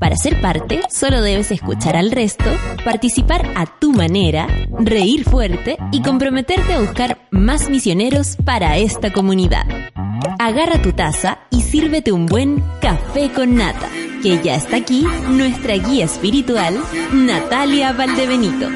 [0.00, 2.46] Para ser parte, solo debes escuchar al resto,
[2.86, 9.66] participar a tu manera, reír fuerte y comprometerte a buscar más misioneros para esta comunidad.
[10.38, 13.90] Agarra tu taza y sírvete un buen café con nata,
[14.22, 16.80] que ya está aquí nuestra guía espiritual,
[17.12, 18.68] Natalia Valdebenito.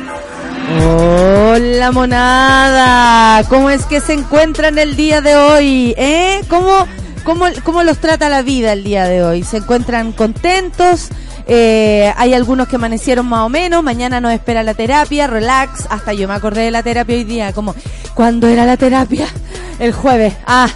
[0.86, 5.94] Hola monada, ¿cómo es que se encuentran el día de hoy?
[5.96, 6.42] ¿Eh?
[6.50, 6.86] ¿Cómo,
[7.24, 9.42] cómo, cómo los trata la vida el día de hoy?
[9.42, 11.08] ¿Se encuentran contentos?
[11.46, 16.14] Eh, hay algunos que amanecieron más o menos, mañana nos espera la terapia, relax, hasta
[16.14, 17.74] yo me acordé de la terapia hoy día, como,
[18.14, 19.26] ¿cuándo era la terapia?
[19.78, 20.68] El jueves, ah,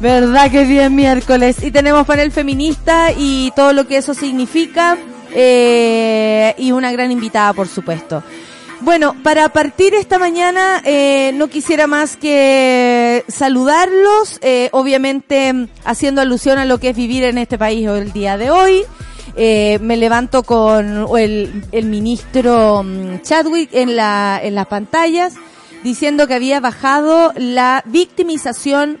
[0.00, 4.98] verdad que día es miércoles, y tenemos panel feminista y todo lo que eso significa,
[5.32, 8.24] eh, y una gran invitada, por supuesto.
[8.82, 16.58] Bueno, para partir esta mañana eh, no quisiera más que saludarlos, eh, obviamente haciendo alusión
[16.58, 18.84] a lo que es vivir en este país el día de hoy.
[19.36, 25.34] Eh, me levanto con el, el ministro mm, Chadwick en, la, en las pantallas
[25.84, 28.98] diciendo que había bajado la victimización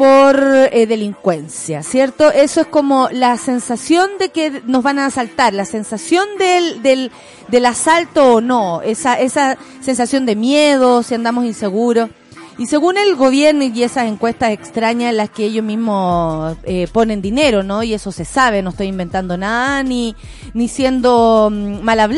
[0.00, 2.32] por eh, delincuencia, ¿cierto?
[2.32, 7.12] Eso es como la sensación de que nos van a asaltar, la sensación del, del,
[7.48, 12.08] del asalto o no, esa, esa sensación de miedo, si andamos inseguros.
[12.56, 17.20] Y según el gobierno y esas encuestas extrañas en las que ellos mismos eh, ponen
[17.20, 17.82] dinero, ¿no?
[17.82, 20.16] Y eso se sabe, no estoy inventando nada ni,
[20.54, 22.10] ni siendo mm, mal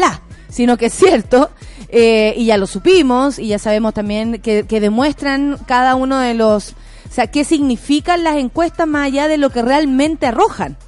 [0.49, 1.51] sino que es cierto,
[1.89, 6.35] eh, y ya lo supimos, y ya sabemos también que, que demuestran cada uno de
[6.35, 6.77] los
[7.13, 10.79] o sea, ¿qué significan las encuestas más allá de lo que realmente arrojan?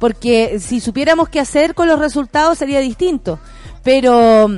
[0.00, 3.38] Porque si supiéramos qué hacer con los resultados sería distinto.
[3.82, 4.56] Pero mm,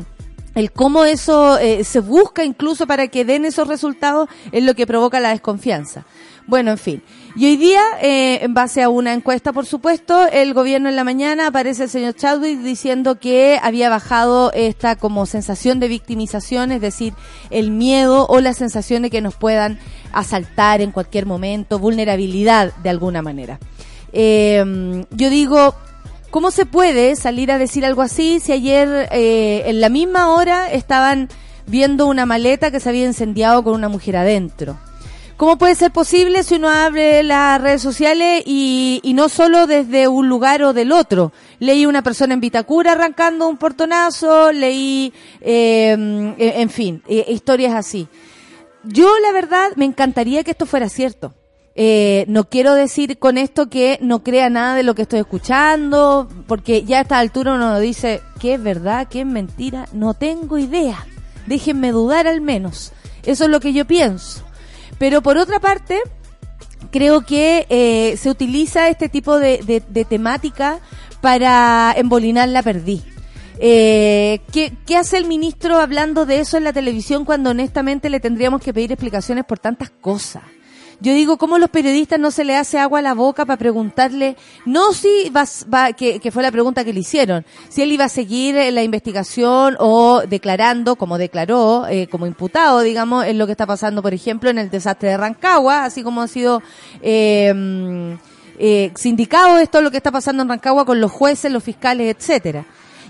[0.54, 4.86] el cómo eso eh, se busca incluso para que den esos resultados es lo que
[4.86, 6.06] provoca la desconfianza.
[6.46, 7.02] Bueno, en fin.
[7.38, 11.04] Y hoy día, eh, en base a una encuesta, por supuesto, el gobierno en la
[11.04, 16.80] mañana aparece el señor Chadwick diciendo que había bajado esta como sensación de victimización, es
[16.80, 17.12] decir,
[17.50, 19.78] el miedo o la sensación de que nos puedan
[20.12, 23.58] asaltar en cualquier momento, vulnerabilidad de alguna manera.
[24.14, 25.74] Eh, yo digo,
[26.30, 30.72] ¿cómo se puede salir a decir algo así si ayer eh, en la misma hora
[30.72, 31.28] estaban
[31.66, 34.78] viendo una maleta que se había incendiado con una mujer adentro?
[35.36, 40.30] ¿Cómo puede ser posible si uno abre las redes sociales y, no solo desde un
[40.30, 41.30] lugar o del otro?
[41.58, 45.90] Leí una persona en Vitacura arrancando un portonazo, leí, eh,
[46.38, 48.08] en fin, eh, historias así.
[48.82, 51.34] Yo, la verdad, me encantaría que esto fuera cierto.
[51.74, 56.28] Eh, no quiero decir con esto que no crea nada de lo que estoy escuchando,
[56.46, 60.56] porque ya a esta altura uno dice que es verdad, que es mentira, no tengo
[60.56, 61.06] idea.
[61.46, 62.92] Déjenme dudar al menos.
[63.24, 64.45] Eso es lo que yo pienso.
[64.98, 66.00] Pero por otra parte,
[66.90, 70.80] creo que eh, se utiliza este tipo de, de, de temática
[71.20, 73.02] para embolinar la perdí.
[73.58, 78.20] Eh, ¿qué, ¿Qué hace el ministro hablando de eso en la televisión cuando honestamente le
[78.20, 80.42] tendríamos que pedir explicaciones por tantas cosas?
[81.00, 84.36] Yo digo, ¿cómo los periodistas no se le hace agua a la boca para preguntarle,
[84.64, 88.06] no si va, va que, que, fue la pregunta que le hicieron, si él iba
[88.06, 93.52] a seguir la investigación o declarando, como declaró, eh, como imputado, digamos, en lo que
[93.52, 96.62] está pasando, por ejemplo, en el desastre de Rancagua, así como ha sido
[97.02, 98.16] eh,
[98.58, 102.64] eh, sindicado esto, lo que está pasando en Rancagua con los jueces, los fiscales, etcétera.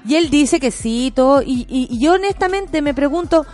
[0.08, 3.46] Y él dice que sí, todo, y, y, y yo honestamente me pregunto,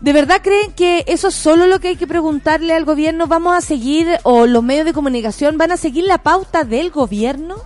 [0.00, 3.26] ¿De verdad creen que eso es solo lo que hay que preguntarle al gobierno?
[3.26, 7.56] ¿Vamos a seguir, o los medios de comunicación van a seguir la pauta del gobierno?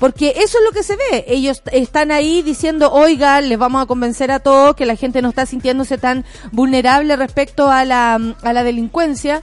[0.00, 1.24] Porque eso es lo que se ve.
[1.28, 5.28] Ellos están ahí diciendo, oiga, les vamos a convencer a todos que la gente no
[5.28, 9.42] está sintiéndose tan vulnerable respecto a la, a la delincuencia.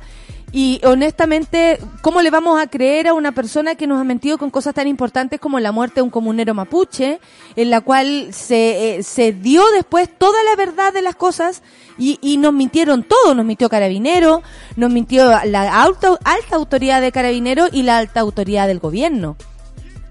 [0.52, 4.50] Y honestamente, ¿cómo le vamos a creer a una persona que nos ha mentido con
[4.50, 7.20] cosas tan importantes como la muerte de un comunero mapuche,
[7.56, 11.62] en la cual se, eh, se dio después toda la verdad de las cosas
[12.00, 13.36] y, y nos mintieron todo?
[13.36, 14.42] Nos mintió Carabinero,
[14.76, 19.36] nos mintió la alta, alta autoridad de Carabinero y la alta autoridad del gobierno.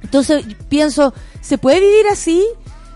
[0.02, 2.44] Entonces pienso, ¿se puede vivir así?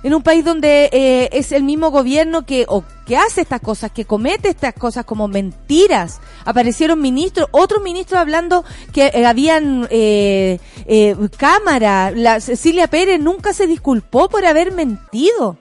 [0.02, 3.90] en un país donde eh, es el mismo gobierno que o que hace estas cosas,
[3.92, 6.20] que comete estas cosas como mentiras.
[6.44, 12.10] Aparecieron ministros, otros ministros hablando que eh, habían eh, eh, cámara.
[12.10, 15.58] La Cecilia Pérez nunca se disculpó por haber mentido.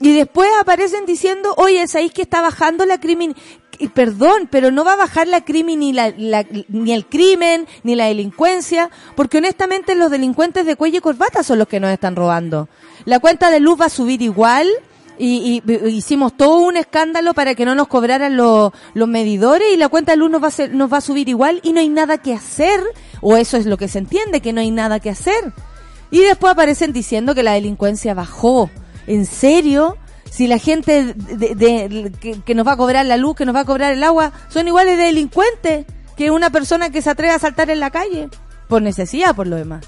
[0.00, 3.34] Y después aparecen diciendo, oye, ¿sabéis que está bajando la crimin
[3.92, 6.12] perdón, pero no va a bajar la crimen ni, la,
[6.68, 11.58] ni el crimen, ni la delincuencia, porque honestamente los delincuentes de cuello y corbata son
[11.58, 12.68] los que nos están robando.
[13.04, 14.68] La cuenta de luz va a subir igual,
[15.18, 20.12] y, hicimos todo un escándalo para que no nos cobraran los, medidores y la cuenta
[20.12, 22.32] de luz nos va, a nos va a subir igual y no hay nada que
[22.32, 22.80] hacer,
[23.20, 25.52] o eso es lo que se entiende, que no hay nada que hacer.
[26.10, 28.70] Y después aparecen diciendo que la delincuencia bajó.
[29.06, 29.96] ¿En serio?
[30.30, 32.12] Si la gente de,
[32.44, 34.66] que, nos va a cobrar la luz, que nos va a cobrar el agua, son
[34.68, 38.28] iguales de delincuentes que una persona que se atreve a saltar en la calle.
[38.68, 39.84] Por necesidad, por lo demás.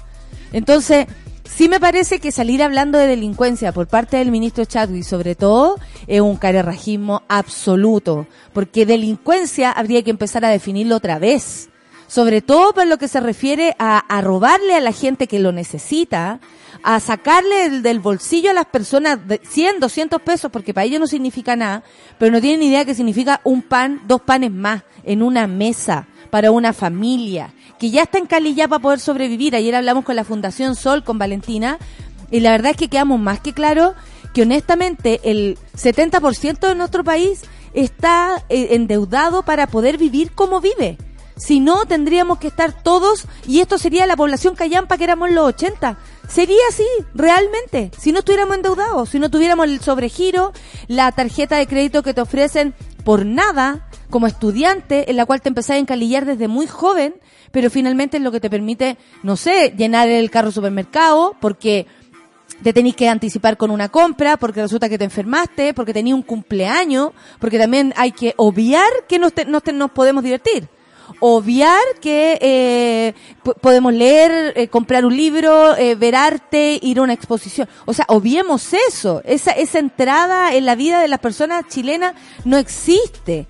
[0.53, 1.07] Entonces,
[1.55, 5.77] Sí me parece que salir hablando de delincuencia por parte del ministro Chadwick, sobre todo,
[6.05, 11.69] es un carerrajismo absoluto, porque delincuencia habría que empezar a definirlo otra vez,
[12.07, 16.39] sobre todo por lo que se refiere a, robarle a la gente que lo necesita,
[16.83, 21.07] a sacarle del, bolsillo a las personas de 100, 200 pesos, porque para ellos no
[21.07, 21.83] significa nada,
[22.19, 26.51] pero no tienen idea que significa un pan, dos panes más en una mesa para
[26.51, 29.55] una familia que ya está en Cali ya para poder sobrevivir.
[29.55, 31.77] Ayer hablamos con la Fundación Sol, con Valentina,
[32.31, 33.93] y la verdad es que quedamos más que claro
[34.33, 37.43] que honestamente el 70% de nuestro país
[37.73, 40.97] está eh, endeudado para poder vivir como vive.
[41.37, 45.45] Si no, tendríamos que estar todos, y esto sería la población callampa que éramos los
[45.49, 45.97] 80.
[46.27, 50.51] Sería así, realmente, si no estuviéramos endeudados, si no tuviéramos el sobregiro,
[50.87, 55.49] la tarjeta de crédito que te ofrecen por nada, como estudiante, en la cual te
[55.49, 57.15] empezás a encalillar desde muy joven,
[57.51, 61.87] pero finalmente es lo que te permite, no sé, llenar el carro supermercado, porque
[62.63, 66.23] te tenéis que anticipar con una compra, porque resulta que te enfermaste, porque tenías un
[66.23, 70.67] cumpleaños, porque también hay que obviar que nos, nos podemos divertir.
[71.19, 73.13] Obviar que eh,
[73.61, 77.67] podemos leer, eh, comprar un libro, eh, ver arte, ir a una exposición.
[77.85, 79.21] O sea, obviemos eso.
[79.23, 83.47] Esa, esa entrada en la vida de las personas chilenas no existe.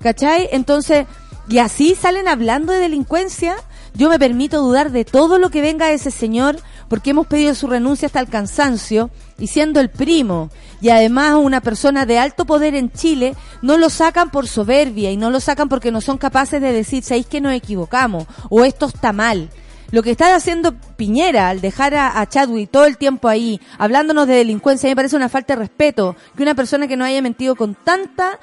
[0.00, 0.48] ¿Cachai?
[0.52, 1.06] Entonces,
[1.50, 3.56] y así salen hablando de delincuencia.
[3.94, 6.56] Yo me permito dudar de todo lo que venga de ese señor
[6.88, 10.48] porque hemos pedido su renuncia hasta el cansancio y siendo el primo
[10.80, 15.16] y además una persona de alto poder en Chile, no lo sacan por soberbia y
[15.16, 18.26] no lo sacan porque no son capaces de decir, ¿sabéis que nos equivocamos?
[18.48, 19.50] O esto está mal.
[19.90, 24.28] Lo que está haciendo Piñera al dejar a, a, Chadwick todo el tiempo ahí, hablándonos
[24.28, 27.56] de delincuencia, me parece una falta de respeto que una persona que no haya mentido
[27.56, 28.38] con tanta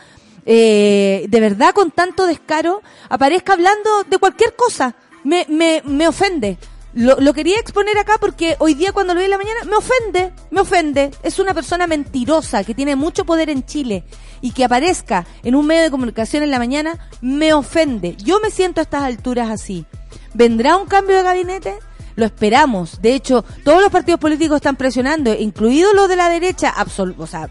[0.47, 4.95] eh, de verdad con tanto descaro, aparezca hablando de cualquier cosa.
[5.23, 6.57] Me, me, me ofende.
[6.93, 10.31] Lo, quería exponer acá porque hoy día cuando lo vi en la mañana me ofende,
[10.49, 11.11] me ofende.
[11.21, 14.03] Es una persona mentirosa que tiene mucho poder en Chile
[14.41, 18.15] y que aparezca en un medio de comunicación en la mañana me ofende.
[18.15, 19.85] Yo me siento a estas alturas así.
[20.33, 21.75] ¿Vendrá un cambio de gabinete?
[22.15, 22.99] Lo esperamos.
[22.99, 26.73] De hecho, todos los partidos políticos están presionando, incluidos los de la derecha,
[27.17, 27.49] o sea,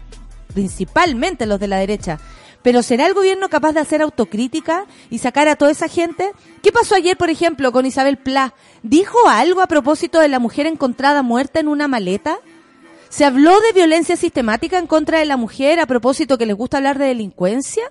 [0.53, 2.19] principalmente los de la derecha,
[2.67, 6.33] pero ¿será el gobierno capaz de hacer autocrítica y sacar a toda esa gente?
[6.61, 8.53] ¿Qué pasó ayer, por ejemplo, con Isabel Pla?
[8.83, 12.39] ¿Dijo algo a propósito de la mujer encontrada muerta en una maleta?
[13.07, 16.75] ¿Se habló de violencia sistemática en contra de la mujer a propósito que les gusta
[16.75, 17.89] hablar de delincuencia?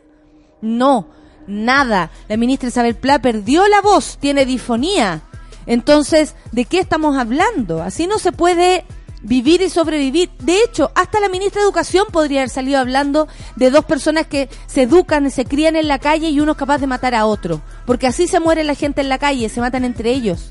[0.61, 1.09] No,
[1.47, 2.11] nada.
[2.29, 5.23] La ministra Isabel Pla perdió la voz, tiene difonía.
[5.65, 7.83] Entonces, ¿de qué estamos hablando?
[7.83, 8.85] Así no se puede
[9.23, 10.31] vivir y sobrevivir.
[10.41, 14.49] De hecho, hasta la ministra de Educación podría haber salido hablando de dos personas que
[14.67, 17.61] se educan, se crían en la calle y uno es capaz de matar a otro.
[17.87, 20.51] Porque así se muere la gente en la calle, se matan entre ellos.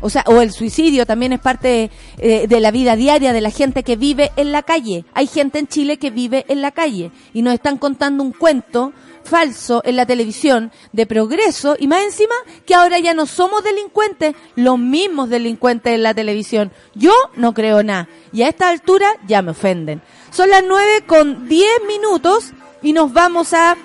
[0.00, 3.50] O sea, o el suicidio también es parte eh, de la vida diaria de la
[3.50, 5.04] gente que vive en la calle.
[5.14, 8.92] Hay gente en Chile que vive en la calle y nos están contando un cuento
[9.22, 12.34] falso en la televisión de progreso y más encima
[12.66, 16.72] que ahora ya no somos delincuentes, los mismos delincuentes en la televisión.
[16.94, 20.02] Yo no creo nada y a esta altura ya me ofenden.
[20.30, 22.52] Son las nueve con diez minutos
[22.82, 23.76] y nos vamos a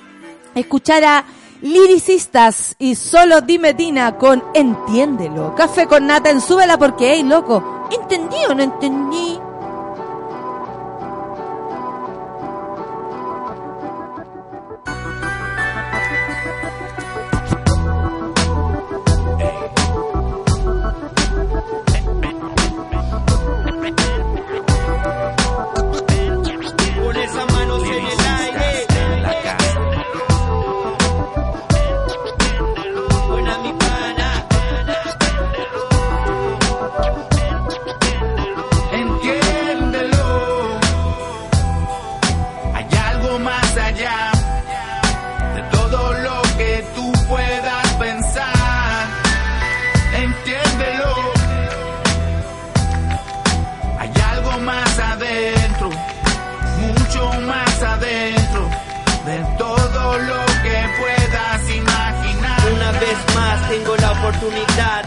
[0.55, 1.25] escuchar a
[1.65, 5.55] liricistas y solo dime Tina con Entiéndelo.
[5.55, 9.39] Café con nata en súbela porque, hey, loco, ¿entendí o no entendí?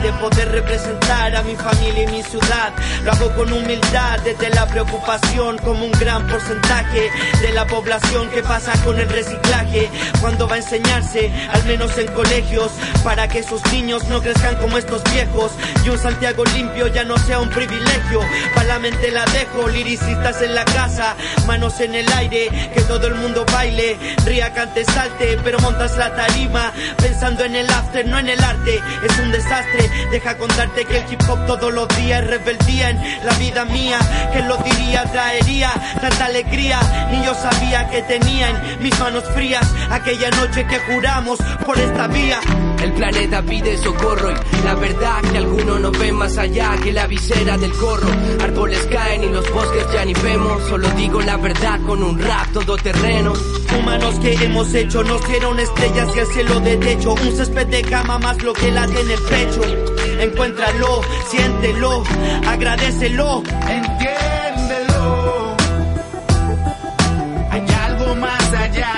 [0.08, 2.72] De poder representar a mi familia y mi ciudad.
[3.04, 7.10] Lo hago con humildad, desde la preocupación, como un gran porcentaje
[7.42, 9.90] de la población que pasa con el reciclaje.
[10.22, 12.72] Cuando va a enseñarse, al menos en colegios,
[13.04, 15.52] para que esos niños no crezcan como estos viejos.
[15.84, 18.20] Y un Santiago limpio ya no sea un privilegio.
[18.54, 23.08] Para la mente la dejo, liricistas en la casa, manos en el aire, que todo
[23.08, 28.18] el mundo baile, ría, cante, salte, pero montas la tarima, pensando en el after, no
[28.18, 28.80] en el arte.
[29.02, 33.26] Es un desastre, deja contarte que el hip hop todos los días es rebeldía en
[33.26, 33.98] la vida mía.
[34.32, 35.04] que lo diría?
[35.04, 36.78] Traería tanta alegría,
[37.10, 42.06] ni yo sabía que tenía en mis manos frías aquella noche que juramos por esta
[42.06, 42.40] vía.
[42.82, 47.06] El planeta pide socorro y la verdad que algunos no ven más allá que la
[47.06, 48.08] visera del corro.
[48.40, 50.62] Árboles caen y los bosques ya ni vemos.
[50.68, 53.32] Solo digo la verdad con un rap todoterreno.
[53.78, 57.12] Humanos que hemos hecho nos dieron estrellas y el cielo de techo.
[57.14, 59.60] Un césped de cama más lo que late en el pecho.
[60.20, 62.02] Encuéntralo, siéntelo,
[62.46, 63.42] agradecelo.
[63.68, 65.56] Entiéndelo.
[67.50, 68.97] Hay algo más allá.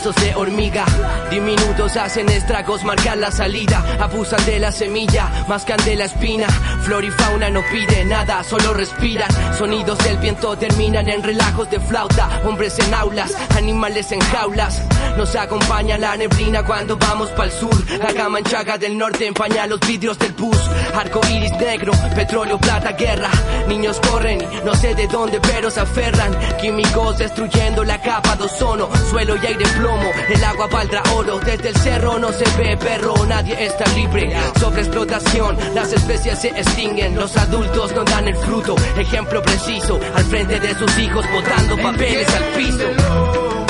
[0.00, 0.86] De hormiga,
[1.30, 6.46] diminutos hacen estragos, marcan la salida, abusan de la semilla, mascan de la espina,
[6.80, 9.28] flor y fauna no pide nada, solo respiran,
[9.58, 14.82] sonidos del viento terminan en relajos de flauta, hombres en aulas, animales en jaulas,
[15.18, 19.80] nos acompaña la neblina cuando vamos pa'l sur, la gama manchaga del norte empaña los
[19.80, 20.56] vidrios del bus,
[20.94, 23.30] arco iris negro, petróleo, plata, guerra,
[23.68, 28.88] niños corren, no sé de dónde pero se aferran, químicos destruyendo la capa de ozono,
[29.10, 33.14] suelo y aire plomo, el agua valdrá oro, desde el cerro no se ve perro,
[33.26, 38.74] nadie está libre, sobre explotación, las especies se extinguen, los adultos no dan el fruto,
[38.96, 43.69] ejemplo preciso, al frente de sus hijos botando papeles al piso.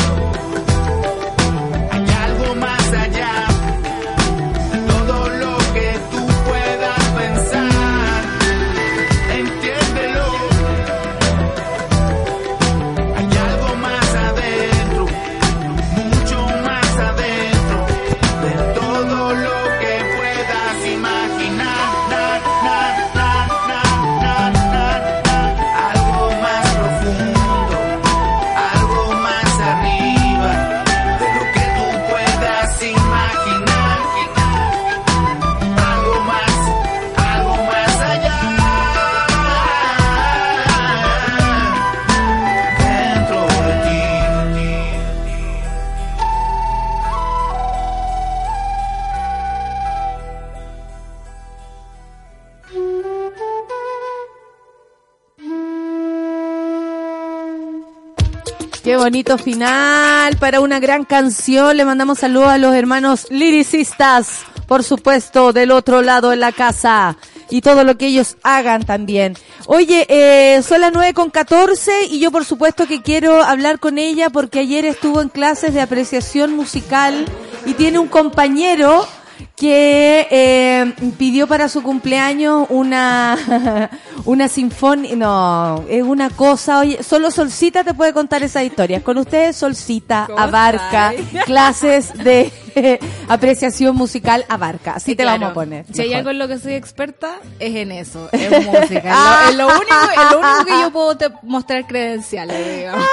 [59.01, 61.75] Bonito final para una gran canción.
[61.75, 67.17] Le mandamos saludos a los hermanos liricistas, por supuesto, del otro lado en la casa.
[67.49, 69.39] Y todo lo que ellos hagan también.
[69.65, 73.97] Oye, eh, son las 9 con 14 y yo por supuesto que quiero hablar con
[73.97, 77.25] ella porque ayer estuvo en clases de apreciación musical
[77.65, 79.09] y tiene un compañero
[79.57, 83.91] que eh, pidió para su cumpleaños una
[84.25, 89.03] una sinfonía, no, es una cosa, oye, solo Solcita te puede contar esas historias.
[89.03, 91.45] Con ustedes Solcita ¿Cómo abarca estáis?
[91.45, 92.51] clases de
[93.29, 95.41] apreciación musical abarca, así Sí, te claro.
[95.41, 95.85] vamos a poner.
[95.93, 99.49] Si hay algo en lo que soy experta, es en eso, en música.
[99.49, 103.05] Es lo, es lo único, es lo único que yo puedo te- mostrar credenciales, digamos.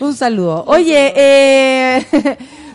[0.00, 0.64] Un saludo.
[0.66, 2.06] Oye, eh,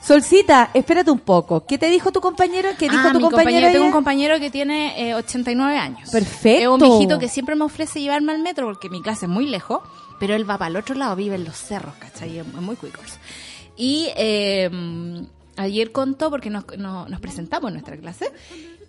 [0.06, 1.66] Solcita, espérate un poco.
[1.66, 2.70] ¿Qué te dijo tu compañero?
[2.78, 3.72] ¿Qué dijo Ah, tu mi compañero?
[3.72, 6.10] Tengo un compañero que tiene eh, 89 años.
[6.10, 6.62] Perfecto.
[6.62, 9.46] Es un viejito que siempre me ofrece llevarme al metro porque mi casa es muy
[9.48, 9.80] lejos,
[10.20, 12.40] pero él va para el otro lado, vive en los cerros, ¿cachai?
[12.40, 13.18] Es muy cuicos.
[13.78, 14.70] Y eh,
[15.56, 18.30] ayer contó, porque nos, no- nos presentamos en nuestra clase,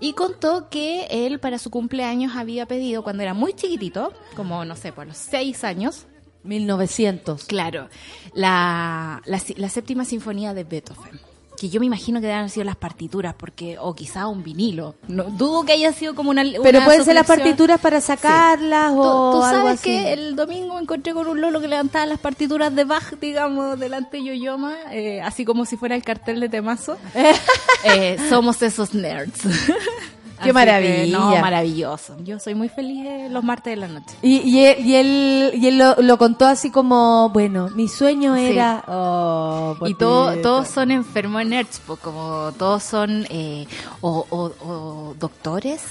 [0.01, 4.75] y contó que él para su cumpleaños había pedido, cuando era muy chiquitito, como no
[4.75, 6.07] sé, por los 6 años,
[6.45, 7.45] 1900.
[7.45, 7.89] Claro,
[8.35, 11.21] la, la, la séptima sinfonía de Beethoven.
[11.59, 14.97] Que yo me imagino que deben sido las partituras, porque, o quizá un vinilo.
[15.07, 16.43] No, dudo que haya sido como una.
[16.43, 19.85] Pero pueden ser las partituras para sacarlas o tú sabes así.
[19.85, 23.79] que el domingo me encontré con un lolo que levantaba las partituras de Bach, digamos,
[23.79, 26.99] delante de Yoyoma, eh, así como si fuera el cartel de Temazo.
[27.87, 29.43] Eh, somos esos nerds.
[30.45, 31.05] Qué Así maravilla.
[31.05, 32.17] que, no, maravilloso.
[32.25, 34.15] Yo soy muy feliz eh, los martes de la noche.
[34.23, 38.37] Y, y, él- y él, y él lo, lo contó así como, bueno, mi sueño
[38.37, 38.45] Sí.
[38.47, 38.85] era...
[38.87, 43.67] Oh, Y todo, todos son enfermos en nerds, como todos son eh,
[44.01, 45.83] o, o- o doctores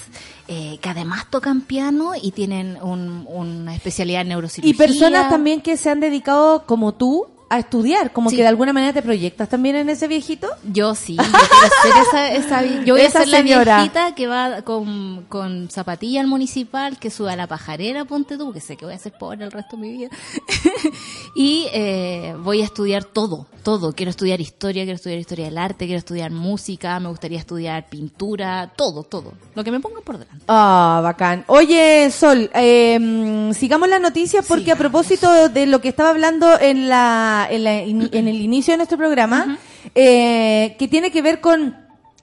[0.47, 4.69] eh, que además tocan piano y tienen un- una especialidad en neurocirugía.
[4.71, 8.35] Y personas también que se han dedicado, como tú, a estudiar, como Sí.
[8.37, 10.47] que de alguna manera te proyectas también en ese viejito.
[10.71, 13.75] Yo sí, yo quiero ser esa, esa yo voy Esa a ser la señora.
[13.77, 18.51] viejita que va con, con zapatilla al municipal, que suba a la pajarera, ponte tú,
[18.53, 20.09] que sé que voy a ser pobre el resto de mi vida.
[21.35, 23.93] y eh, voy a estudiar todo, todo.
[23.93, 28.71] Quiero estudiar historia, quiero estudiar historia del arte, quiero estudiar música, me gustaría estudiar pintura,
[28.75, 29.33] todo, todo.
[29.55, 30.43] Lo que me pongan por delante.
[30.47, 31.43] Ah, bacán.
[31.47, 36.89] Oye, Sol, eh, sigamos las noticias porque a propósito de lo que estaba hablando en,
[36.89, 39.57] la, en, la in- en el inicio de nuestro programa,
[39.95, 41.81] eh, que tiene que ver con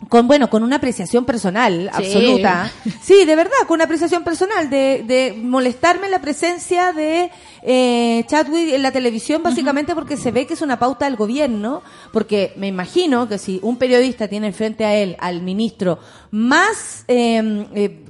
[0.08, 2.04] con bueno con una apreciación personal Sí.
[2.06, 2.72] absoluta.
[3.02, 7.30] Sí de verdad con una apreciación personal de, de molestarme la presencia de
[7.62, 11.82] eh, Chadwick en la televisión básicamente porque se ve que es una pauta del gobierno
[12.14, 15.98] porque me imagino que si un periodista tiene frente a él al ministro
[16.30, 18.04] más eh, eh,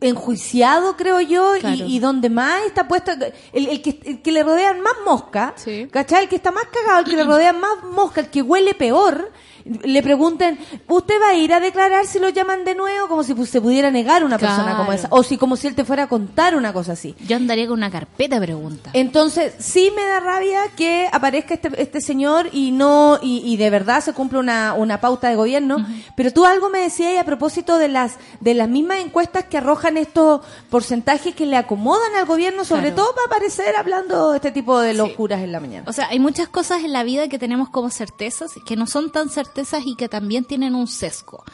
[0.00, 4.42] enjuiciado creo yo y- y, donde más está puesto el, el que, el que le
[4.42, 5.88] rodean más mosca Sí.
[5.90, 6.24] ¿cachai?
[6.24, 9.30] el que está más cagado el que le rodean más mosca el que huele peor
[9.82, 10.58] le pregunten,
[10.88, 13.08] ¿usted va a ir a declarar si lo llaman de nuevo?
[13.08, 15.08] Como si pues, se pudiera negar una persona como esa.
[15.10, 17.14] O si como si él te fuera a contar una cosa así.
[17.26, 18.92] Yo andaría con una carpeta de preguntas.
[18.94, 23.70] Entonces, sí me da rabia que aparezca este, este señor y no, y, y de
[23.70, 25.84] verdad se cumple una, una pauta de gobierno.
[26.16, 29.96] Pero tú algo me decías a propósito de las, de las mismas encuestas que arrojan
[29.96, 32.96] estos porcentajes que le acomodan al gobierno, sobre Claro.
[32.96, 35.84] todo para aparecer hablando este tipo de locuras en la mañana.
[35.88, 39.10] O sea, hay muchas cosas en la vida que tenemos como certezas que no son
[39.10, 41.44] tan certezas y que también tienen un sesgo.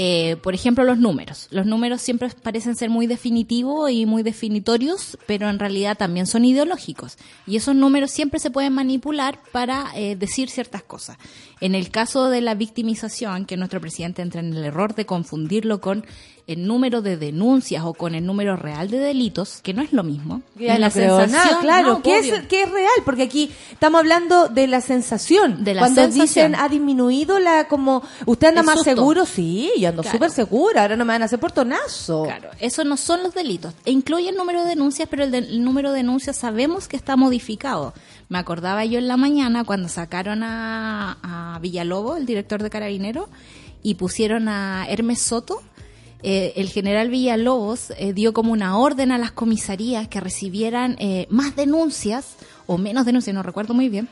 [0.00, 1.48] Eh, por ejemplo, los números.
[1.50, 6.44] Los números siempre parecen ser muy definitivos y muy definitorios, pero en realidad también son
[6.44, 7.18] ideológicos.
[7.48, 11.18] Y esos números siempre se pueden manipular para eh, decir ciertas cosas.
[11.60, 15.80] En el caso de la victimización, que nuestro presidente entra en el error de confundirlo
[15.80, 16.04] con
[16.48, 20.02] el número de denuncias o con el número real de delitos, que no es lo
[20.02, 20.40] mismo.
[20.58, 24.48] Ya no creo nada, claro, no, que es, que es real, porque aquí estamos hablando
[24.48, 25.62] de la sensación.
[25.62, 26.26] De la Cuando sensación.
[26.26, 28.90] dicen ha disminuido la como usted anda El más susto.
[28.94, 30.16] seguro, sí, yo ando Claro.
[30.16, 32.24] súper segura, ahora no me van a hacer portonazo.
[32.24, 33.74] Claro, eso no son los delitos.
[33.84, 36.96] E incluye el número de denuncias, pero el, de- el número de denuncias sabemos que
[36.96, 37.94] está modificado.
[38.28, 43.28] Me acordaba yo en la mañana cuando sacaron a, a Villalobos, el director de Carabinero,
[43.82, 45.62] y pusieron a Hermes Soto.
[46.22, 51.26] eh, el general Villalobos eh, dio como una orden a las comisarías que recibieran eh,
[51.30, 52.34] más denuncias,
[52.66, 54.08] o menos denuncias, no recuerdo muy bien,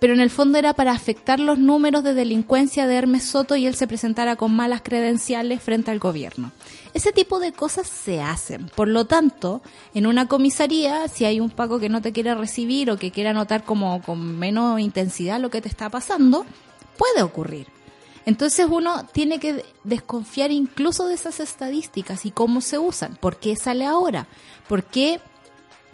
[0.00, 3.66] pero en el fondo era para afectar los números de delincuencia de Hermes Soto y
[3.66, 6.52] él se presentara con malas credenciales frente al gobierno.
[6.94, 8.70] Ese tipo de cosas se hacen.
[8.74, 9.62] Por lo tanto,
[9.94, 13.32] en una comisaría, si hay un paco que no te quiere recibir o que quiera
[13.32, 16.46] notar como con menos intensidad lo que te está pasando,
[16.96, 17.66] puede ocurrir.
[18.26, 23.16] Entonces uno tiene que desconfiar incluso de esas estadísticas y cómo se usan.
[23.16, 24.26] ¿Por qué sale ahora?
[24.68, 25.20] ¿Por qué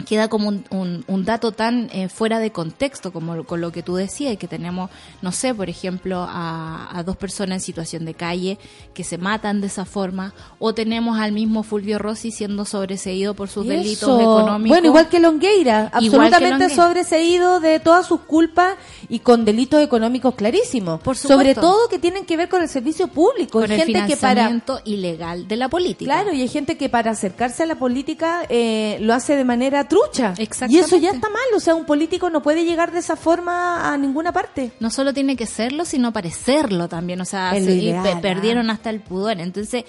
[0.08, 3.82] queda como un, un- un dato tan eh, fuera de contexto como con lo que
[3.82, 4.90] tú decías que tenemos,
[5.22, 8.58] no sé, por ejemplo, a, a dos personas en situación de calle
[8.92, 13.48] que se matan de esa forma o tenemos al mismo Fulvio Rossi siendo sobreseído por
[13.48, 14.68] sus delitos económicos.
[14.76, 16.74] Bueno, igual que Longueira, Igual que absolutamente Longueira.
[16.84, 18.74] sobreseído de todas sus culpas
[19.08, 21.00] y con delitos económicos clarísimos.
[21.00, 21.34] Por supuesto.
[21.38, 23.60] Sobre todo que tienen que ver con el servicio público.
[23.60, 26.12] con Hay el gente que para financiamiento ilegal de la política.
[26.12, 29.83] Claro, y hay gente que para acercarse a la política eh, lo hace de manera
[29.84, 30.34] trucha.
[30.38, 30.74] Exactamente.
[30.76, 33.92] Y eso ya está mal, o sea, un político no puede llegar de esa forma
[33.92, 34.72] a ninguna parte.
[34.80, 37.20] no solo tiene que serlo, sino parecerlo también.
[37.20, 38.20] O sea, ideal, pe- ¿ah?
[38.20, 39.40] perdieron hasta el pudor.
[39.40, 39.84] Entonces,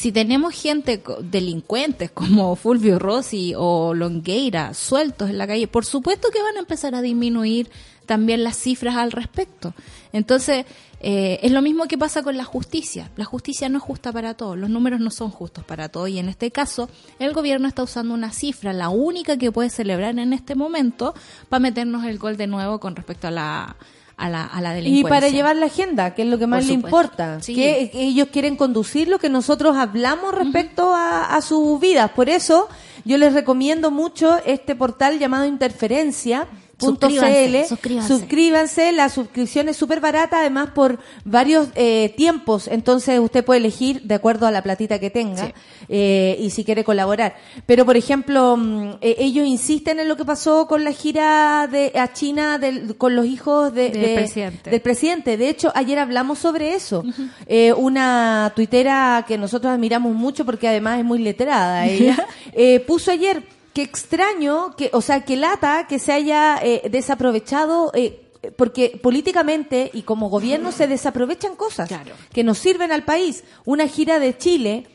[0.00, 6.30] si tenemos gente, delincuentes como Fulvio Rossi o Longueira sueltos en la calle, por supuesto
[6.30, 7.68] que van a empezar a disminuir
[8.06, 9.74] también las cifras al respecto.
[10.14, 10.64] Entonces,
[11.00, 13.10] eh, es lo mismo que pasa con la justicia.
[13.16, 16.18] La justicia no es justa para todos, los números no son justos para todos y
[16.18, 20.32] en este caso el gobierno está usando una cifra, la única que puede celebrar en
[20.32, 21.12] este momento,
[21.50, 23.76] para meternos el gol de nuevo con respecto a la,
[24.20, 25.08] a la, a la Y delincuencia.
[25.08, 27.40] para llevar la agenda, que es lo que más le importa.
[27.40, 27.54] Sí.
[27.54, 32.10] Que que ellos quieren conducir lo que nosotros hablamos respecto a, a sus vidas.
[32.10, 32.68] Por eso
[33.04, 36.46] yo les recomiendo mucho este portal llamado Interferencia
[36.80, 38.08] Suscríbanse, suscríbanse.
[38.08, 44.02] Suscríbanse, la suscripción es súper barata, además por varios eh, tiempos, entonces usted puede elegir
[44.02, 45.52] de acuerdo a la platita que tenga Sí.
[45.88, 47.36] eh, y si quiere colaborar.
[47.66, 51.92] Pero, por ejemplo, mm, eh, ellos insisten en lo que pasó con la gira de
[51.94, 54.70] a China del- con los hijos de- Del de- presidente.
[54.70, 55.36] del presidente.
[55.36, 57.04] De hecho, ayer hablamos sobre eso.
[57.46, 63.10] Eh, una tuitera que nosotros admiramos mucho porque además es muy letrada ella, eh, puso
[63.10, 68.98] ayer que extraño, que, o sea, que lata que se haya eh, desaprovechado, eh, porque
[69.02, 72.14] políticamente y como gobierno se desaprovechan cosas Claro.
[72.32, 73.44] que nos sirven al país.
[73.66, 74.86] Una gira de Chile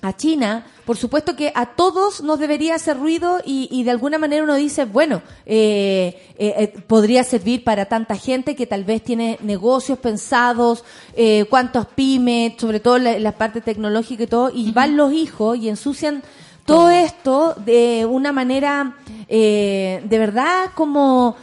[0.00, 4.16] a China, por supuesto que a todos nos debería hacer ruido y, y de alguna
[4.16, 9.02] manera uno dice, bueno, eh, eh, eh, podría servir para tanta gente que tal vez
[9.02, 14.70] tiene negocios pensados, eh, cuántos pymes, sobre todo la, la parte tecnológica y todo, y
[14.70, 16.22] van los hijos y ensucian
[16.68, 18.94] todo esto de una manera
[19.28, 21.36] eh, de verdad como...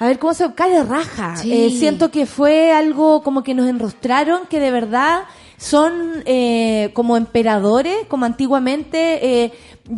[0.00, 1.36] A ver, ¿cómo se cae de raja?
[1.36, 1.52] Sí.
[1.52, 5.22] Eh, siento que fue algo como que nos enrostraron, que de verdad
[5.56, 9.52] son eh, como emperadores, como antiguamente eh,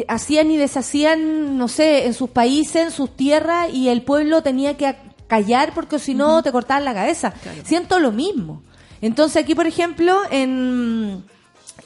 [0.06, 4.76] hacían y deshacían, no sé, en sus países, en sus tierras, y el pueblo tenía
[4.76, 4.94] que
[5.26, 7.32] callar porque si no te cortaban la cabeza.
[7.64, 8.62] Siento lo mismo.
[9.00, 11.24] Entonces aquí, por ejemplo, en,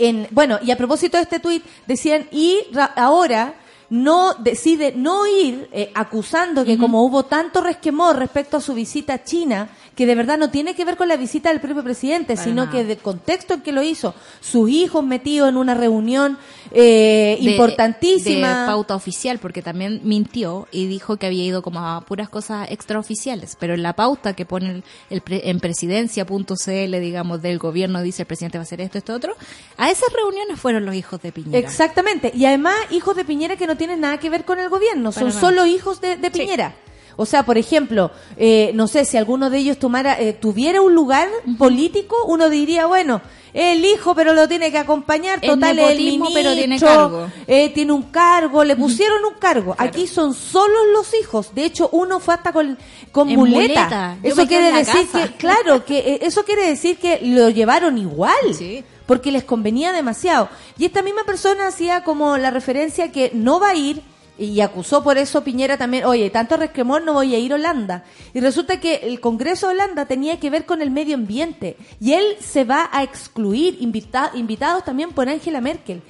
[0.01, 3.55] en bueno, y a propósito de este tuit, decían, y ra- ahora
[3.91, 9.15] no decide no ir eh, acusando que como hubo tanto resquemor respecto a su visita
[9.15, 9.69] a China,
[10.01, 12.65] que de verdad no tiene que ver con la visita del propio presidente, Para sino
[12.65, 12.71] nada.
[12.71, 16.39] que del contexto en que lo hizo, sus hijos metidos en una reunión
[16.71, 18.61] eh, de- importantísima.
[18.63, 22.71] De pauta oficial, porque también mintió y dijo que había ido como a puras cosas
[22.71, 23.59] extraoficiales.
[23.61, 28.23] Pero en la pauta que pone el, el pre- en presidencia.cl, digamos, del gobierno, dice
[28.23, 29.35] el presidente va a hacer esto, esto, otro.
[29.77, 31.59] A esas reuniones fueron los hijos de Piñera.
[31.59, 32.33] Exactamente.
[32.35, 35.21] Y además, hijos de Piñera que no tienen nada que ver con el gobierno, Para
[35.21, 35.41] son nada.
[35.41, 36.75] solo hijos de, de Piñera.
[37.21, 40.95] O sea, por ejemplo, eh, no sé si alguno de ellos tomara, eh, tuviera un
[40.95, 41.29] lugar
[41.59, 43.21] político, uno diría, bueno,
[43.53, 47.31] el hijo, pero lo tiene que acompañar, total, el nepotismo, ministro, pero tiene cargo.
[47.47, 49.75] eh, tiene un cargo, le pusieron un cargo.
[49.77, 51.55] Aquí son solo los hijos.
[51.55, 52.79] De hecho, uno fue hasta con,
[53.13, 54.17] con En muleta.
[54.23, 55.27] Eso quiere decir casa.
[55.29, 58.85] que, claro, que eh, eso quiere decir que lo llevaron igual Sí.
[59.05, 60.49] porque les convenía demasiado.
[60.79, 64.01] Y esta misma persona hacía como la referencia que no va a ir
[64.41, 68.05] y acusó por eso Piñera también, oye, tanto resquemor no voy a ir a Holanda.
[68.33, 72.13] Y resulta que el Congreso de Holanda tenía que ver con el medio ambiente y
[72.15, 76.03] él se va a excluir, invita- invitados también por Angela Merkel.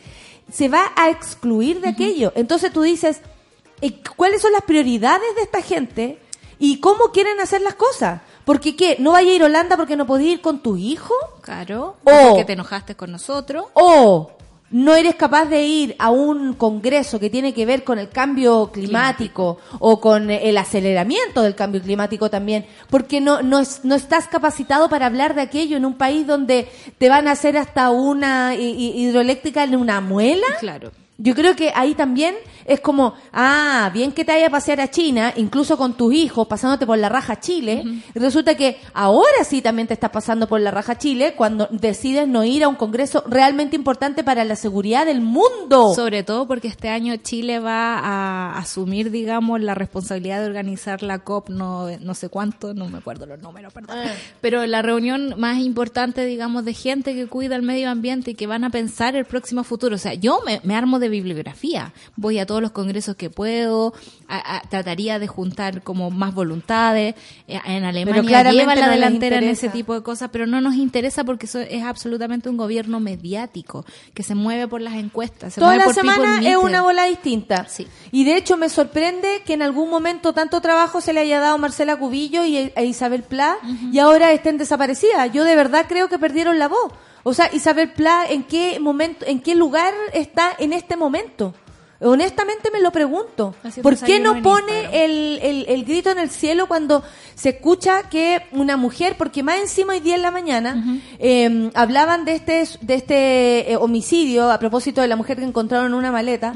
[0.53, 2.33] Se va a excluir de aquello.
[2.37, 3.21] Entonces tú dices,
[3.81, 6.19] eh, ¿cuáles son las prioridades de esta gente
[6.59, 8.21] y cómo quieren hacer las cosas?
[8.45, 11.14] Porque qué, no vaya a ir a Holanda porque no podías ir con tu hijo
[11.40, 11.97] Claro.
[12.05, 13.66] O- Porque te enojaste con nosotros.
[13.75, 14.31] o
[14.70, 18.70] no eres capaz de ir a un congreso que tiene que ver con el cambio
[18.72, 24.88] climático, o con el aceleramiento del cambio climático también, porque no, no, no estás capacitado
[24.88, 28.74] para hablar de aquello en un país donde te van a hacer hasta una hi-
[28.78, 30.46] hi- hidroeléctrica en una muela.
[30.61, 30.92] Claro.
[31.18, 34.90] Yo creo que ahí también es como, ah, bien que te vaya a pasear a
[34.90, 39.62] China, incluso con tus hijos, pasándote por la raja Chile, y resulta que ahora sí
[39.62, 43.25] también te estás pasando por la raja Chile cuando decides no ir a un congreso
[43.27, 45.94] realmente importante para la seguridad del mundo.
[45.94, 51.20] Sobre todo porque este año Chile va a asumir, digamos, la responsabilidad de organizar la
[51.20, 53.99] COP, no, no sé cuánto, no me acuerdo los números, perdón.
[53.99, 54.12] Ah.
[54.40, 58.46] Pero la reunión más importante, digamos, de gente que cuida el medio ambiente y que
[58.46, 59.96] van a pensar el próximo futuro.
[59.96, 63.95] O sea, yo me, me armo de bibliografía, voy a todos los congresos que puedo,
[64.27, 67.15] a- a- trataría de juntar como más voluntades.
[67.47, 70.75] Eh, En Alemania lleva la no delantera en ese tipo de cosas, pero no nos
[70.75, 73.85] interesa porque eso es absolutamente un gobierno mediático
[74.15, 75.55] que se mueve por las encuestas.
[75.55, 77.67] Se Toda mueve la por semana es una bola distinta.
[77.69, 77.87] Sí.
[78.11, 81.55] Y de hecho me sorprende que en algún momento tanto trabajo se le haya dado
[81.55, 83.59] a Marcela Cubillo y a Isabel Pla
[83.93, 85.31] y ahora estén desaparecidas.
[85.33, 86.93] Yo de verdad creo que perdieron la voz.
[87.23, 91.55] O sea, Isabel Pla, ¿en qué momento, en qué lugar está en este momento?
[92.01, 93.55] Honestamente me lo pregunto.
[93.83, 97.03] ¿Por qué desayuno no pone el, el, el grito en el cielo cuando
[97.41, 102.27] se escucha que una mujer, porque más encima hoy día en la mañana, eh, hablaban
[102.27, 106.13] de este, de este eh, homicidio a propósito de la mujer que encontraron en una
[106.13, 106.53] maleta,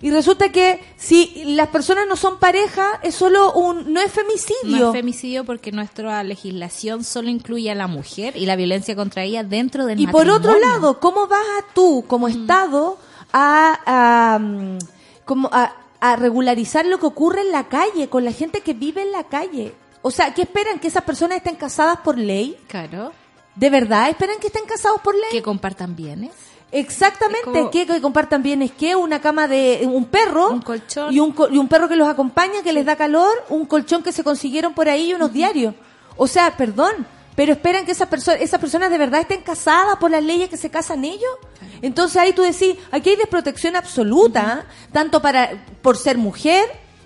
[0.00, 4.78] y resulta que si las personas no son pareja, es solo un, no es femicidio.
[4.78, 5.44] No es femicidio.
[5.44, 10.00] porque nuestra legislación solo incluye a la mujer y la violencia contra ella dentro del
[10.00, 12.98] Y por otro lado, ¿cómo vas a tú, como Estado,
[13.36, 14.78] a, a, mm,
[15.26, 19.02] como a, a regularizar lo que ocurre en la calle, con la gente que vive
[19.02, 19.74] en la calle?
[20.02, 20.78] O sea, ¿qué esperan?
[20.78, 22.56] ¿Que esas personas estén casadas por ley?
[22.68, 23.12] Claro.
[23.56, 25.24] ¿De verdad esperan que estén casados por ley?
[25.32, 26.30] Que compartan bienes.
[26.72, 31.12] Exactamente, como- que, que compartan bienes, que una cama de un perro Un colchón.
[31.14, 34.02] y un, co- y un perro que los acompaña, que les da calor, un colchón
[34.02, 35.74] que se consiguieron por ahí y unos diarios.
[36.16, 40.10] O sea, perdón, pero esperan que esas personas, esas personas de verdad estén casadas por
[40.10, 41.32] las leyes que se casan ellos.
[41.82, 46.64] Entonces ahí tú decís, aquí hay desprotección absoluta, tanto para por ser mujer,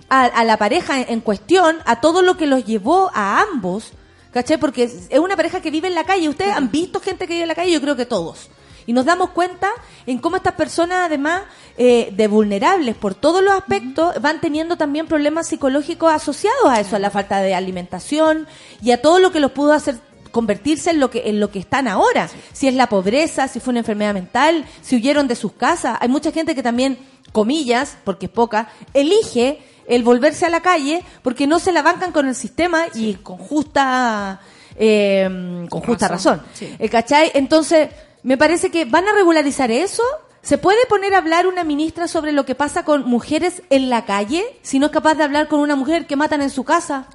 [0.08, 3.92] a, a la pareja en, en cuestión, a todo lo que los llevó a ambos,
[4.32, 4.58] ¿cachai?
[4.58, 6.28] Porque es es una pareja que vive en la calle.
[6.28, 8.50] Ustedes han visto gente que vive en la calle, yo creo que todos.
[8.86, 9.70] Y nos damos cuenta
[10.06, 11.42] en cómo estas personas, además
[11.76, 16.96] eh, de vulnerables por todos los aspectos, van teniendo también problemas psicológicos asociados a eso,
[16.96, 18.46] a la falta de alimentación
[18.80, 19.96] y a todo lo que los pudo hacer
[20.30, 22.28] convertirse en lo que en lo que están ahora.
[22.52, 25.98] Si es la pobreza, si fue una enfermedad mental, si huyeron de sus casas.
[26.00, 26.98] Hay mucha gente que también,
[27.32, 32.12] comillas, porque es poca, elige el volverse a la calle porque no se la bancan
[32.12, 34.40] con el sistema y con justa
[34.76, 36.38] eh, con justa razón.
[36.38, 36.74] Razón, sí.
[36.78, 37.32] Eh, ¿Cachai?
[37.34, 37.88] Entonces,
[38.22, 40.02] me parece que van a regularizar eso.
[40.42, 44.04] ¿Se puede poner a hablar una ministra sobre lo que pasa con mujeres en la
[44.04, 47.08] calle si no es capaz de hablar con una mujer que matan en su casa?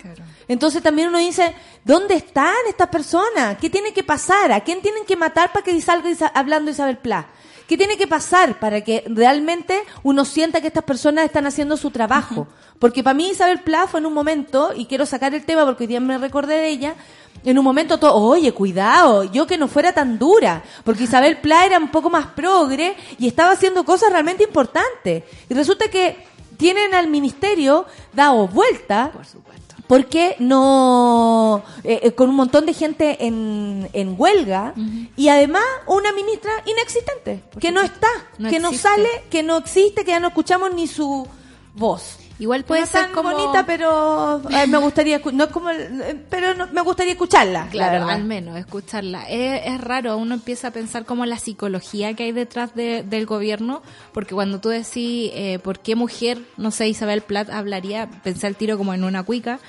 [0.47, 3.57] Entonces también uno dice, ¿dónde están estas personas?
[3.59, 4.51] ¿Qué tiene que pasar?
[4.51, 7.27] ¿A quién tienen que matar para que salga hablando Isabel Pla?
[7.67, 11.91] ¿Qué tiene que pasar para que realmente uno sienta que estas personas están haciendo su
[11.91, 12.47] trabajo?
[12.79, 15.83] Porque para mí Isabel Pla fue en un momento, y quiero sacar el tema porque
[15.83, 16.95] hoy día me recordé de ella,
[17.45, 21.65] en un momento todo, oye, cuidado, yo que no fuera tan dura, porque Isabel Pla
[21.65, 25.23] era un poco más progre y estaba haciendo cosas realmente importantes.
[25.49, 26.25] Y resulta que
[26.57, 29.62] tienen al ministerio dado vuelta Por supuesto.
[29.87, 34.73] Porque no eh, eh, con un montón de gente en, en huelga
[35.15, 40.03] y además una ministra inexistente que no está No que no sale que no existe
[40.05, 41.27] que ya no escuchamos ni su
[41.75, 43.31] voz Igual puede no ser tan como...
[43.31, 47.65] bonita pero eh, me gustaría no es como el- eh, pero no- me gustaría escucharla
[47.65, 49.23] la Claro, al menos escucharla.
[49.29, 53.25] Es, es raro, uno empieza a pensar como la psicología que hay detrás de- del
[53.25, 58.47] gobierno, porque cuando tú decís eh, por qué mujer, no sé, Isabel Plath hablaría, pensé
[58.47, 59.59] al tiro como en una cuica,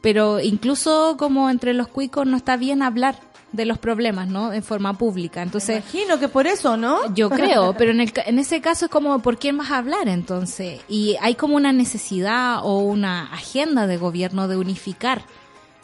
[0.00, 3.18] pero incluso como entre los cuicos no está bien hablar
[3.52, 4.52] de los problemas, ¿no?
[4.52, 5.42] En forma pública.
[5.42, 8.90] Entonces, imagino que por eso no yo creo, pero en, el, en ese caso es
[8.90, 10.80] como, ¿por quién más hablar entonces?
[10.88, 15.22] Y hay como una necesidad o una agenda de gobierno de unificar,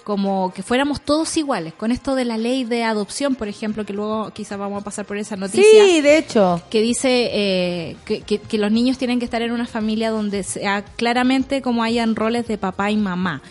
[0.04, 3.92] como que fuéramos todos iguales, con esto de la ley de adopción, por ejemplo, que
[3.92, 5.84] luego quizás vamos a pasar por esa noticia.
[5.84, 9.52] sí de hecho Que dice eh, que, que- que los niños tienen que estar en
[9.52, 13.42] una familia donde sea claramente como hayan roles de papá y mamá.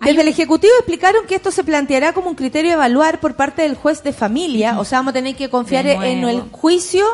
[0.00, 3.62] Desde el Ejecutivo explicaron que esto se planteará como un criterio a evaluar por parte
[3.62, 4.78] del juez de familia.
[4.78, 7.04] O sea, vamos a tener que confiar en el juicio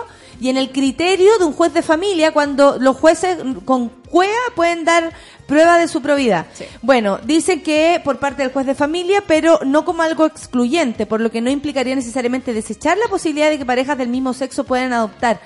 [0.40, 4.84] y en el criterio de un juez de familia cuando los jueces con cuea pueden
[4.84, 5.12] dar
[5.46, 6.46] prueba de su probidad.
[6.54, 6.64] Sí.
[6.82, 11.20] Bueno, dicen que por parte del juez de familia, pero no como algo excluyente, por
[11.20, 14.92] lo que no implicaría necesariamente desechar la posibilidad de que parejas del mismo sexo puedan
[14.92, 15.40] adoptar.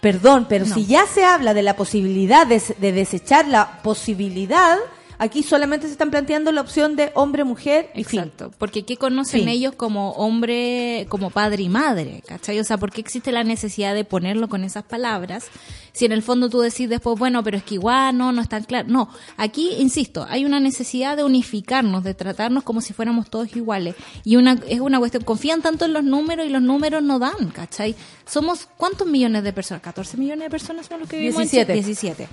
[0.00, 0.74] Perdón, pero No.
[0.74, 4.78] si ya se habla de la posibilidad de, de desechar la posibilidad,
[5.18, 8.20] aquí solamente se están planteando la opción de hombre-mujer fin.
[8.20, 9.48] Exacto, porque ¿qué conocen Fin.
[9.48, 12.22] ellos como hombre, como padre y madre?
[12.26, 12.58] ¿Cachai?
[12.60, 15.46] O sea, ¿por qué existe la necesidad de ponerlo con esas palabras?
[15.92, 18.48] Si en el fondo tú decís después, bueno, pero es que igual no, no es
[18.48, 18.88] tan claro.
[18.88, 23.96] No, aquí, insisto, hay una necesidad de unificarnos, de tratarnos como si fuéramos todos iguales.
[24.22, 27.48] Y una es una cuestión, confían tanto en los números y los números no dan,
[27.52, 27.96] ¿cachai?
[28.26, 29.82] Somos, ¿cuántos millones de personas?
[29.82, 31.64] ¿14 millones de personas son los que vivimos en Chile?
[31.64, 32.26] 17.
[32.26, 32.28] 17.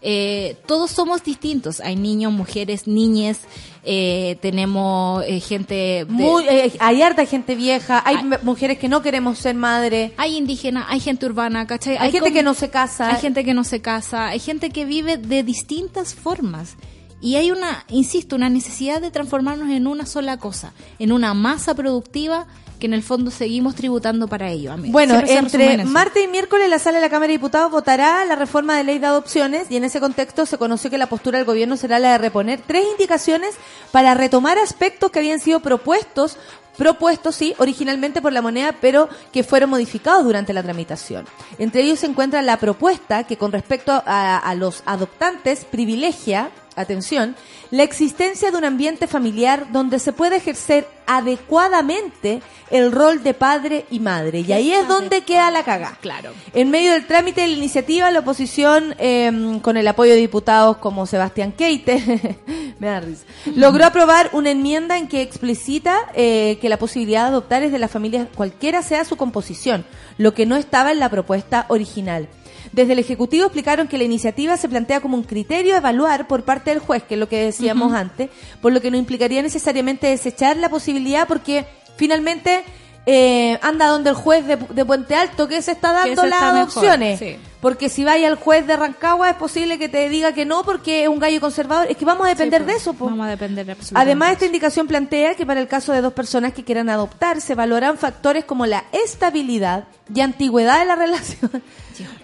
[0.00, 1.80] Eh, todos somos distintos.
[1.80, 3.40] Hay niños, mujeres, niñes,
[3.84, 5.74] eh, tenemos eh, gente...
[5.74, 10.36] de- Muy- eh, hay harta gente vieja, hay mujeres que no queremos ser madre, hay
[10.36, 11.96] indígenas, hay gente urbana, ¿cachai?
[11.96, 13.08] hay, gente que no se casa.
[13.10, 16.76] Hay gente que no se casa, hay gente que vive de distintas formas.
[17.20, 21.74] Y hay una, insisto, una necesidad de transformarnos en una sola cosa, en una masa
[21.74, 22.46] productiva
[22.78, 24.74] que en el fondo seguimos tributando para ello.
[24.76, 28.76] Bueno, entre martes y miércoles la sala de la Cámara de Diputados votará la reforma
[28.76, 31.76] de ley de adopciones y en ese contexto se conoció que la postura del gobierno
[31.76, 33.56] será la de reponer tres indicaciones
[33.90, 36.38] para retomar aspectos que habían sido propuestos
[36.78, 41.26] propuestos, sí, originalmente por la moneda, pero que fueron modificados durante la tramitación.
[41.58, 47.34] Entre ellos se encuentra la propuesta que con respecto a, a los adoptantes privilegia, atención,
[47.70, 53.86] la existencia de un ambiente familiar donde se pueda ejercer adecuadamente el rol de padre
[53.90, 54.40] y madre.
[54.40, 55.96] Y ahí es donde queda la cagá.
[56.00, 56.32] Claro.
[56.52, 60.76] En medio del trámite de la iniciativa, la oposición, eh, con el apoyo de diputados
[60.76, 62.36] como Sebastián Keite,
[62.78, 67.28] me da risa, logró aprobar una enmienda en que explicita eh, que la posibilidad de
[67.28, 69.86] adoptar es de las familias, cualquiera sea su composición,
[70.18, 72.28] lo que no estaba en la propuesta original.
[72.72, 76.44] Desde el Ejecutivo explicaron que la iniciativa se plantea como un criterio a evaluar por
[76.44, 80.06] parte del juez, que es lo que decíamos antes, por lo que no implicaría necesariamente
[80.06, 82.64] desechar la posibilidad porque finalmente
[83.06, 87.18] eh, anda donde el juez de, de Puente Alto que se está dando las adopciones.
[87.18, 87.36] sí.
[87.60, 91.02] Porque si vaya al juez de Rancagua es posible que te diga que no porque
[91.02, 91.88] es un gallo conservador.
[91.90, 92.94] Es que vamos a depender Sí, de pues, eso.
[92.94, 93.06] po.
[93.06, 94.00] Vamos a depender absolutamente.
[94.10, 97.40] Además, de esta indicación plantea que para el caso de dos personas que quieran adoptar,
[97.40, 101.50] se valoran factores como la estabilidad y antigüedad de la relación.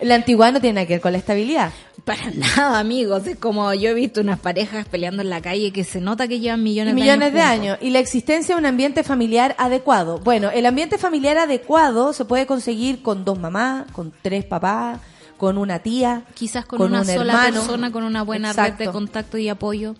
[0.00, 1.72] La antigüedad no tiene nada que ver con la estabilidad.
[2.04, 3.26] Para nada, amigos.
[3.26, 6.38] Es como yo he visto unas parejas peleando en la calle que se nota que
[6.38, 7.60] llevan millones, Y millones de de años.
[7.74, 7.78] años.
[7.80, 10.18] Y la existencia de un ambiente familiar adecuado.
[10.18, 15.00] Bueno, el ambiente familiar adecuado se puede conseguir con dos mamás, con tres papás,
[15.36, 16.22] con una tía.
[16.34, 17.60] Quizás con, con una un sola hermano.
[17.60, 19.94] persona, con una buena red de contacto y apoyo.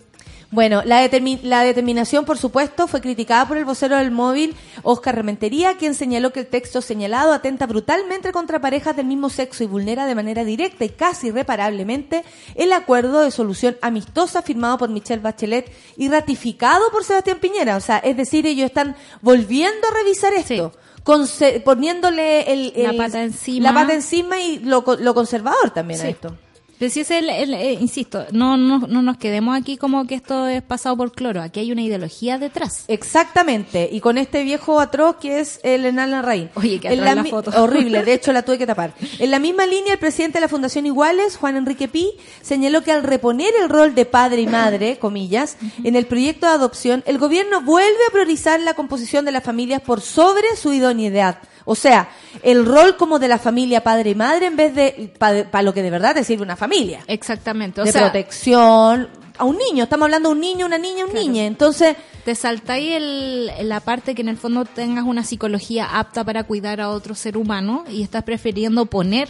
[0.51, 1.09] Bueno, la,
[1.43, 6.31] la determinación, por supuesto, fue criticada por el vocero del móvil, Oscar Rementería, quien señaló
[6.31, 10.45] que el texto señalado atenta brutalmente contra parejas del mismo sexo y vulnera de manera
[10.45, 16.89] directa y casi irreparablemente el acuerdo de solución amistosa firmado por Michelle Bachelet y ratificado
[16.91, 17.75] por Sebastián Piñera.
[17.75, 20.71] O sea, es decir, ellos están volviendo a revisar esto.
[21.05, 23.69] Conse- poniéndole el, La el- pata encima.
[23.71, 26.35] la pata encima y lo, lo conservador también a esto.
[26.77, 30.15] Pero si es el, el- eh, insisto, no, no, no nos quedemos aquí como que
[30.15, 31.41] esto es pasado por cloro.
[31.41, 32.83] Aquí hay una ideología detrás.
[32.89, 36.49] Exactamente, y con este viejo atroz que es el Enal Larraín.
[36.55, 37.51] Oye, qué En atroz la mi- foto.
[37.63, 38.93] Horrible, de hecho la tuve que tapar.
[39.19, 42.11] En la misma línea, el presidente de la Fundación Iguales, Juan Enrique Pi,
[42.41, 46.53] señaló que al reponer el rol de padre y madre, comillas, en el proyecto de
[46.53, 51.37] adopción, el gobierno vuelve a priorizar la composición de las familias por sobre su idoneidad.
[51.65, 52.09] O sea,
[52.43, 55.81] el rol como de la familia padre y madre en vez de para lo que
[55.81, 57.81] de verdad te sirve una familia Exactamente.
[57.81, 59.83] O de sea, protección a un niño.
[59.83, 61.25] Estamos hablando de un niño, una niña, un Claro.
[61.27, 61.41] niño.
[61.43, 66.43] Entonces, te saltáis el, la parte que en el fondo tengas una psicología apta para
[66.43, 69.27] cuidar a otro ser humano y estás prefiriendo poner,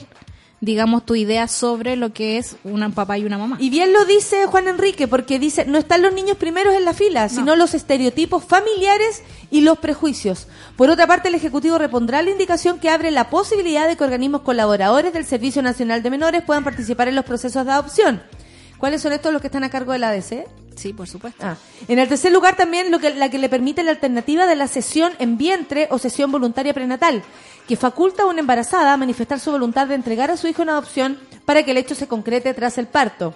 [0.66, 3.58] digamos, tu idea sobre lo que es un papá y una mamá.
[3.60, 6.94] Y bien lo dice Juan Enrique, porque dice, no están los niños primeros en la
[6.94, 10.48] fila, sino los estereotipos familiares y los prejuicios.
[10.76, 14.42] Por otra parte, el Ejecutivo repondrá la indicación que abre la posibilidad de que organismos
[14.42, 18.24] colaboradores del Servicio Nacional de Menores puedan participar en los procesos de adopción.
[18.80, 20.46] ¿Cuáles son estos los que están a cargo de la ADC?
[20.76, 21.46] Sí, por supuesto.
[21.46, 21.56] Ah.
[21.88, 24.68] En el tercer lugar también lo que, la que le permite la alternativa de la
[24.68, 27.24] sesión en vientre o sesión voluntaria prenatal,
[27.68, 30.70] que faculta a una embarazada a manifestar su voluntad de entregar a su hijo en
[30.70, 33.36] adopción para que el hecho se concrete tras el parto.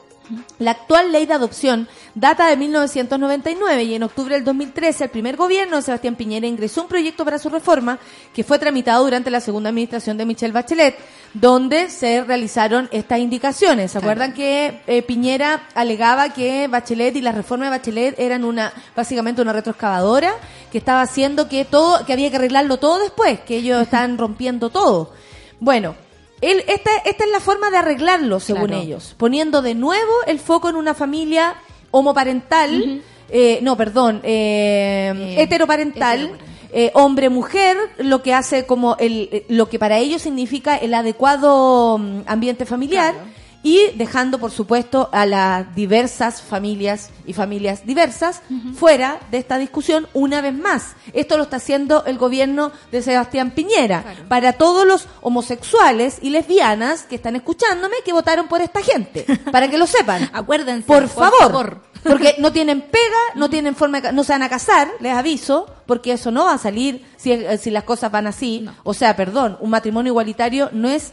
[0.60, 5.36] La actual ley de adopción data de 1999 y en octubre del 2013 el primer
[5.36, 7.98] gobierno de Sebastián Piñera ingresó un proyecto para su reforma
[8.34, 10.96] que fue tramitado durante la segunda administración de Michelle Bachelet,
[11.34, 13.92] donde se realizaron estas indicaciones.
[13.92, 18.74] ¿Se acuerdan que eh, Piñera alegaba que Bachelet y la reforma de Bachelet eran una
[18.96, 20.34] básicamente una retroexcavadora
[20.72, 24.70] que estaba haciendo que todo que había que arreglarlo todo después, que ellos están rompiendo
[24.70, 25.14] todo.
[25.60, 25.96] Bueno,
[26.42, 28.82] él, esta, esta es la forma de arreglarlo, según Claro.
[28.84, 31.56] ellos, poniendo de nuevo el foco en una familia
[31.92, 36.32] homoparental, eh, no, perdón, eh, Eh, heteroparental.
[36.72, 41.98] Eh, hombre-mujer, lo que hace como el, eh, lo que para ellos significa el adecuado
[41.98, 43.16] mm, ambiente familiar.
[43.62, 48.42] Y dejando, por supuesto, a las diversas familias y familias diversas
[48.74, 50.96] fuera de esta discusión una vez más.
[51.12, 54.04] Esto lo está haciendo el gobierno de Sebastián Piñera.
[54.04, 54.30] Claro.
[54.30, 59.26] Para todos los homosexuales y lesbianas que están escuchándome que votaron por esta gente.
[59.52, 60.30] Para que lo sepan.
[60.32, 60.88] Acuérdense.
[60.88, 61.40] Por, favor.
[61.40, 61.82] favor.
[62.04, 65.66] Porque no tienen pega, no tienen forma de, no se van a casar, les aviso,
[65.86, 68.62] porque eso no va a salir si, eh, si las cosas van así.
[68.62, 68.74] No.
[68.84, 71.12] O sea, perdón, un matrimonio igualitario no es,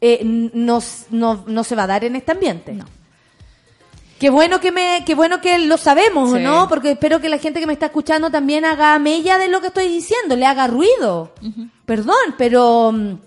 [0.00, 2.72] eh, no, no, no se va a dar en este ambiente.
[2.72, 2.86] No.
[4.18, 6.38] Qué bueno que me, qué bueno que lo sabemos, Sí.
[6.42, 6.68] ¿no?
[6.70, 9.66] Porque espero que la gente que me está escuchando también haga mella de lo que
[9.66, 11.34] estoy diciendo, le haga ruido.
[11.84, 13.18] Perdón, pero, mm,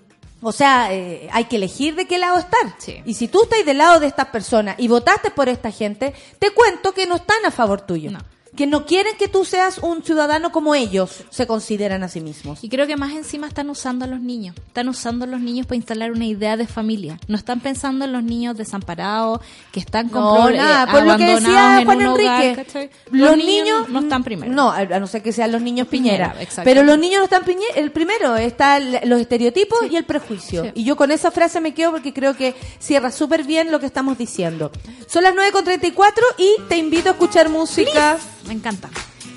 [0.42, 2.74] o sea, eh, hay que elegir de qué lado estar.
[2.78, 3.02] Sí.
[3.04, 6.50] Y si tú estás del lado de estas personas y votaste por esta gente, te
[6.50, 8.10] cuento que no están a favor tuyo.
[8.10, 8.20] No.
[8.56, 12.58] Que no quieren que tú seas un ciudadano como ellos se consideran a sí mismos.
[12.62, 14.56] Y creo que más encima están usando a los niños.
[14.66, 17.18] Están usando a los niños para instalar una idea de familia.
[17.28, 19.40] No están pensando en los niños desamparados
[19.72, 24.24] que están con No, nada, por lo que decía Juan Enrique, los, niños, no están
[24.24, 24.52] primero.
[24.52, 26.32] No, a no ser que sean los niños Piñera.
[26.32, 30.04] Piñera, pero los niños no están Piñera, el primero está el- los estereotipos y el
[30.04, 30.64] prejuicio.
[30.64, 30.70] Sí.
[30.74, 33.86] Y yo con esa frase me quedo porque creo que cierra súper bien lo que
[33.86, 34.72] estamos diciendo.
[35.06, 38.18] Son las 9.34 y te invito a escuchar música.
[38.50, 38.90] Me encanta.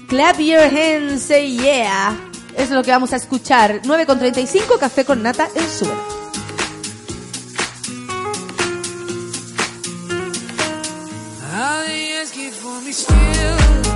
[0.07, 2.17] Clap your hands, say yeah.
[2.57, 3.83] Es lo que vamos a escuchar.
[3.83, 5.63] 9.35, café con nata en
[12.91, 13.92] still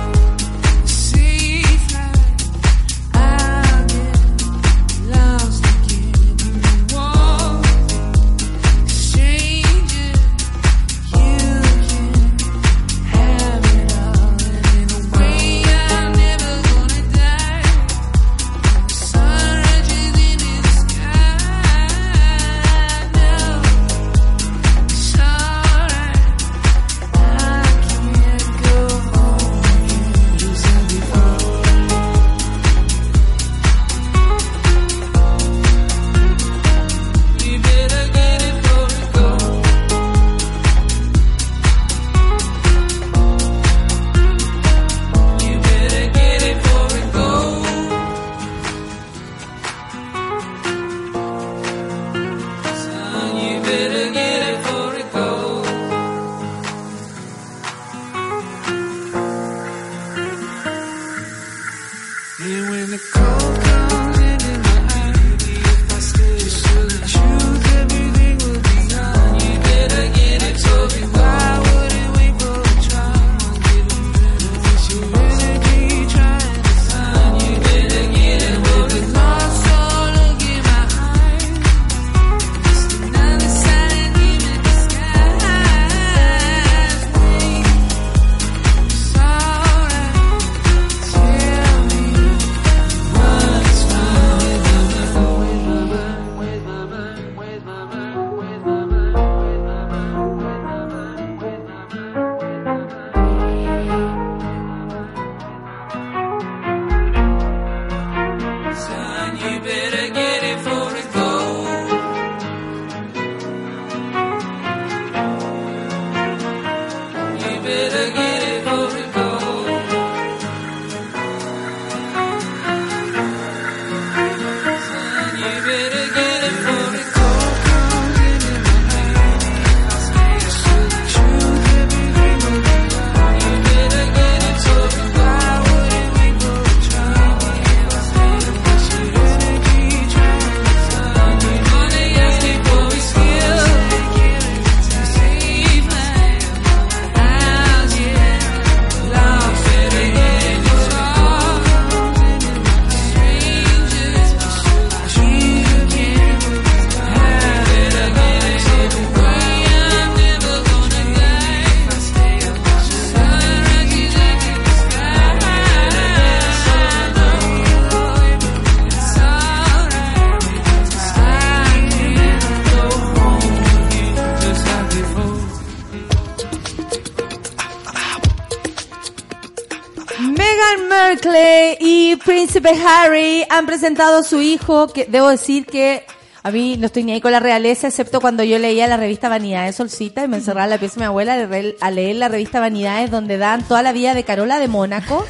[183.58, 186.04] han presentado a su hijo, que debo decir que
[186.42, 189.28] a mí no estoy ni ahí con la realeza, excepto cuando yo leía la revista
[189.28, 192.60] Vanidades Solcita y me encerraba en la pieza de mi abuela a leer- la revista
[192.60, 195.26] Vanidades donde dan toda la vida de Carola de Mónaco,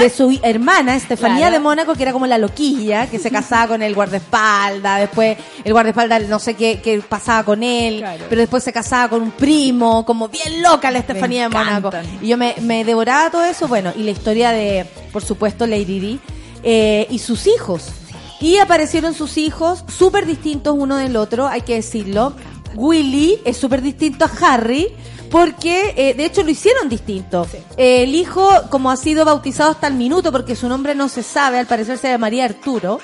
[0.00, 1.52] de su hermana Estefanía Claro.
[1.52, 5.72] de Mónaco, que era como la loquilla, que se casaba con el guardaespaldas, después el
[5.72, 8.24] guardaespaldas no sé qué, qué pasaba con él, Claro.
[8.28, 11.90] pero después se casaba con un primo, como bien loca la Estefanía de Mónaco.
[12.22, 16.00] Y yo me, me devoraba todo eso, bueno, y la historia de, por supuesto, Lady
[16.00, 16.20] Di
[16.62, 17.86] eh, y sus hijos.
[18.40, 22.34] Y aparecieron sus hijos, súper distintos uno del otro, hay que decirlo.
[22.74, 24.88] Willy es súper distinto a Harry,
[25.30, 27.46] porque eh, de hecho lo hicieron distinto.
[27.76, 31.22] Eh, el hijo, como ha sido bautizado hasta el minuto, porque su nombre no se
[31.22, 33.00] sabe, al parecer se llamaría Arturo.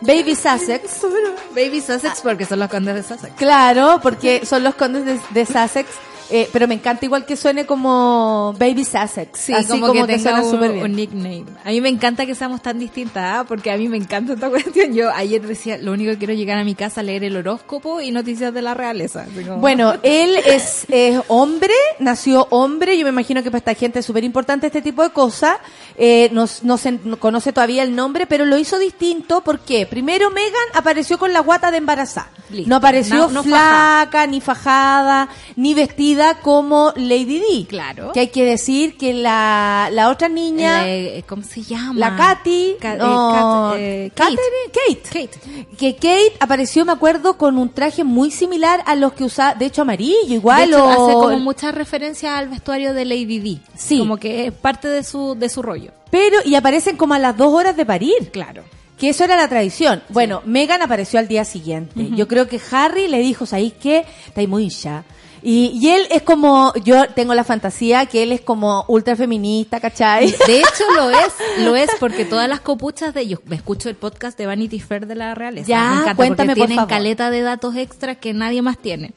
[0.00, 1.02] Baby Sussex.
[1.54, 3.34] Baby Sussex porque son los condes de Sussex.
[3.36, 5.88] Claro, porque son los condes de, de Sussex.
[6.30, 9.38] Eh, pero me encanta igual que suene como Baby Sussex.
[9.40, 10.84] Sí, así como, como, que que tenga suena un, súper bien.
[10.84, 11.44] un nickname.
[11.64, 13.44] A mí me encanta que seamos tan distintas, ¿ah?
[13.46, 14.92] porque a mí me encanta esta cuestión.
[14.94, 17.36] Yo ayer decía, lo único que quiero es llegar a mi casa a leer el
[17.36, 19.26] horóscopo y noticias de la realeza.
[19.46, 24.00] Como- Bueno, él es, es hombre, nació hombre, yo me imagino que para esta gente
[24.00, 25.56] es súper importante este tipo de cosas,
[25.96, 30.30] eh, no, no se no conoce todavía el nombre, pero lo hizo distinto porque primero
[30.30, 32.68] Megan apareció con la guata de embarazada, Listo.
[32.68, 37.66] no apareció No- no flaca, ni fajada, ni vestida como Lady Di.
[37.68, 38.12] Claro.
[38.12, 40.84] Que hay que decir que la, la otra niña...
[40.86, 41.94] La- ¿Cómo se llama?
[41.98, 43.32] La Katy, Ka- eh, no,
[43.72, 44.36] Kat- eh, Kate.
[44.72, 45.02] Kate.
[45.28, 45.40] Kate.
[45.76, 49.66] Que Kate apareció, me acuerdo, con un traje muy similar a los que usaba, de
[49.66, 50.70] hecho amarillo, igual.
[50.70, 53.60] de hecho, o- hace como mucha referencia al vestuario de Lady Di.
[53.76, 53.98] Sí.
[53.98, 55.92] Como que es parte de su, de su rollo.
[56.10, 58.30] Pero, y aparecen como a las dos horas de parir.
[58.32, 58.62] Claro.
[58.98, 60.02] Que eso era la tradición.
[60.08, 62.08] Bueno, Megan apareció al día siguiente.
[62.16, 64.04] Yo creo que Harry le dijo, ¿sabéis qué?
[64.26, 65.04] Está muy hincha.
[65.42, 69.80] Y, y él es como, yo tengo la fantasía que él es como ultra feminista,
[69.80, 70.30] ¿cachai?
[70.46, 73.94] De hecho, lo es, lo es porque todas las copuchas de ellos, me escucho el
[73.94, 75.68] podcast de Vanity Fair de la realeza.
[75.68, 76.88] Ya, me encanta cuéntame, porque por tienen favor.
[76.90, 79.12] caleta de datos extras que nadie más tiene.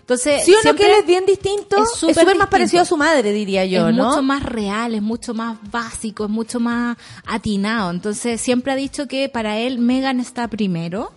[0.00, 2.86] Entonces, Sí o no que él es bien distinto, es es súper más parecido a
[2.86, 4.08] su madre, diría yo, es ¿no?
[4.08, 6.96] mucho más real, es mucho más básico, es mucho más
[7.26, 7.90] atinado.
[7.90, 11.10] Entonces, siempre ha dicho que para él Megan está primero.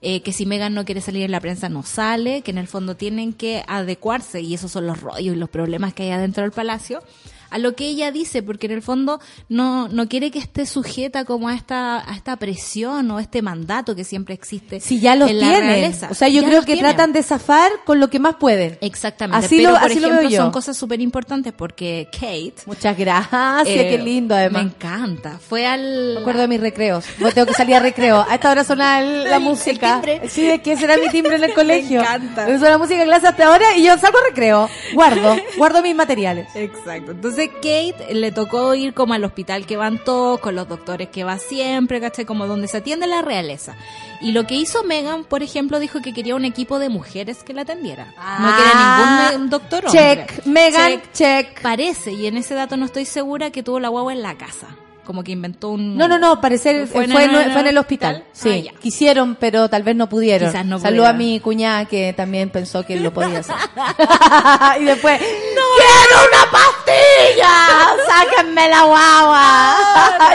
[0.00, 2.68] Eh, que si Megan no quiere salir en la prensa no sale, que en el
[2.68, 6.42] fondo tienen que adecuarse, y esos son los rollos y los problemas que hay adentro
[6.42, 7.02] del palacio,
[7.50, 11.24] a lo que ella dice, porque en el fondo no, no quiere que esté sujeta
[11.24, 15.30] como a esta, a esta presión o este mandato que siempre existe Si ya los
[15.30, 16.08] en la realeza.
[16.10, 16.84] O sea, yo Ya creo que tienen.
[16.92, 18.78] tratan de zafar con lo que más pueden.
[18.80, 19.46] Exactamente.
[19.46, 20.42] Así pero lo- por así lo ejemplo, veo yo.
[20.42, 24.62] son cosas súper importantes porque Kate Muchas gracias, eh, qué lindo además.
[24.64, 25.38] Me encanta.
[25.38, 26.14] Fue al.
[26.14, 27.04] Me acuerdo de mis recreos.
[27.18, 28.24] Yo tengo que salir a recreo.
[28.28, 30.00] A esta hora suena el- la El- música.
[30.04, 30.28] el.
[30.28, 32.00] Sí, es que será mi timbre en el colegio.
[32.00, 32.44] encanta.
[32.46, 34.68] Suena la música en clase hasta ahora y yo salgo a recreo.
[34.94, 36.48] Guardo, guardo mis materiales.
[36.54, 37.12] Exacto.
[37.12, 41.22] Entonces Kate le tocó ir como al hospital que van todos, con los doctores que
[41.22, 42.24] va siempre, ¿cachai?
[42.24, 43.76] Como donde se atiende la realeza.
[44.20, 47.54] Y lo que hizo Megan, por ejemplo, dijo que quería un equipo de mujeres que
[47.54, 48.06] la atendiera.
[48.40, 50.00] no quería ningún me- doctor hombre.
[50.00, 51.62] Ah, Check, Megan, check.
[51.62, 54.66] Parece, y en ese dato no estoy segura, que tuvo la guagua en la casa.
[55.08, 55.96] Como que inventó un...
[55.96, 58.24] No, no, no, parecer ¿Fue fue, en- en, en- fue en el hospital.
[58.34, 58.72] Sí, Ah, ya.
[58.78, 60.50] quisieron, pero tal vez no pudieron.
[60.50, 63.54] Quizás no Saludo a mi cuñada que también pensó que lo podía hacer.
[64.82, 67.96] y después, ¡quiero una pastilla!
[68.06, 69.76] ¡Sáquenme la guagua!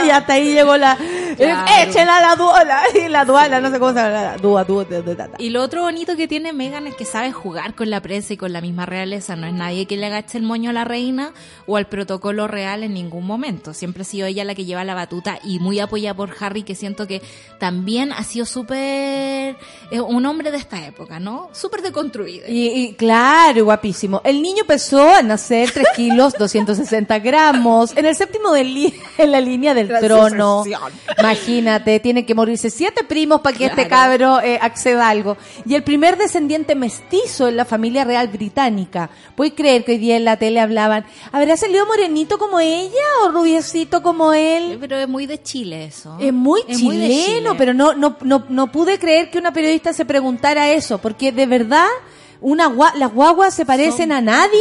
[0.06, 0.98] y hasta ahí llegó la,
[1.36, 1.66] Claro.
[1.82, 2.82] Échela a la duala.
[2.94, 4.36] Y la duala, no sé cómo se llama.
[4.40, 4.86] Dúa, dúa.
[5.38, 8.36] Y lo otro bonito que tiene Megan es que sabe jugar con la prensa y
[8.36, 9.34] con la misma realeza.
[9.36, 11.32] No es nadie que le agache el moño a la reina
[11.66, 13.74] o al protocolo real en ningún momento.
[13.74, 16.74] Siempre ha sido ella la que lleva la batuta y muy apoyada por Harry, que
[16.74, 17.22] siento que
[17.58, 19.56] también ha sido súper
[19.90, 21.50] eh, un hombre de esta época, ¿no?
[21.52, 22.46] Súper deconstruido.
[22.48, 24.20] Y, y claro, guapísimo.
[24.24, 29.74] El niño pesó a nacer 3 kilos 260 gramos en el séptimo en la línea
[29.74, 30.64] del trono.
[31.18, 35.36] Imagínate, tiene que morirse siete primos para que este cabro eh, acceda a algo.
[35.66, 39.10] Y el primer descendiente mestizo en la familia real británica.
[39.36, 42.90] ¿Puedes creer que hoy día en la tele hablaban, ¿habrá salido morenito como ella
[43.24, 44.53] o rubiecito como él?
[44.80, 46.16] Pero es muy de Chile eso.
[46.20, 47.54] Es muy Es muy de chileno, Chile.
[47.58, 51.46] pero no, no, no, no pude creer que una periodista se preguntara eso, porque de
[51.46, 51.86] verdad
[52.40, 54.60] una gua- las guaguas se parecen a nadie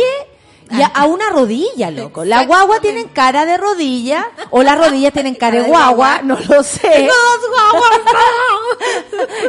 [0.72, 2.26] y a, a una rodilla, loco.
[2.26, 6.64] Las guaguas tienen cara de rodilla o las rodillas tienen cara de guagua, no lo
[6.64, 7.08] sé.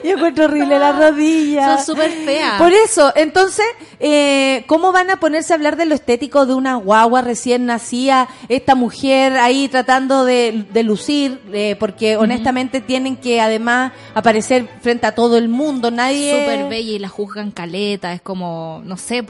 [0.04, 1.84] Yo encuentro horrible las rodillas.
[1.84, 2.60] Son súper feas.
[2.60, 3.66] Por eso, entonces,
[4.00, 8.28] eh, ¿cómo van a ponerse a hablar de lo estético de una guagua recién nacida?
[8.48, 15.06] Esta mujer ahí tratando de, de lucir, eh, porque honestamente tienen que además aparecer frente
[15.06, 15.90] a todo el mundo.
[15.90, 16.40] Nadie.
[16.40, 18.12] Súper bella y la juzgan caleta.
[18.12, 19.24] Es como, no sé,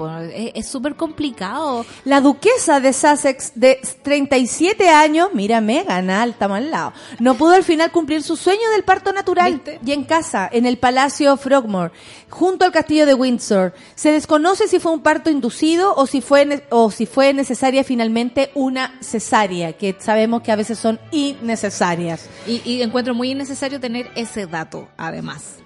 [0.55, 1.74] es súper complicado.
[2.05, 7.64] La duquesa de Sussex, de 37 años, mira, Megan, estamos al lado, no pudo al
[7.64, 9.81] final cumplir su sueño del parto natural ¿Viste?
[9.85, 11.93] y en casa, en el Palacio Frogmore,
[12.31, 13.75] junto al castillo de Windsor.
[13.95, 18.51] Se desconoce si fue un parto inducido o si fue, o si fue necesaria finalmente
[18.55, 22.29] una cesárea, que sabemos que a veces son innecesarias.
[22.47, 25.64] Y, y encuentro muy innecesario tener ese dato, además.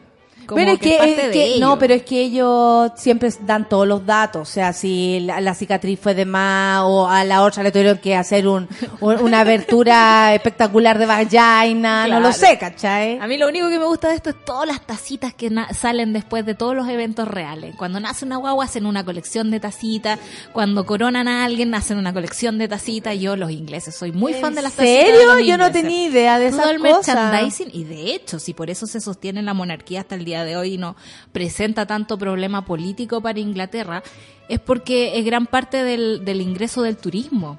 [0.48, 1.66] Como pero es que, parte es de que- ello.
[1.66, 5.54] no, pero es que ellos siempre dan todos los datos, o sea, si la, la
[5.54, 8.66] cicatriz fue de más o a la otra le tuvieron que hacer un,
[9.00, 13.18] un- una abertura espectacular de vagina, no lo sé, ¿cachai?
[13.18, 16.12] A mí lo único que me gusta de esto es todas las tacitas que salen
[16.12, 17.74] después de todos los eventos reales.
[17.76, 20.18] Cuando nace una guagua hacen una colección de tacitas,
[20.52, 23.18] cuando coronan a alguien hacen una colección de tacitas.
[23.18, 25.06] Yo los ingleses soy muy fan de las tacitas.
[25.06, 25.38] de serio?
[25.40, 27.06] Yo no tenía idea de Todo esas el cosas.
[27.16, 30.56] merchandising y de hecho, si por eso se sostiene la monarquía hasta el día de
[30.56, 30.96] hoy no
[31.32, 34.02] presenta tanto problema político para Inglaterra,
[34.48, 37.58] es porque es gran parte del, del ingreso del turismo.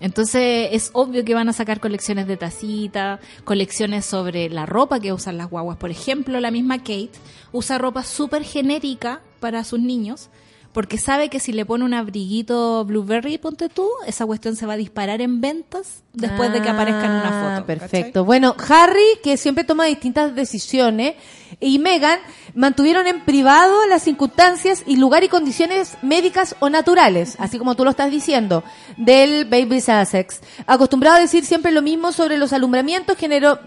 [0.00, 5.12] Entonces es obvio que van a sacar colecciones de tacita, colecciones sobre la ropa que
[5.12, 5.76] usan las guaguas.
[5.76, 7.12] Por ejemplo, la misma Kate
[7.52, 10.28] usa ropa súper genérica para sus niños
[10.72, 14.72] porque sabe que si le pone un abriguito blueberry, ponte tú, esa cuestión se va
[14.74, 17.66] a disparar en ventas después de que aparezca en una Ah, foto.
[17.66, 18.24] Perfecto.
[18.24, 21.14] Bueno, Harry, que siempre toma distintas decisiones,
[21.60, 22.18] y Meghan
[22.54, 27.84] mantuvieron en privado las circunstancias y lugar y condiciones médicas o naturales, así como tú
[27.84, 28.64] lo estás diciendo,
[28.96, 30.40] del Baby Sussex.
[30.66, 33.58] Acostumbrado a decir siempre lo mismo sobre los alumbramientos, generó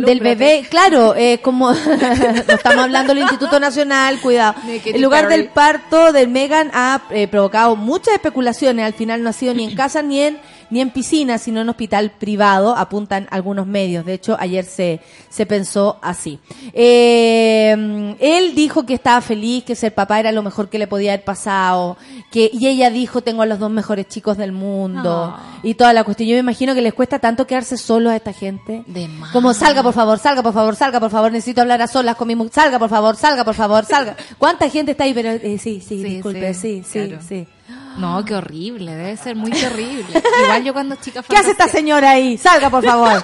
[0.00, 4.54] del bebé, claro, eh, como no estamos hablando del Instituto Nacional, cuidado.
[4.84, 8.86] El lugar del parto de Megan ha eh, provocado muchas especulaciones.
[8.86, 10.38] Al final no ha sido ni en casa ni en
[10.72, 14.04] ni en piscina, sino en hospital privado, apuntan algunos medios.
[14.04, 16.40] De hecho, ayer se, se pensó así.
[16.72, 21.12] Eh, él dijo que estaba feliz, que ser papá era lo mejor que le podía
[21.12, 21.96] haber pasado,
[22.30, 25.60] que, y ella dijo, tengo a los dos mejores chicos del mundo, Ah.
[25.62, 26.28] y toda la cuestión.
[26.28, 28.82] Yo me imagino que les cuesta tanto quedarse solos a esta gente.
[28.86, 29.08] De.
[29.32, 32.28] Como salga por favor, salga por favor, salga por favor, necesito hablar a solas con
[32.28, 34.16] mi mu- salga por favor, salga por favor, salga.
[34.38, 35.12] ¿Cuánta gente está ahí?
[35.14, 37.22] Pero eh, sí, sí, disculpe, sí, sí, claro.
[37.28, 37.46] sí.
[37.98, 40.22] No, qué horrible, debe ser muy terrible.
[40.44, 42.38] Igual yo cuando chica ¿Qué hace esta señora ahí?
[42.38, 43.22] Salga por favor.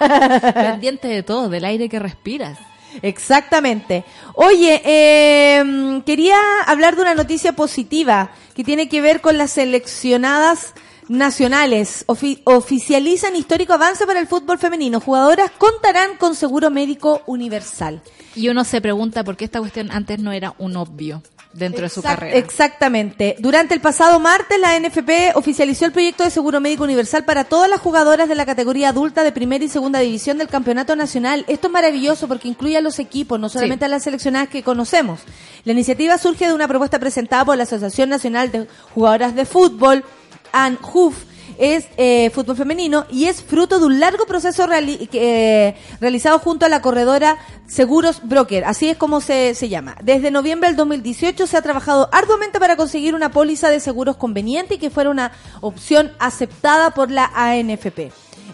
[0.54, 2.58] pendiente de todo, del aire que respiras.
[3.02, 4.04] Exactamente.
[4.34, 10.74] Oye, eh, quería hablar de una noticia positiva que tiene que ver con las seleccionadas
[11.08, 12.04] nacionales.
[12.08, 15.00] Ofi- oficializan histórico avance para el fútbol femenino.
[15.00, 18.02] Jugadoras contarán con seguro médico universal.
[18.34, 21.22] Y uno se pregunta por qué esta cuestión antes no era un obvio
[21.52, 22.36] dentro de su carrera.
[22.36, 23.36] Exactamente.
[23.38, 27.68] Durante el pasado martes, la NFP oficializó el proyecto de seguro médico universal para todas
[27.68, 31.44] las jugadoras de la categoría adulta de primera y segunda división del campeonato nacional.
[31.48, 35.20] Esto es maravilloso porque incluye a los equipos, no solamente a las seleccionadas que conocemos.
[35.64, 40.04] La iniciativa surge de una propuesta presentada por la Asociación Nacional de Jugadoras de Fútbol,
[40.52, 46.66] ANJUF, es eh, fútbol femenino y es fruto de un largo proceso eh, realizado junto
[46.66, 49.96] a la corredora Seguros Broker, así es como se, se llama.
[50.02, 54.74] Desde noviembre del 2018 se ha trabajado arduamente para conseguir una póliza de seguros conveniente
[54.74, 58.12] y que fuera una opción aceptada por la ANFP.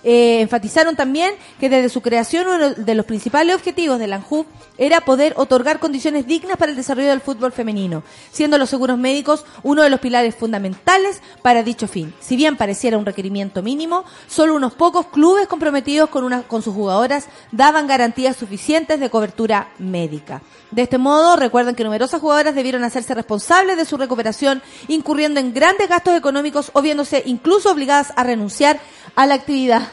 [0.09, 4.22] Eh, enfatizaron también que desde su creación uno de los principales objetivos de la
[4.78, 9.44] era poder otorgar condiciones dignas para el desarrollo del fútbol femenino, siendo los seguros médicos
[9.64, 12.14] uno de los pilares fundamentales para dicho fin.
[12.20, 16.72] Si bien pareciera un requerimiento mínimo, solo unos pocos clubes comprometidos con, una, con sus
[16.72, 20.40] jugadoras daban garantías suficientes de cobertura médica.
[20.70, 25.52] De este modo, recuerden que numerosas jugadoras debieron hacerse responsables de su recuperación, incurriendo en
[25.52, 28.80] grandes gastos económicos o viéndose incluso obligadas a renunciar
[29.16, 29.88] a la actividad.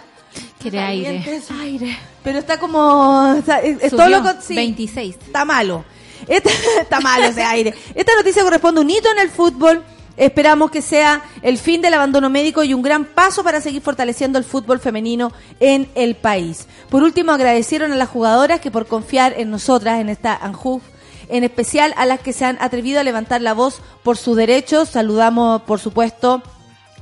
[0.60, 1.42] Quiere aire.
[1.62, 1.98] Aire.
[2.24, 3.36] Pero está como...
[3.38, 4.42] o sea, es, es todo lo que...
[4.42, 5.16] sí, 26.
[5.26, 5.84] Está malo.
[6.28, 6.50] Esta-
[6.82, 7.74] está malo ese aire.
[7.96, 9.84] Esta noticia corresponde a un hito en el fútbol.
[10.16, 14.38] Esperamos que sea el fin del abandono médico y un gran paso para seguir fortaleciendo
[14.38, 16.68] el fútbol femenino en el país.
[16.90, 20.84] Por último, agradecieron a las jugadoras que por confiar en nosotras, en esta ANJUF,
[21.30, 24.90] en especial a las que se han atrevido a levantar la voz por sus derechos.
[24.90, 26.44] Saludamos, por supuesto,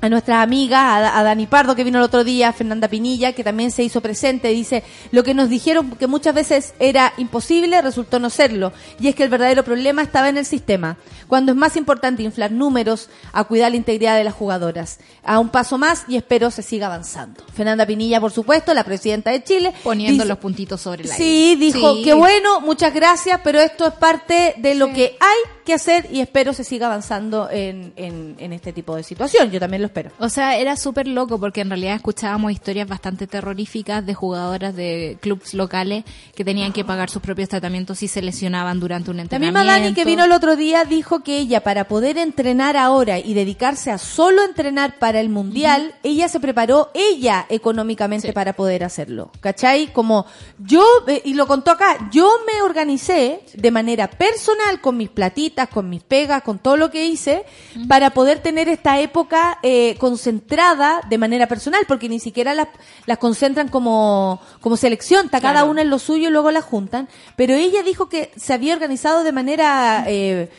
[0.01, 3.33] a nuestras amigas, a, a Dani Pardo que vino el otro día, a Fernanda Pinilla
[3.33, 7.81] que también se hizo presente, dice, lo que nos dijeron que muchas veces era imposible
[7.81, 10.97] resultó no serlo, y es que el verdadero problema estaba en el sistema,
[11.27, 14.99] cuando es más importante inflar números a cuidar la integridad de las jugadoras.
[15.23, 17.43] A un paso más y espero se siga avanzando.
[17.53, 21.55] Fernanda Pinilla, por supuesto, la presidenta de Chile, Poniendo dice- los puntitos sobre la Sí,
[21.59, 22.03] dijo, Sí.
[22.03, 26.21] qué bueno, muchas gracias, pero esto es parte de lo que hay que hacer y
[26.21, 29.51] espero se siga avanzando en, en, en este tipo de situación.
[29.51, 30.11] Yo también lo espero.
[30.19, 35.17] O sea, era súper loco porque en realidad escuchábamos historias bastante terroríficas de jugadoras de
[35.21, 36.03] clubes locales
[36.35, 39.59] que tenían que pagar sus propios tratamientos si se lesionaban durante un La entrenamiento.
[39.59, 43.33] misma Dani que vino el otro día dijo que ella para poder entrenar ahora y
[43.33, 48.33] dedicarse a solo entrenar para el mundial, ella se preparó ella económicamente Sí.
[48.33, 49.31] para poder hacerlo.
[49.41, 49.91] ¿Cachai?
[49.93, 50.25] Como
[50.59, 55.67] yo, eh, y lo contó acá, yo me organicé de manera personal con mis platitas,
[55.67, 57.43] con mis pegas, con todo lo que hice,
[57.87, 62.67] para poder tener esta época eh, concentrada de manera personal, porque ni siquiera las,
[63.05, 67.07] las concentran como, como selección, está cada una en lo suyo y luego la juntan,
[67.35, 70.49] pero ella dijo que se había organizado de manera eh,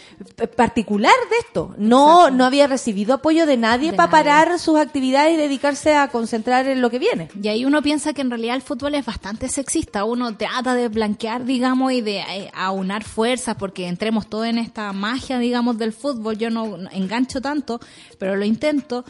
[0.57, 1.75] particular de esto.
[1.79, 2.37] No, Exacto.
[2.37, 4.25] no había recibido apoyo de nadie De para nadie.
[4.25, 7.29] parar sus actividades y dedicarse a concentrar en lo que viene.
[7.41, 10.05] Y ahí uno piensa que en realidad el fútbol es bastante sexista.
[10.05, 14.93] Uno trata de blanquear, digamos, y de eh, aunar fuerzas porque entremos todos en esta
[14.93, 16.39] magia, digamos, del fútbol.
[16.39, 17.81] Yo no no engancho tanto,
[18.19, 19.05] pero lo intento.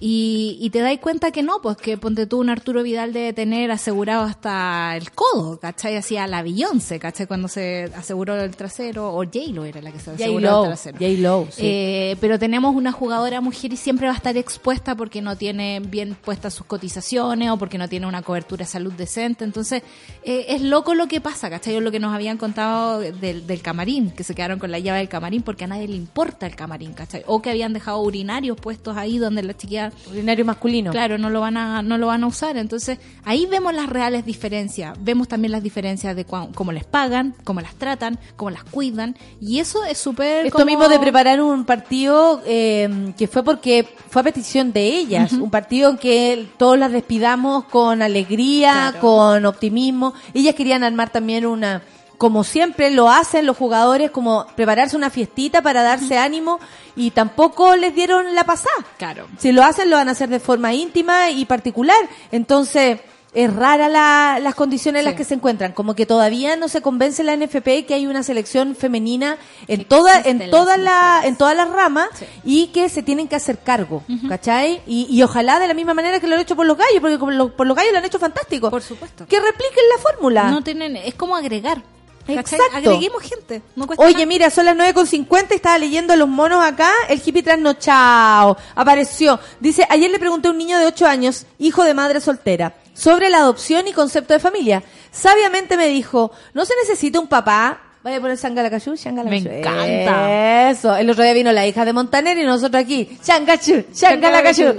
[0.00, 3.32] Y, y te das cuenta que no, pues que ponte tú un Arturo Vidal debe
[3.32, 5.96] tener asegurado hasta el codo, ¿cachai?
[5.96, 7.26] Así a la Beyoncé, ¿cachai?
[7.26, 10.98] Cuando se aseguró el trasero, o J-Lo era la que se aseguró el trasero.
[10.98, 11.62] J-Lo, sí.
[11.64, 15.80] Eh, pero tenemos una jugadora mujer y siempre va a estar expuesta porque no tiene
[15.80, 19.44] bien puestas sus cotizaciones o porque no tiene una cobertura de salud decente.
[19.44, 19.82] Entonces,
[20.22, 21.80] eh, es loco lo que pasa, ¿cachai?
[21.80, 25.08] Lo que nos habían contado del, del camarín, que se quedaron con la llave del
[25.08, 27.22] camarín porque a nadie le importa el camarín, ¿cachai?
[27.26, 30.90] O que habían dejado urinarios puestos ahí donde la chiquilla Urinario masculino.
[30.90, 32.56] Claro, no lo van a no lo van a usar.
[32.56, 34.96] Entonces, ahí vemos las reales diferencias.
[35.00, 39.16] Vemos también las diferencias de cuán- cómo les pagan, cómo las tratan, cómo las cuidan.
[39.40, 43.88] Y eso es súper Esto como- mismo de preparar un partido eh, que fue porque
[44.10, 49.00] fue a petición de ellas, un partido en que todos las despidamos con alegría, Claro.
[49.00, 50.14] con optimismo.
[50.32, 51.82] Ellas querían armar también una,
[52.18, 56.60] como siempre lo hacen los jugadores, como prepararse una fiestita para darse ánimo
[56.96, 58.74] y tampoco les dieron la pasada.
[58.98, 59.26] Claro.
[59.38, 61.96] Si lo hacen, lo van a hacer de forma íntima y particular.
[62.32, 63.00] Entonces,
[63.32, 65.72] es rara la- las condiciones en las que se encuentran.
[65.72, 69.84] Como que todavía no se convence la NFP que hay una selección femenina en Que
[69.86, 72.26] toda, en todas la, en todas las ramas Sí.
[72.44, 74.82] y que se tienen que hacer cargo, ¿cachai?
[74.86, 77.18] Y, y ojalá de la misma manera que lo han hecho por los gallos, porque
[77.18, 78.70] como lo- por los gallos lo han hecho fantástico.
[78.70, 79.26] Por supuesto.
[79.26, 80.50] Que repliquen la fórmula.
[80.52, 81.82] No tienen, es como agregar.
[82.26, 82.58] ¿Cachai?
[82.58, 82.76] Exacto.
[82.76, 83.62] Agreguemos gente.
[83.76, 84.26] No cuesta Oye, nada.
[84.26, 86.90] mira, son las 9.50 y estaba leyendo los monos acá.
[87.08, 89.38] El hippie trasnochado apareció.
[89.60, 93.30] Dice, ayer le pregunté a un niño de 8 años, hijo de madre soltera, sobre
[93.30, 94.82] la adopción y concepto de familia.
[95.10, 97.80] Sabiamente me dijo, no se necesita un papá.
[98.04, 99.48] Vaya a poner Shangalacachú, Shangalacachú.
[99.48, 100.68] Me encanta.
[100.70, 100.94] Eso.
[100.94, 104.74] El otro día vino la hija de Montaner y nosotros aquí, Shangachú, Shangalacachú.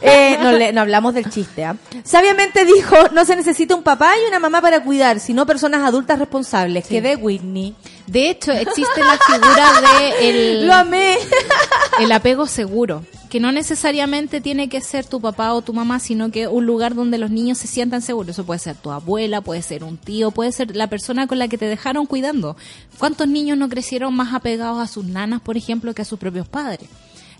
[0.00, 1.76] eh, no, le- no hablamos del chiste, ¿ah?
[2.04, 6.18] Sabiamente dijo, no se necesita un papá y una mamá para cuidar, sino personas adultas
[6.18, 6.86] responsables.
[6.86, 7.74] Que de Whitney.
[8.06, 11.18] De hecho, existe la figura de el, Lo amé.
[12.00, 16.30] el apego seguro, que no necesariamente tiene que ser tu papá o tu mamá, sino
[16.30, 18.30] que un lugar donde los niños se sientan seguros.
[18.30, 21.48] Eso puede ser tu abuela, puede ser un tío, puede ser la persona con la
[21.48, 22.56] que te dejaron cuidando.
[22.98, 26.48] ¿Cuántos niños no crecieron más apegados a sus nanas, por ejemplo, que a sus propios
[26.48, 26.88] padres?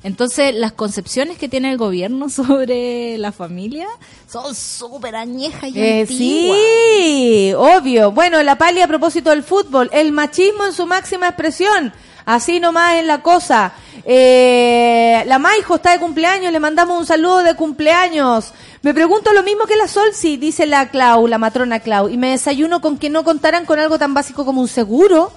[0.03, 3.87] Entonces, las concepciones que tiene el gobierno sobre la familia
[4.31, 6.59] son súper añejas y Eh, antiguas.
[6.59, 8.11] sí, obvio.
[8.13, 11.93] Bueno, la pali a propósito del fútbol, el machismo en su máxima expresión.
[12.25, 13.73] Así nomás es la cosa.
[14.05, 18.53] Eh, la Maijo está de cumpleaños, le mandamos un saludo de cumpleaños.
[18.83, 22.17] Me pregunto lo mismo que la Sol, sí, dice la Clau, la matrona Clau, y
[22.17, 25.33] me desayuno con que no contaran con algo tan básico como un seguro.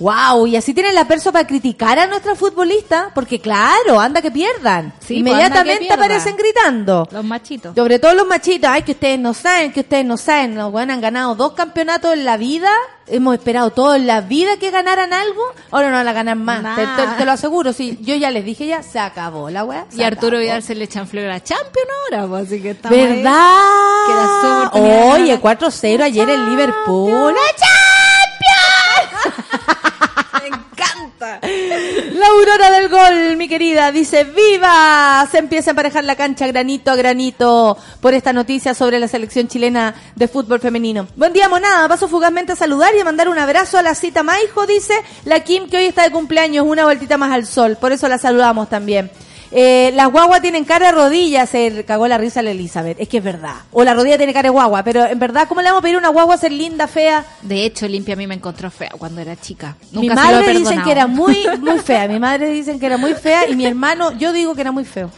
[0.00, 4.30] Wow, y así tienen la perso para criticar a nuestra futbolista, porque claro, anda que
[4.30, 4.92] pierdan.
[5.00, 5.94] Sí, pues, Inmediatamente anda que pierda.
[6.04, 7.08] aparecen gritando.
[7.10, 7.74] Los machitos.
[7.74, 10.94] Sobre todo los machitos, ay, que ustedes no saben, que ustedes no saben, los weones
[10.94, 12.70] han ganado dos campeonatos en la vida,
[13.08, 15.42] hemos esperado todo en la vida que ganaran algo,
[15.72, 16.76] ahora no van a ganar más, Nah.
[16.76, 19.86] te, te- te lo aseguro, sí, yo ya les dije ya, se acabó la weá.
[19.92, 20.38] Y Arturo.
[20.38, 23.16] Vidal se le echan flor a la Champion ahora, pues, así que estamos ahí.
[23.16, 24.70] ¿Verdad?
[24.74, 25.58] Oye, ganar.
[25.58, 27.32] 4-0 ayer en Liverpool.
[27.34, 27.38] Me
[31.42, 35.26] La aurora del gol, mi querida, dice ¡Viva!
[35.30, 39.46] Se empieza a emparejar la cancha granito a granito por esta noticia sobre la selección
[39.46, 41.06] chilena de fútbol femenino.
[41.16, 41.86] Buen día, monada.
[41.88, 45.40] Paso fugazmente a saludar y a mandar un abrazo a la cita Maijo, dice la
[45.40, 47.76] Kim, que hoy está de cumpleaños, una vueltita más al sol.
[47.78, 49.10] Por eso la saludamos también.
[49.50, 53.00] Eh, las guaguas tienen cara de rodilla, se cagó la risa la Elizabeth.
[53.00, 53.54] Es que es verdad.
[53.72, 55.96] O la rodilla tiene cara de guagua, pero en verdad, ¿cómo le vamos a pedir
[55.96, 57.24] a una guagua a ser linda, fea?
[57.42, 59.76] De hecho, Limpia a mí me encontró fea cuando era chica.
[59.92, 60.84] Nunca mi se lo madre dicen perdonado.
[60.84, 62.08] que era muy muy fea.
[62.08, 64.84] Mi madre dicen que era muy fea y mi hermano, yo digo que era muy
[64.84, 65.10] feo.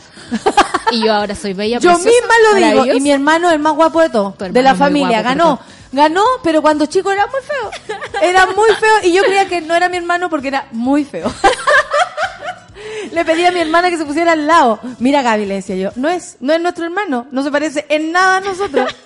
[0.92, 3.58] Y yo ahora soy bella, Yo preciosa, misma lo digo y mi hermano es el
[3.60, 5.22] más guapo de todos, hermano de la familia.
[5.22, 5.60] guapo, Ganó,
[5.90, 7.98] ganó, pero cuando chico era muy feo.
[8.22, 11.32] Era muy feo y yo creía que no era mi hermano porque era muy feo.
[13.12, 14.80] Le pedí a mi hermana que se pusiera al lado.
[14.98, 18.12] Mira Gaby, le decía yo, no es, no es nuestro hermano, no se parece en
[18.12, 18.94] nada a nosotros.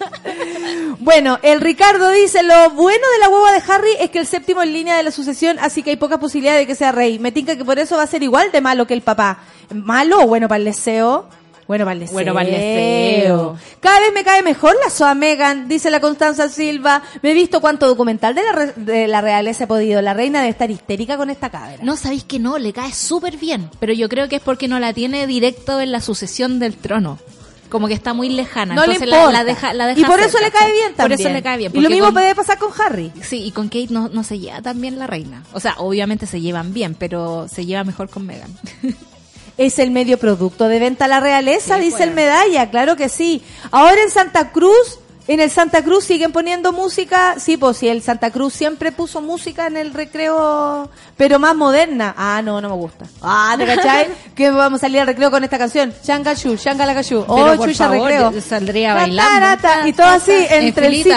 [0.99, 4.63] Bueno, el Ricardo dice, lo bueno de la hueva de Harry es que el séptimo
[4.63, 7.19] en línea de la sucesión, así que hay poca posibilidad de que sea rey.
[7.19, 9.39] Me tinca que por eso va a ser igual de malo que el papá.
[9.73, 11.29] ¿Malo o bueno para el deseo?
[11.67, 12.13] Bueno para el deseo.
[12.15, 13.57] Bueno pa'l deseo.
[13.81, 17.03] Cada vez me cae mejor la Soa Megan, dice la Constanza Silva.
[17.23, 20.03] Me he visto cuánto documental de la, re- de la realeza he podido.
[20.03, 21.79] La reina debe estar histérica con esta cabra.
[21.83, 23.71] No, sabéis que no, le cae súper bien.
[23.81, 27.19] Pero yo creo que es porque no la tiene directo en la sucesión del trono.
[27.71, 28.75] Como que está muy lejana.
[28.75, 29.33] No le entonces importa.
[29.33, 31.21] la, la deja, la deja y por eso le cae bien Por también.
[31.21, 31.73] eso le cae bien.
[31.75, 33.11] Y lo mismo con- puede pasar con Harry.
[33.23, 35.43] Sí, y con Kate no, no se lleva tan bien la reina.
[35.53, 38.51] O sea, obviamente se llevan bien, pero se lleva mejor con Megan.
[39.57, 42.09] Es el medio producto de venta a la realeza, Sí, dice pues.
[42.09, 43.43] el medalla, claro que sí.
[43.71, 44.99] Ahora en Santa Cruz,
[45.29, 49.21] en el Santa Cruz siguen poniendo música, sí, pues sí, el Santa Cruz siempre puso
[49.23, 52.15] música en el recreo, pero más moderna.
[52.19, 53.07] Ah, no, no me gusta.
[53.23, 54.09] Ah, ¿te cachai?
[54.35, 55.95] que vamos a salir al recreo con esta canción.
[56.05, 57.25] Shanga Shu, Shanga la Cashu.
[57.27, 58.33] Oh, chucha favor, recreo.
[58.33, 59.89] yo saldría bailando.
[59.89, 61.05] y todo así, En entre el.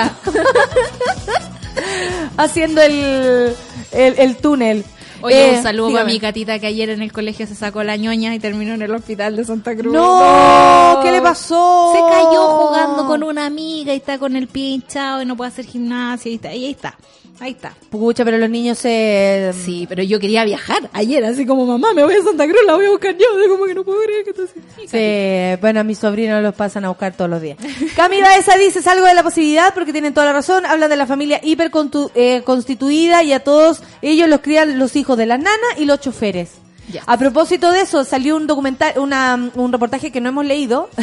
[2.37, 3.55] Haciendo el,
[3.91, 4.85] el, el túnel.
[5.21, 6.03] Oye, Eh, un saludo dígame.
[6.05, 8.81] para mi catita que ayer en el colegio se sacó la ñoña y terminó en
[8.81, 9.93] el hospital de Santa Cruz.
[9.93, 11.93] No, ¿qué le pasó?
[11.95, 15.49] Se cayó jugando con una amiga y está con el pie hinchado y no puede
[15.49, 16.95] hacer gimnasia y, está, y ahí está.
[17.39, 17.71] Ahí está.
[17.91, 19.51] Pucha, pero los niños se...
[19.63, 22.73] Sí, pero yo quería viajar ayer, así como mamá, me voy a Santa Cruz, la
[22.73, 23.27] voy a buscar yo.
[23.47, 24.33] Como que no puedo creer que.
[24.87, 27.59] Sí, bueno, a mis sobrinos los pasan a buscar todos los días.
[27.95, 30.65] Camila esa dice algo de la posibilidad porque tienen toda la razón.
[30.65, 31.69] Hablan de la familia hiper
[32.15, 35.99] eh, constituida y a todos ellos los crían los hijos de las nanas y los
[36.01, 36.51] choferes.
[36.91, 37.03] Ya.
[37.05, 40.89] A propósito de eso, salió un documental, una, un reportaje que no hemos leído.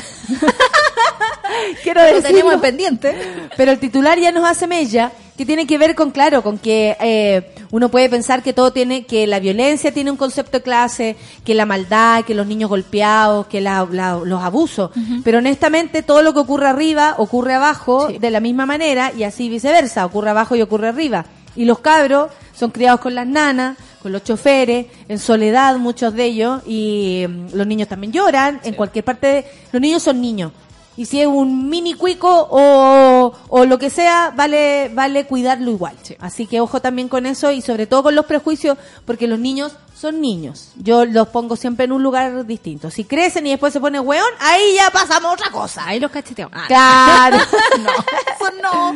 [1.82, 2.28] Quiero Lo decirlo.
[2.28, 3.14] tenemos en pendiente.
[3.56, 6.96] Pero el titular ya nos hace mella, que tiene que ver con, claro, con que
[7.00, 11.16] eh, uno puede pensar que todo tiene, que la violencia tiene un concepto de clase,
[11.44, 14.90] que la maldad, que los niños golpeados, que la- la- los abusos.
[15.22, 18.18] Pero honestamente todo lo que ocurre arriba ocurre abajo Sí.
[18.18, 21.26] de la misma manera y así viceversa, ocurre abajo y ocurre arriba.
[21.56, 26.26] Y los cabros son criados con las nanas, con los choferes, en soledad muchos de
[26.26, 29.44] ellos, y mm, los niños también lloran, en cualquier parte de...
[29.72, 30.52] Los niños son niños.
[30.94, 35.96] Y si es un mini cuico o, o lo que sea, vale, vale cuidarlo igual.
[36.18, 38.76] Así que ojo también con eso y sobre todo con los prejuicios,
[39.06, 39.72] porque los niños
[40.04, 40.68] son niños.
[40.76, 42.90] Yo los pongo siempre en un lugar distinto.
[42.90, 45.86] Si crecen y después se pone weón, ahí ya pasamos a otra cosa.
[45.86, 46.54] Ahí los cacheteamos.
[46.54, 47.36] Ah, Claro.
[48.36, 48.94] eso no.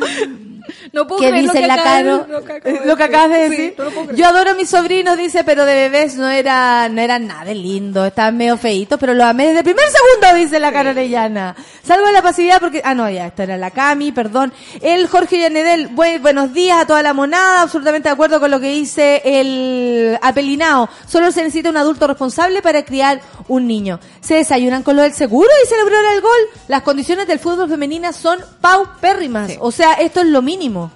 [0.93, 2.25] No puedo ¿Qué creer lo que la acabas de- Caro?
[2.29, 3.75] lo que acabo de Lo que acabas de Sí, decir.
[3.79, 4.13] no.
[4.13, 7.55] Yo adoro a mis sobrinos, dice, pero de bebés no era, no eran nada de
[7.55, 11.55] lindo, estaban medio feitos, pero los amé desde el primer segundo, dice la Caro Orellana.
[11.83, 14.53] Salvo de la pasividad porque, ah no, ya, esto era la Cami, perdón.
[14.81, 18.59] El Jorge Llanedel, buen- buenos días a toda la monada, absolutamente de acuerdo con lo
[18.59, 20.87] que dice el apelinao.
[21.07, 23.99] Solo se necesita un adulto responsable para criar un niño.
[24.21, 26.39] ¿Se desayunan con lo del seguro y celebró el gol?
[26.67, 29.53] Las condiciones del fútbol femenina son paupérrimas.
[29.59, 30.91] O sea, esto es lo mínimo.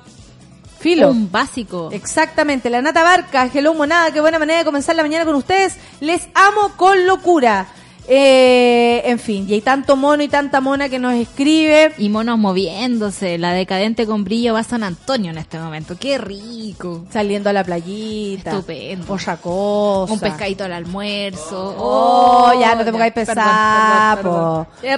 [0.79, 1.11] Filo.
[1.11, 1.89] Un básico.
[1.93, 5.77] Exactamente, la Nata Barca, hello monada, qué buena manera de comenzar la mañana con ustedes.
[6.01, 7.67] Les amo con locura.
[8.07, 11.93] Eh, en fin, y hay tanto mono y tanta mona que nos escribe.
[11.97, 15.95] Y monos moviéndose, la decadente con brillo va a San Antonio en este momento.
[15.97, 17.05] ¡Qué rico!
[17.11, 18.51] Saliendo a la playita.
[18.51, 19.13] Estupendo.
[19.13, 20.13] Otra cosa.
[20.13, 21.75] Un pescadito al almuerzo.
[21.77, 23.13] Oh, ya no te pongáis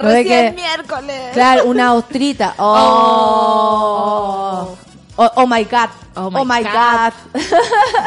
[0.00, 1.20] recién que- miércoles.
[1.32, 2.54] Claro, una ostrita.
[2.68, 4.68] Oh.
[4.68, 4.76] Oh,
[5.16, 5.88] oh my god.
[6.14, 6.72] Oh Oh my God.
[6.72, 7.12] god.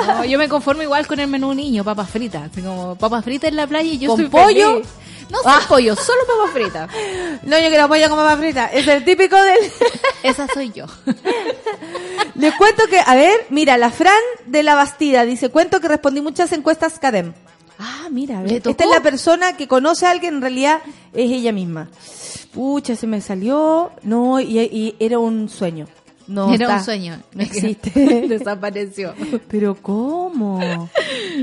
[0.08, 2.50] No, yo me conformo igual con el menú niño, papas fritas.
[2.56, 4.74] Como papas fritas en la playa y yo ¿Con soy pollo?
[4.74, 4.88] feliz.
[5.30, 5.62] No Ah.
[5.68, 6.90] pollo, solo papas fritas.
[7.44, 8.66] No, yo quiero pollo con papa frita.
[8.68, 9.60] Es el típico del...
[10.24, 10.86] Esa soy yo.
[12.36, 14.14] Les cuento que, a ver, mira, la Fran
[14.46, 17.34] de la Bastida dice, cuento que respondí muchas encuestas CADEM.
[17.80, 20.82] Ah, mira, a ver, ¿Le esta es la persona que conoce a alguien, en realidad
[21.14, 21.90] es ella misma.
[22.54, 25.88] Pucha, se me salió, no, y, y era un sueño.
[26.30, 26.78] No Era está.
[26.78, 27.20] un sueño.
[27.34, 27.90] No existe.
[28.30, 29.14] Desapareció.
[29.48, 30.90] Pero ¿cómo?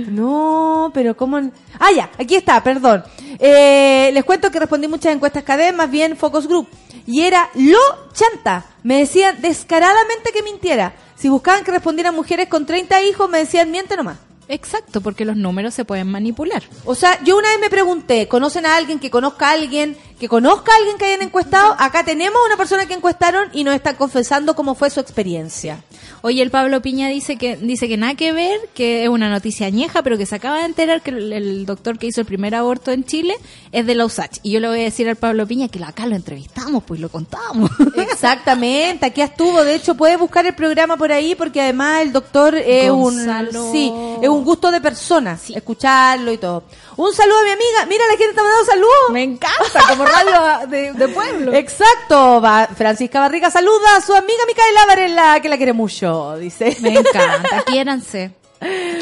[0.08, 1.38] No, pero ¿cómo?
[1.78, 3.02] Ah, ya, aquí está, perdón.
[3.38, 6.68] Eh, les cuento que respondí muchas encuestas KD, más bien Focus Group.
[7.06, 7.78] Y era lo
[8.12, 8.64] chanta.
[8.84, 10.94] Me decían descaradamente que mintiera.
[11.16, 14.18] Si buscaban que respondieran mujeres con 30 hijos, me decían miente nomás.
[14.48, 16.62] Exacto, porque los números se pueden manipular.
[16.84, 20.28] O sea, yo una vez me pregunté, ¿conocen a alguien que conozca a alguien, que
[20.28, 21.76] conozca a alguien que hayan encuestado?
[21.78, 25.82] Acá tenemos una persona que encuestaron y nos está confesando cómo fue su experiencia.
[26.22, 29.66] Oye, el Pablo Piña dice que dice que nada que ver, que es una noticia
[29.66, 32.54] añeja, pero que se acaba de enterar que el, el doctor que hizo el primer
[32.54, 33.36] aborto en Chile
[33.72, 34.38] es de la USACH.
[34.42, 37.08] Y yo le voy a decir al Pablo Piña que acá lo entrevistamos, pues lo
[37.08, 37.70] contamos.
[37.96, 39.62] Exactamente, aquí estuvo.
[39.62, 43.66] De hecho, puede buscar el programa por ahí porque además el doctor es Gonzalo.
[43.66, 43.92] un sí,
[44.22, 46.64] es un gusto de persona, escucharlo y todo.
[46.96, 47.86] Un saludo a mi amiga.
[47.88, 49.10] Mira, la gente está mandando saludos.
[49.12, 51.52] Me encanta, como radio de, de pueblo.
[51.54, 52.40] Exacto.
[52.40, 56.76] Va, Francisca Barriga saluda a su amiga Micaela Varela, que la quiere mucho, dice.
[56.80, 58.30] Me encanta, quiéranse.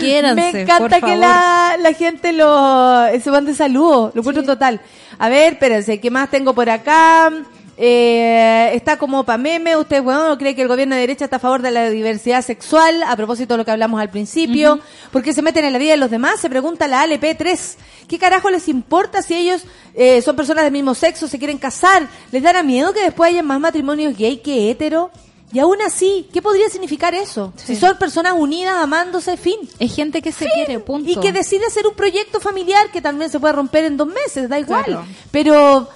[0.00, 1.16] Quiéranse, Me encanta que favor.
[1.18, 4.80] la, la gente lo se van de saludo, lo encuentro total.
[5.18, 7.30] A ver, espérense, ¿qué más tengo por acá?
[7.76, 11.40] Eh, está como pa' meme, usted, bueno, cree que el gobierno de derecha está a
[11.40, 14.78] favor de la diversidad sexual, a propósito de lo que hablamos al principio,
[15.10, 18.50] porque se meten en la vida de los demás, se pregunta la ALP3, ¿qué carajo
[18.50, 19.64] les importa si ellos
[19.94, 22.08] eh, son personas del mismo sexo, se quieren casar?
[22.30, 25.10] ¿Les dará miedo que después haya más matrimonios gay que hetero?
[25.52, 27.52] Y aún así, ¿qué podría significar eso?
[27.54, 29.56] Si son personas unidas, amándose, fin.
[29.78, 31.08] Es gente que se quiere, punto.
[31.08, 34.48] Y que decide hacer un proyecto familiar que también se puede romper en dos meses,
[34.48, 34.84] da igual.
[34.84, 35.06] Claro.
[35.30, 35.88] Pero,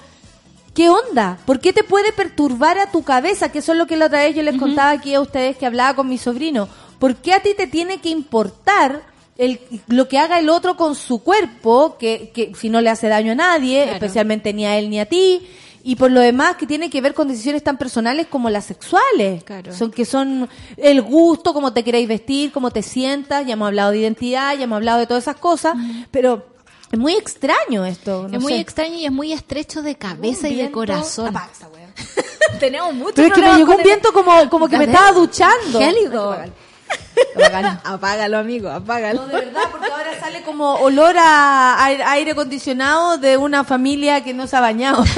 [0.79, 1.37] ¿qué onda?
[1.45, 3.51] ¿Por qué te puede perturbar a tu cabeza?
[3.51, 5.65] Que eso es lo que la otra vez yo les contaba aquí a ustedes que
[5.65, 6.69] hablaba con mi sobrino.
[6.99, 9.01] ¿Por qué a ti te tiene que importar
[9.37, 13.09] el, lo que haga el otro con su cuerpo, que, que si no le hace
[13.09, 13.95] daño a nadie, Claro.
[13.95, 15.45] especialmente ni a él ni a ti?
[15.83, 19.43] Y por lo demás, que tiene que ver con decisiones tan personales como las sexuales.
[19.43, 19.73] Claro.
[19.73, 23.45] Son que son el gusto, cómo te queréis vestir, cómo te sientas.
[23.45, 25.75] Ya hemos hablado de identidad, ya hemos hablado de todas esas cosas.
[26.11, 26.45] Pero
[26.91, 28.27] es muy extraño esto.
[28.27, 28.59] no es muy sé.
[28.59, 31.29] extraño y es muy estrecho de cabeza y de corazón.
[31.29, 31.89] Apaga esa wea.
[32.59, 35.79] Tenemos mucho Pero es que me llegó un viento como, como que me estaba duchando.
[35.79, 36.31] Gélido.
[37.35, 37.79] Apágalo.
[37.83, 39.21] Apágalo, amigo, apágalo.
[39.21, 44.23] No, de verdad, porque ahora sale como olor a aire, aire acondicionado de una familia
[44.23, 45.03] que no se ha bañado.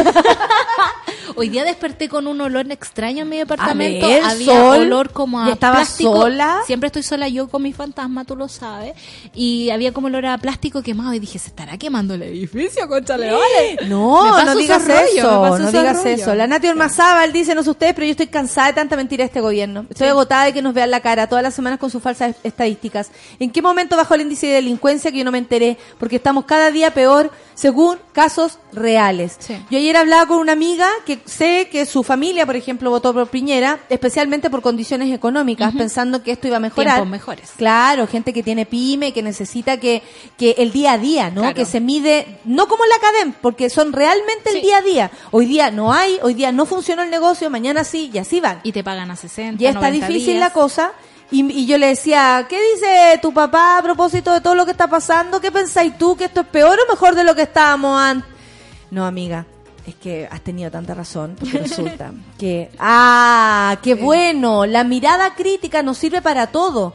[1.35, 4.07] Hoy día desperté con un olor extraño en mi departamento.
[4.07, 4.79] Ver, Había Sol.
[4.81, 6.15] olor como a ¿Y estabas plástico.
[6.15, 6.59] sola?
[6.65, 8.93] Siempre estoy sola yo con mi fantasma, tú lo sabes.
[9.33, 13.31] Y había como olor a plástico quemado y dije, ¿se estará quemando el edificio, conchale,
[13.31, 13.77] vale?
[13.87, 16.09] No, no digas rollo, eso, no digas rollo.
[16.15, 16.35] eso.
[16.35, 19.27] La Nati Ormazábal dice, no sé ustedes, pero yo estoy cansada de tanta mentira de
[19.27, 19.85] este gobierno.
[19.89, 23.09] Estoy agotada de que nos vean la cara todas las semanas con sus falsas estadísticas.
[23.39, 25.77] ¿En qué momento bajó el índice de delincuencia que yo no me enteré?
[25.99, 29.35] Porque estamos cada día peor según casos reales.
[29.39, 29.55] Sí.
[29.69, 33.27] Yo ayer hablaba con una amiga que sé que su familia, por ejemplo, votó por
[33.27, 36.95] Piñera, especialmente por condiciones económicas, pensando que esto iba a mejorar.
[36.95, 37.51] Tiempos mejores.
[37.57, 40.03] Claro, gente que tiene pyme, que necesita que,
[40.37, 41.41] que el día a día, ¿no?
[41.41, 41.55] Claro.
[41.55, 45.11] Que se mide, no como la academia, porque son realmente el día a día.
[45.31, 48.59] Hoy día no hay, hoy día no funcionó el negocio, mañana sí, y así van.
[48.63, 50.39] Y te pagan a 60, ya está 90 difícil días.
[50.39, 50.93] la cosa.
[51.31, 54.71] Y, y yo le decía, ¿qué dice tu papá a propósito de todo lo que
[54.71, 55.39] está pasando?
[55.39, 56.17] ¿Qué pensáis tú?
[56.17, 58.29] ¿Que esto es peor o mejor de lo que estábamos antes?
[58.91, 59.45] No, amiga,
[59.85, 65.83] es que has tenido tanta razón, porque resulta que, ah, qué bueno, la mirada crítica
[65.83, 66.93] nos sirve para todo.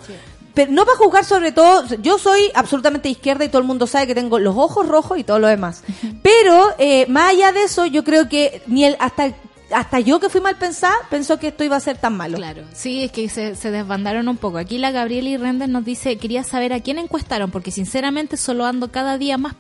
[0.55, 4.07] Pero no para juzgar sobre todo, yo soy absolutamente izquierda y todo el mundo sabe
[4.07, 5.82] que tengo los ojos rojos y todo lo demás.
[6.22, 9.34] Pero, eh, más allá de eso, yo creo que ni el, hasta
[9.71, 12.37] hasta yo que fui mal pensada, pensó que esto iba a ser tan malo.
[12.37, 14.59] Claro, sí, es que se, se desbandaron un poco.
[14.59, 18.64] Aquí la Gabriela y Render nos dice, quería saber a quién encuestaron, porque sinceramente solo
[18.64, 19.55] ando cada día más,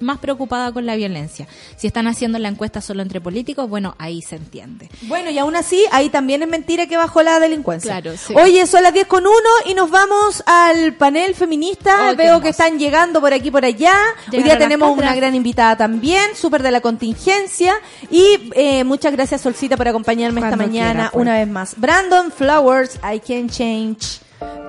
[0.00, 1.48] más preocupada con la violencia.
[1.76, 4.88] Si están haciendo la encuesta solo entre políticos, bueno, ahí se entiende.
[5.02, 8.00] Bueno, y aún así, ahí también es mentira que bajó la delincuencia.
[8.00, 8.34] Claro, sí.
[8.34, 9.32] Oye, son las 10 con 1
[9.66, 12.10] y nos vamos al panel feminista.
[12.10, 13.94] Oh, Veo que están llegando por aquí por allá.
[14.32, 17.74] Hoy día tenemos una gran invitada también, súper de la contingencia.
[18.10, 21.22] Y eh, muchas gracias, Solcita, por acompañarme esta Cuando mañana quiera, pues.
[21.22, 21.74] una vez más.
[21.78, 24.20] Brandon Flowers, I can change.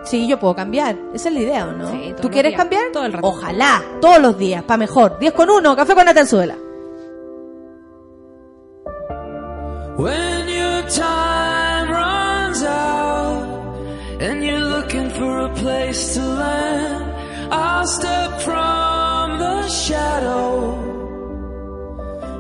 [0.06, 0.96] Sí, yo puedo cambiar.
[1.14, 1.90] Esa es la idea, ¿o no?
[1.92, 2.84] Sí, ¿Tú quieres días, cambiar?
[2.94, 3.28] todo el rato.
[3.28, 5.18] Ojalá, todos los días, para mejor.
[5.20, 6.56] 10 con 1, café con Atenzuela.
[9.98, 13.46] When your time runs out
[14.22, 17.06] and you're looking for a place to land,
[17.52, 20.85] I'll step from the shadow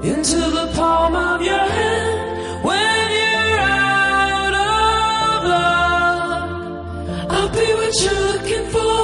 [0.08, 2.64] into the palm of your hand.
[2.64, 6.50] When you're out of luck,
[7.32, 9.02] I'll be what you're looking for,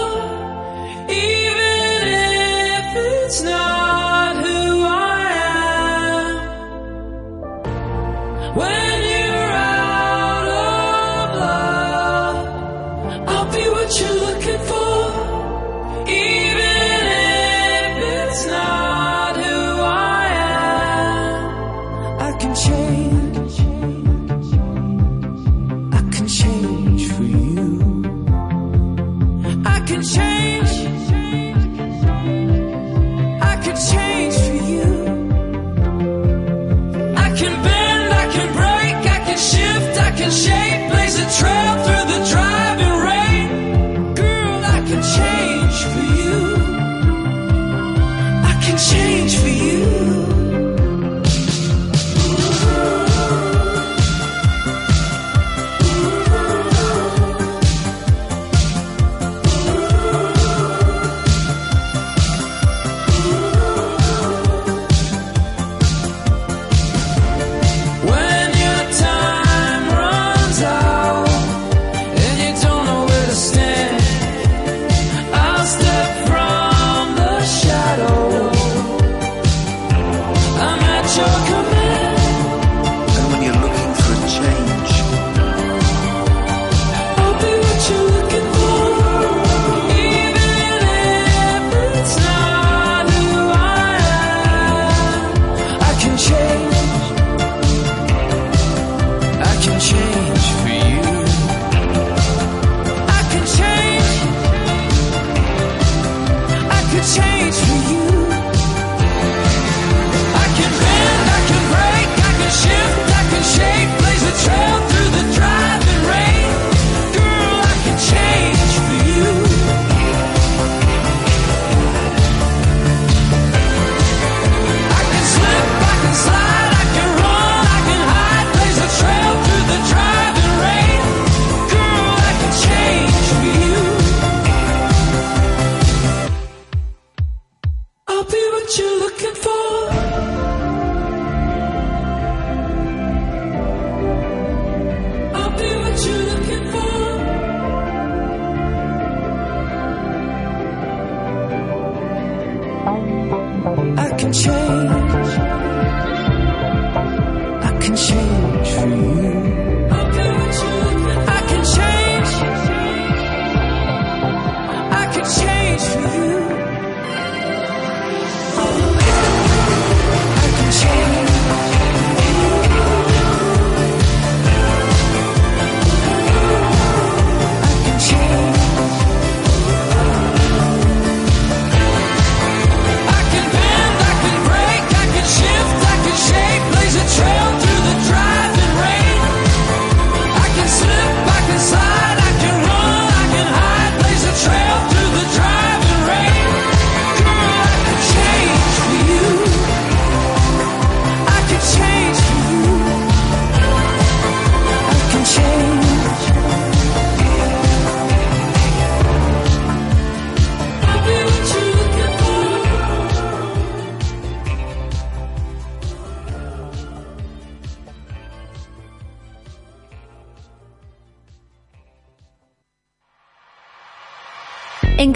[1.10, 3.61] even if it's not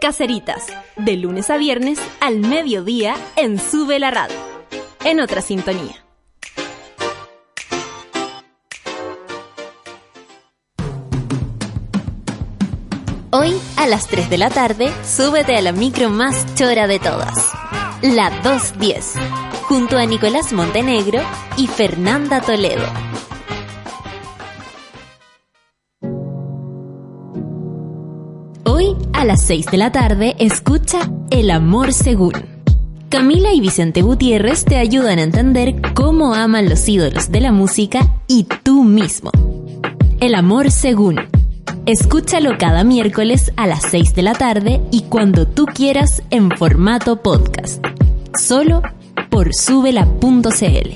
[0.00, 4.36] Caseritas, de lunes a viernes al mediodía en Sube la Radio.
[5.04, 6.04] En otra sintonía.
[13.30, 17.52] Hoy, a las 3 de la tarde, súbete a la micro más chora de todas.
[18.00, 19.14] La 210,
[19.62, 21.20] junto a Nicolás Montenegro
[21.56, 23.07] y Fernanda Toledo.
[29.18, 32.34] A las 6 de la tarde, escucha El Amor Según.
[33.08, 37.98] Camila y Vicente Gutiérrez te ayudan a entender cómo aman los ídolos de la música
[38.28, 39.32] y tú mismo.
[40.20, 41.16] El Amor Según.
[41.84, 47.20] Escúchalo cada miércoles a las 6 de la tarde y cuando tú quieras en formato
[47.20, 47.84] podcast.
[48.40, 48.82] Solo
[49.30, 50.90] por subela.cl.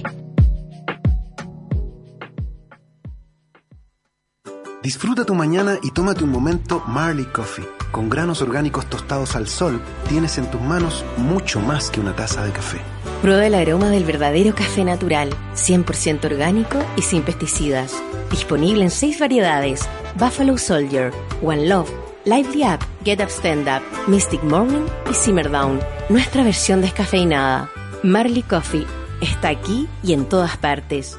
[4.81, 7.82] Disfruta tu mañana y tómate un momento Marley Coffee.
[7.93, 9.79] Con granos orgánicos tostados al sol,
[10.09, 12.79] tienes en tus manos mucho más que una taza de café.
[13.21, 18.03] Prueba el aroma del verdadero café natural, 100% orgánico y sin pesticidas.
[18.31, 19.87] Disponible en seis variedades:
[20.19, 21.13] Buffalo Soldier,
[21.43, 21.91] One Love,
[22.25, 25.79] Lively Up, Get Up Stand Up, Mystic Morning y Simmer Down.
[26.09, 27.69] Nuestra versión descafeinada.
[28.03, 28.87] Marley Coffee
[29.21, 31.19] está aquí y en todas partes.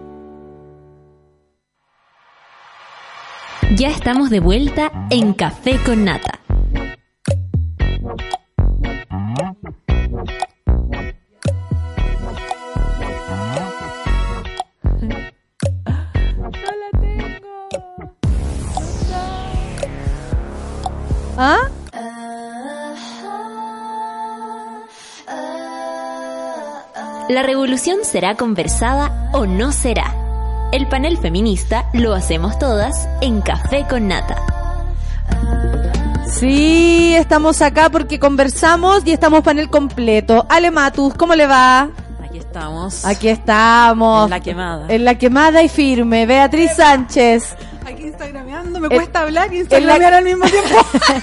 [3.77, 6.39] Ya estamos de vuelta en Café con Nata.
[21.37, 21.69] ¿Ah?
[27.29, 30.20] La revolución será conversada o no será.
[30.71, 34.37] El panel feminista lo hacemos todas en Café con Nata.
[36.25, 40.45] Sí, estamos acá porque conversamos y estamos panel completo.
[40.47, 41.89] Ale Matus, ¿cómo le va?
[42.23, 43.03] Aquí estamos.
[43.03, 44.23] Aquí estamos.
[44.23, 44.85] En la quemada.
[44.87, 46.25] En la quemada y firme.
[46.25, 47.53] Beatriz Sánchez.
[47.85, 50.75] Aquí instagrameando, me En- cuesta hablar y instagramear la- al mismo tiempo.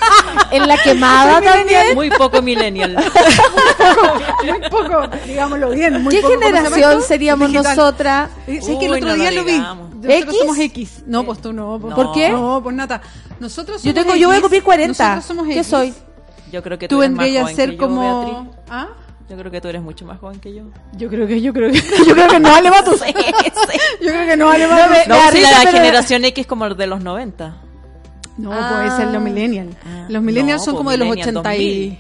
[0.51, 1.95] en la quemada también.
[1.95, 2.97] Muy poco millennial.
[4.45, 6.03] muy poco, digámoslo bien.
[6.03, 7.77] Muy ¿Qué poco, ¿cómo se llama generación seríamos Digital.
[7.77, 8.31] nosotras?
[8.47, 9.59] Eh, ¿sabes que el otro no día lo lo vi?
[9.59, 10.39] Nosotros ¿X?
[10.41, 11.03] somos X.
[11.07, 11.79] No, pues tú no.
[11.81, 12.29] pues- ¿Por qué?
[12.31, 13.01] No, pues nada.
[13.41, 14.43] Nosotros Yo somos tengo, yo voy a X.
[14.43, 15.05] cumplir 40.
[15.15, 15.67] Nosotros somos ¿Qué X.
[15.67, 15.95] soy?
[16.53, 18.25] Yo creo que tú, Tú vendrías a ser yo, como...
[18.25, 18.59] Beatriz.
[18.71, 18.89] ¿Ah?
[19.29, 20.63] Yo creo que tú eres mucho más joven que yo.
[20.95, 22.93] Yo creo que, yo creo que, yo creo que no vale más tú.
[24.01, 26.47] Yo creo que no vale más No, me- No, da si la pero- generación X
[26.47, 27.57] como el de los 90.
[28.39, 28.71] No, Ah.
[28.73, 29.77] puede ser los millennials.
[29.85, 30.07] Ah.
[30.09, 31.99] Los millennials No, son pues como de los millennial 80 y...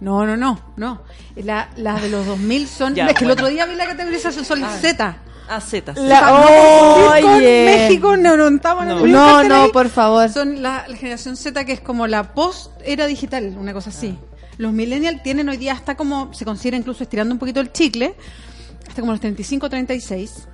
[0.00, 1.02] No, no, no, no.
[1.36, 2.94] La- las de los 2000 son...
[2.94, 3.32] Ya, es que bueno.
[3.32, 5.16] el otro día vi la categorización, son las Z.
[5.48, 5.94] Ah, Z.
[5.94, 6.00] sí.
[6.02, 7.20] La-.
[7.40, 9.06] México no, no estamos No.
[9.06, 10.28] No, no, por favor.
[10.30, 14.16] Son la, la generación Z que es como la post era digital, una cosa así.
[14.60, 18.14] Los millennials tienen hoy día hasta como, se considera incluso estirando un poquito el chicle,
[18.86, 20.48] hasta como los 35, 36.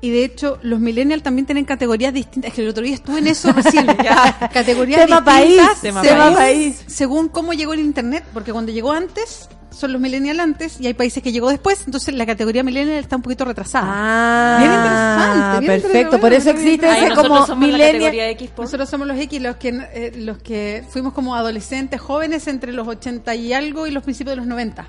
[0.00, 2.48] Y de hecho, los millennials también tienen categorías distintas.
[2.48, 3.86] Es que el otro día estuve en eso recién.
[4.52, 6.82] categorías Tema distintas país, tema país.
[6.88, 8.24] según cómo llegó el internet.
[8.34, 11.82] Porque cuando llegó antes, son los millennials antes, y hay países que llegó después.
[11.86, 13.86] Entonces la categoría millennial está un poquito retrasada.
[13.88, 16.16] Ah, Bien interesante, bien perfecto.
[16.16, 16.18] interesante.
[16.18, 17.92] Por eso existe ese nosotros como millennial.
[17.92, 18.50] categoría X.
[18.50, 18.62] po.
[18.62, 22.86] Nosotros somos los X, los que, eh, los que fuimos como adolescentes jóvenes entre los
[22.88, 24.86] 80 y algo y los principios de los 90.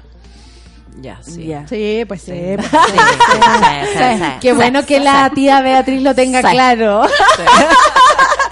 [1.01, 1.47] Ya, sí.
[1.47, 1.67] Ya.
[1.67, 2.31] Sí, pues sí.
[2.31, 2.55] Sí.
[2.55, 2.97] pues Sí,
[3.97, 4.23] sí, sí.
[4.39, 6.47] Qué bueno que la tía Beatriz lo tenga Sí.
[6.51, 7.01] claro.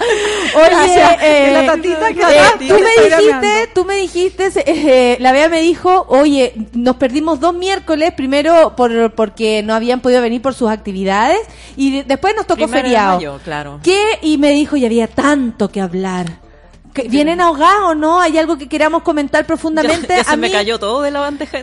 [0.54, 5.48] Oye, eh, la tatita que eh, tú me dijiste, tú me dijiste, eh, la Bea
[5.48, 10.54] me dijo, oye, nos perdimos dos miércoles, primero por porque no habían podido venir por
[10.54, 11.38] sus actividades
[11.76, 13.16] y de- después nos tocó Primero feriado.
[13.16, 13.80] mayo, claro.
[13.82, 14.18] ¿Qué?
[14.22, 16.26] Y me dijo, y había tanto que hablar.
[16.92, 18.20] ¿Que ¿Vienen ahogados o no?
[18.20, 20.06] ¿Hay algo que queramos comentar profundamente?
[20.08, 21.58] Ya, ya se A me cayó todo de la bandeja.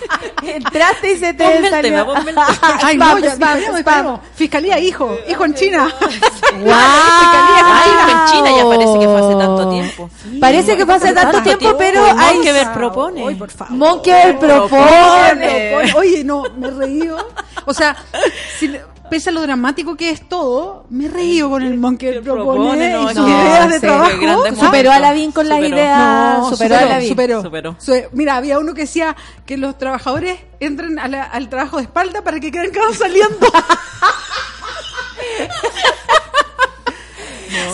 [0.42, 1.90] Entraste y se te Ponme el salió.
[1.90, 2.46] tema, ponme el tema.
[2.82, 3.76] Ay, Spam, no, ya, spam, spam.
[3.76, 4.20] esperemos.
[4.34, 5.16] Fiscalía, hijo.
[5.28, 5.88] Hijo en China.
[6.00, 10.10] Ay, en China ya parece que fue hace tanto tiempo.
[10.40, 13.24] Parece que fue hace tanto tiempo, pero hay que ver propone.
[13.24, 13.74] Hoy, por favor.
[13.76, 15.70] Monkever propone.
[15.70, 15.94] Propone.
[15.96, 17.16] Oye, no, me he reído.
[17.64, 17.96] O sea,
[18.58, 18.70] si-
[19.10, 22.92] pese a lo dramático que es todo, me he reído con el Monkey propone, propone,
[22.92, 24.10] no, y sus que- ideas de sí, trabajo.
[24.56, 26.38] Superó a Lavín con las ideas.
[26.38, 27.08] no, superó, a Lavín.
[27.08, 27.42] superó.
[27.42, 27.76] Superó.
[27.78, 29.16] Su- Mira, había uno que decía
[29.46, 32.94] que los trabajadores entren a la- al trabajo de espalda para que crean que van
[32.94, 33.46] saliendo.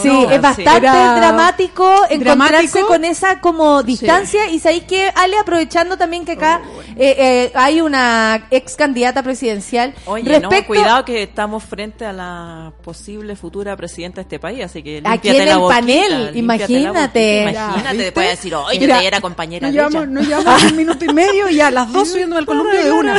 [0.01, 2.87] Sí, No, es bastante Era dramático encontrarse dramático.
[2.87, 6.61] con esa como distancia y sabéis que Ale aprovechando también que acá
[6.97, 12.13] eh, eh, hay una ex candidata presidencial Oye, respecto no, cuidado que estamos frente a
[12.13, 16.37] la posible futura presidenta de este país, así que Aquí en la el boquita, panel,
[16.37, 17.45] imagínate.
[17.45, 18.03] boquita, Imagínate, ¿viste?
[18.05, 21.61] después de decir, oye, yo era compañera de llevamos, llevamos un minuto y medio y
[21.61, 23.19] a las dos subiendo al columpio de una.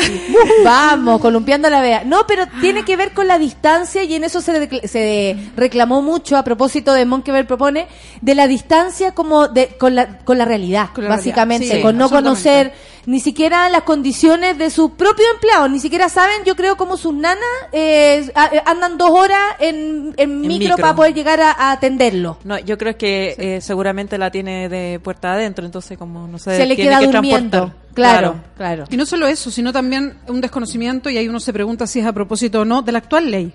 [0.64, 2.04] Vamos, columpiando la vea.
[2.06, 6.02] No, pero tiene que ver con la distancia y en eso se, decl- se reclamó
[6.02, 7.88] mucho a propósito de Monkever propone
[8.22, 11.82] de la distancia como de con la con la realidad, Con la básicamente, realidad, sí,
[11.84, 12.74] con no conocer
[13.06, 17.14] ni siquiera las condiciones de sus propios empleados, ni siquiera saben, yo creo como sus
[17.14, 20.78] nanas eh, eh, andan dos horas en, en micro, micro.
[20.78, 22.38] para poder llegar a, a atenderlo.
[22.46, 26.56] No, yo creo que eh, seguramente la tiene de puerta adentro, entonces como no sé,
[26.56, 27.50] Se le tiene queda que durmiendo.
[27.50, 27.84] transportar.
[27.94, 28.86] Claro, claro.
[28.90, 32.06] Y no solo eso, sino también un desconocimiento, y ahí uno se pregunta si es
[32.08, 33.54] a propósito o no, de la actual ley.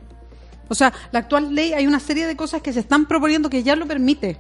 [0.69, 3.63] O sea, la actual ley hay una serie de cosas que se están proponiendo que
[3.63, 4.39] ya lo permite,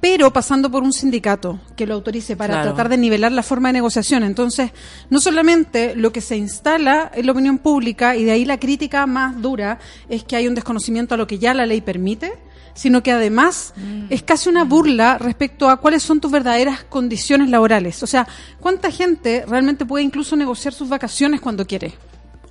[0.00, 2.70] pero pasando por un sindicato que lo autorice para Claro.
[2.70, 4.24] tratar de nivelar la forma de negociación.
[4.24, 4.72] Entonces,
[5.10, 9.06] no solamente lo que se instala en la opinión pública, y de ahí la crítica
[9.06, 9.78] más dura,
[10.08, 12.32] es que hay un desconocimiento a lo que ya la ley permite,
[12.74, 13.74] sino que además
[14.08, 18.02] es casi una burla respecto a cuáles son tus verdaderas condiciones laborales.
[18.02, 18.26] O sea,
[18.60, 21.92] ¿cuánta gente realmente puede incluso negociar sus vacaciones cuando quiere?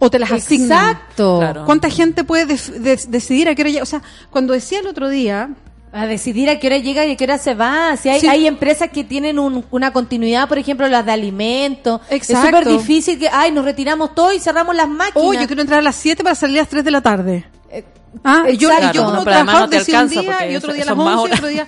[0.04, 0.90] O te las asignan.
[0.92, 1.38] Exacto.
[1.40, 1.66] Claro.
[1.66, 3.84] ¿Cuánta gente puede def- des- decidir a qué hora llega?
[3.84, 4.02] O sea,
[4.32, 5.50] cuando decía el otro día,
[5.94, 7.98] A decidir a qué hora llega y a qué hora se va.
[7.98, 8.28] Si hay, Sí.
[8.28, 12.00] hay empresas que tienen un- una continuidad, por ejemplo, las de alimentos.
[12.10, 12.48] Exacto.
[12.58, 15.14] Es súper difícil que, ay, nos retiramos todo y cerramos las máquinas.
[15.28, 17.46] oh, yo quiero entrar a las 7 para salir a las 3 de la tarde.
[17.70, 17.84] Eh,
[18.24, 18.94] Ah, yo, exacto.
[18.94, 21.18] yo No, como además trabajador no decía un día y otro día a las más
[21.20, 21.68] 11 y otro día...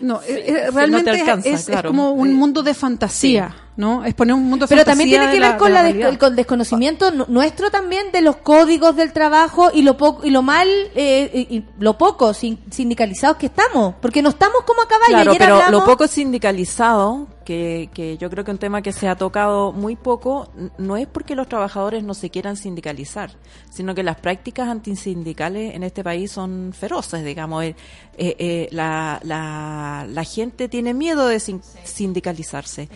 [0.00, 1.90] No, eh, eh, no te realmente alcanza, es, es claro.
[1.90, 4.04] como un mundo de fantasía, ¿no?
[4.04, 5.86] Es poner un mundo de Pero también tiene que la- ver con, de la la
[5.88, 6.18] des- realidad.
[6.20, 10.42] con desconocimiento nu- nuestro también de los códigos del trabajo y lo poco y lo
[10.42, 15.08] mal eh, y, lo poco sin- sindicalizados que estamos, porque no estamos como a caballo.
[15.12, 18.92] Claro, Ayer pero hablamos- lo poco sindicalizado, que, que yo creo que un tema que
[18.92, 20.48] se ha tocado muy poco,
[20.78, 23.30] no es porque los trabajadores no se quieran sindicalizar,
[23.70, 27.62] sino que las prácticas antisindicales en este país son feroces, digamos.
[27.64, 27.76] Eh,
[28.18, 32.88] eh, eh, la, la, la gente tiene miedo de sin- sindicalizarse.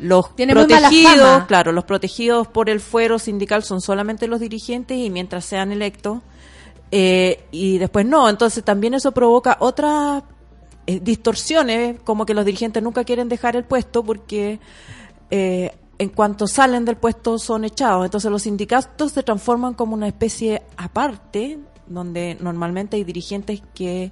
[0.00, 5.10] Los Tiene protegidos, claro, los protegidos por el fuero sindical son solamente los dirigentes y
[5.10, 6.20] mientras sean electos,
[6.90, 10.24] eh, y después no, entonces también eso provoca otras
[10.86, 14.58] eh, distorsiones, como que los dirigentes nunca quieren dejar el puesto porque
[15.30, 18.04] eh, en cuanto salen del puesto son echados.
[18.04, 24.10] Entonces los sindicatos se transforman como una especie aparte, donde normalmente hay dirigentes que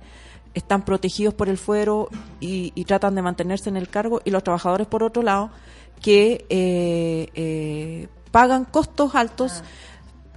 [0.55, 2.09] están protegidos por el fuero
[2.40, 5.51] y, y tratan de mantenerse en el cargo, y los trabajadores, por otro lado,
[6.00, 9.62] que eh, eh, pagan costos altos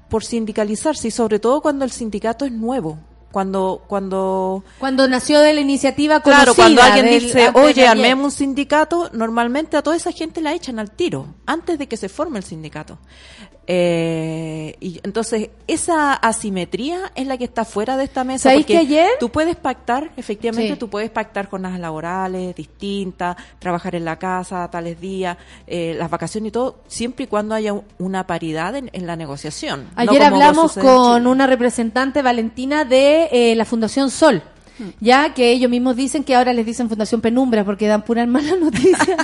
[0.10, 2.98] por sindicalizarse, y sobre todo cuando el sindicato es nuevo.
[3.32, 7.88] Cuando, cuando cuando nació de la iniciativa Claro, cuando alguien del- dice, oye, ayer".
[7.88, 11.96] armemos un sindicato, normalmente a toda esa gente la echan al tiro, antes de que
[11.96, 12.98] se forme el sindicato.
[13.68, 18.50] Eh, y entonces, esa asimetría es la que está fuera de esta mesa.
[18.50, 19.10] ¿Sabéis porque que ayer?
[19.20, 20.80] Tú puedes pactar, efectivamente, Sí.
[20.80, 26.50] tú puedes pactar jornadas laborales distintas, trabajar en la casa tales días, eh, las vacaciones
[26.50, 29.90] y todo, siempre y cuando haya un- una paridad en, en la negociación.
[29.96, 34.42] Ayer hablamos con una representante, Valentina, de eh, la Fundación Sol.
[34.82, 34.90] Hmm.
[35.00, 38.58] Ya que ellos mismos dicen que ahora les dicen Fundación Penumbra porque dan puras malas
[38.60, 38.98] noticias.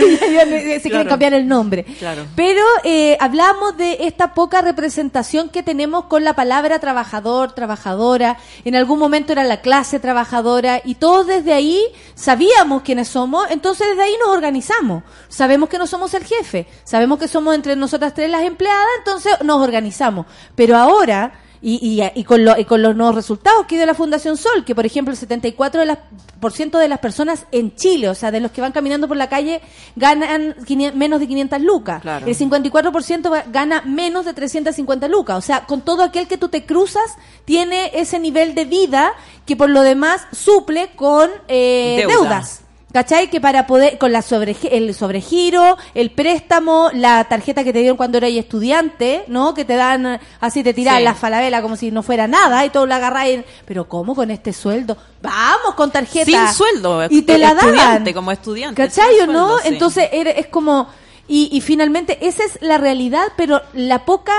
[0.00, 1.08] Se quieren Claro.
[1.10, 1.84] cambiar el nombre.
[1.98, 2.26] Claro.
[2.34, 8.38] Pero eh, hablamos de esta poca representación que tenemos con la palabra trabajador, trabajadora.
[8.64, 11.82] En algún momento era la clase trabajadora y todos desde ahí
[12.14, 15.02] sabíamos quiénes somos, entonces desde ahí nos organizamos.
[15.28, 19.34] Sabemos que no somos el jefe, sabemos que somos entre nosotras tres las empleadas, entonces
[19.44, 20.26] nos organizamos.
[20.54, 21.32] Pero ahora
[21.62, 24.64] Y, y, y con, lo- y con los nuevos resultados que dio la Fundación Sol,
[24.64, 25.98] que por ejemplo el 74% de las,
[26.40, 29.18] por ciento de las personas en Chile, o sea, de los que van caminando por
[29.18, 29.60] la calle,
[29.94, 32.00] ganan 500 menos de 500 lucas.
[32.00, 32.26] Claro.
[32.26, 35.36] El 54% va- gana menos de 350 lucas.
[35.36, 39.12] O sea, con todo aquel que tú te cruzas, tiene ese nivel de vida
[39.44, 42.14] que por lo demás suple con eh, Deuda.
[42.14, 42.60] deudas.
[42.92, 43.30] ¿Cachai?
[43.30, 47.96] Que para poder, con la sobre, el sobregiro, el préstamo, la tarjeta que te dieron
[47.96, 49.54] cuando eras estudiante, ¿no?
[49.54, 51.04] Que te dan, así te tiran Sí.
[51.04, 53.42] la falabela como si no fuera nada y todo la agarráis.
[53.64, 54.96] Pero ¿cómo con este sueldo?
[55.22, 56.24] Vamos con tarjeta.
[56.24, 57.68] Sin sueldo, Y te la daban.
[57.74, 58.82] estudiante, como estudiante.
[58.82, 59.58] ¿Cachai o no?
[59.58, 59.68] sí.
[59.68, 60.88] Entonces es como...
[61.28, 64.34] Y, y finalmente esa es la realidad, pero la poca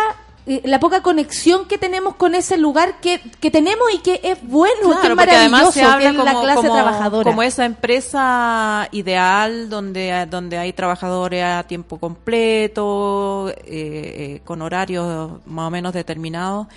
[0.45, 4.73] la poca conexión que tenemos con ese lugar que, que tenemos y que es bueno,
[4.81, 7.30] que Claro, es porque además maravilloso, se habla que es la como, clase como- trabajadora.
[7.31, 15.39] como esa empresa ideal donde, donde hay trabajadores a tiempo completo, eh, eh, con horarios
[15.45, 16.68] más o menos determinados.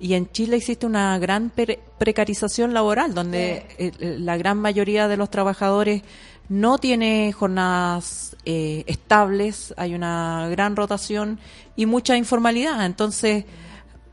[0.00, 5.08] Y en Chile existe una gran pre- precarización laboral, donde eh, eh, la gran mayoría
[5.08, 6.02] de los trabajadores
[6.48, 11.38] no tiene jornadas eh, estables, hay una gran rotación
[11.76, 12.84] y mucha informalidad.
[12.86, 13.44] Entonces,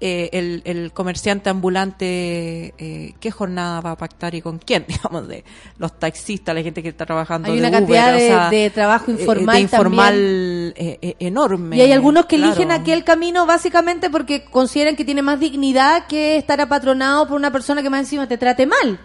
[0.04, 4.86] eh, el, el comerciante ambulante, eh, ¿qué jornada va a pactar y con quién?
[4.88, 5.44] Digamos, de
[5.78, 8.50] los taxistas, la gente que está trabajando Hay de una Uber, cantidad o de- sea,
[8.50, 10.74] de trabajo eh, informal de informal también.
[10.76, 11.78] eh, eh, enorme.
[11.78, 12.52] Y hay algunos que claro.
[12.54, 17.52] eligen aquel camino básicamente porque consideran que tiene más dignidad que estar apatronado por una
[17.52, 19.00] persona que más encima te trate mal.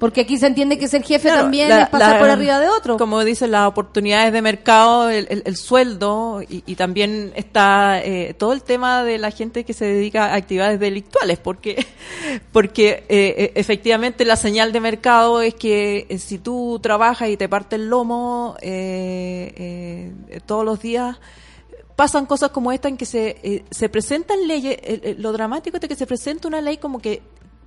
[0.00, 2.58] Porque aquí se entiende que ser jefe Claro, también la- es pasar la- por arriba
[2.58, 2.96] de otro.
[2.96, 8.34] Como dicen, las oportunidades de mercado, el, el- el sueldo y, y también está eh,
[8.36, 11.86] todo el tema de la gente que se dedica a actividades delictuales, porque
[12.52, 17.36] porque eh, eh, efectivamente la señal de mercado es que eh, si tú trabajas y
[17.36, 21.18] te parte el lomo eh, eh, todos los días,
[21.94, 24.78] pasan cosas como esta en que se, eh, se presentan leyes,
[25.18, 27.20] lo dramático es que se presenta una ley como que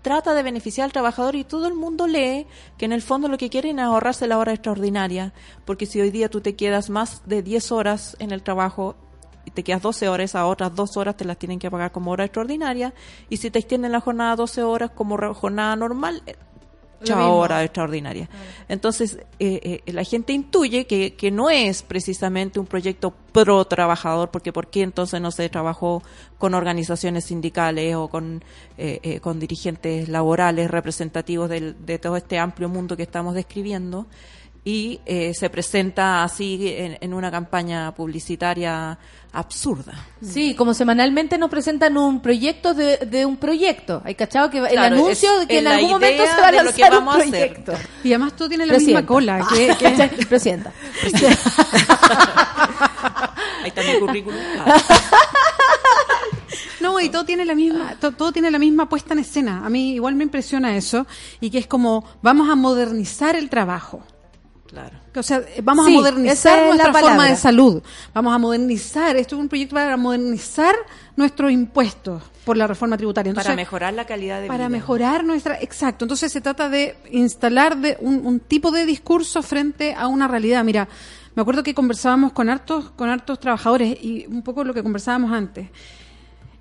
[0.04, 2.46] trata de beneficiar al trabajador y todo el mundo lee
[2.78, 5.34] que en el fondo lo que quieren es ahorrarse la hora extraordinaria,
[5.66, 8.96] porque si hoy día tú te quedas más de 10 horas en el trabajo
[9.46, 12.12] y te quedas 12 horas, esas otras dos horas te las tienen que pagar como
[12.12, 12.94] hora extraordinaria,
[13.30, 16.22] y si te extienden la jornada a 12 horas como jornada normal,
[17.64, 18.30] extraordinaria.
[18.70, 24.30] Entonces, eh, eh, la gente intuye que, que no es precisamente un proyecto pro trabajador,
[24.32, 26.02] porque ¿por qué entonces no se trabajó
[26.38, 28.44] con organizaciones sindicales o con,
[28.78, 34.08] eh, eh, con dirigentes laborales representativos del- de todo este amplio mundo que estamos describiendo?
[34.66, 38.98] Y eh, se presenta así en, en una campaña publicitaria
[39.34, 39.94] absurda.
[40.22, 44.02] Sí, como semanalmente nos presentan un proyecto de, de un proyecto.
[44.06, 46.58] ¿Hay cachado que el anuncio es- de que en algún momento se va a de
[46.58, 47.30] lo lanzar que un vamos a hacer.
[47.64, 47.74] proyecto?
[48.04, 49.02] Y además tú tienes la Presidenta.
[49.02, 49.48] misma cola.
[49.54, 49.76] Que,
[50.18, 50.72] que- Presidenta.
[53.64, 54.40] Ahí está mi currículum.
[56.82, 59.66] No, y todo tiene la misma, to- todo tiene la misma puesta en escena.
[59.66, 61.08] A mí igual me impresiona eso
[61.40, 64.04] y que es como vamos a modernizar el trabajo.
[64.74, 64.98] Claro.
[65.16, 67.84] O sea, eh, vamos Sí, a modernizar es nuestra forma de salud.
[68.14, 70.74] Vamos a modernizar, esto es un proyecto para modernizar
[71.16, 73.34] nuestros impuestos por la reforma tributaria.
[73.36, 74.70] para mejorar la calidad de para vida.
[74.70, 79.94] mejorar nuestra exacto entonces se trata de instalar de un, un tipo de discurso frente
[79.94, 80.90] a una realidad mira
[81.36, 85.32] me acuerdo que conversábamos con hartos con hartos trabajadores y un poco lo que conversábamos
[85.32, 85.70] antes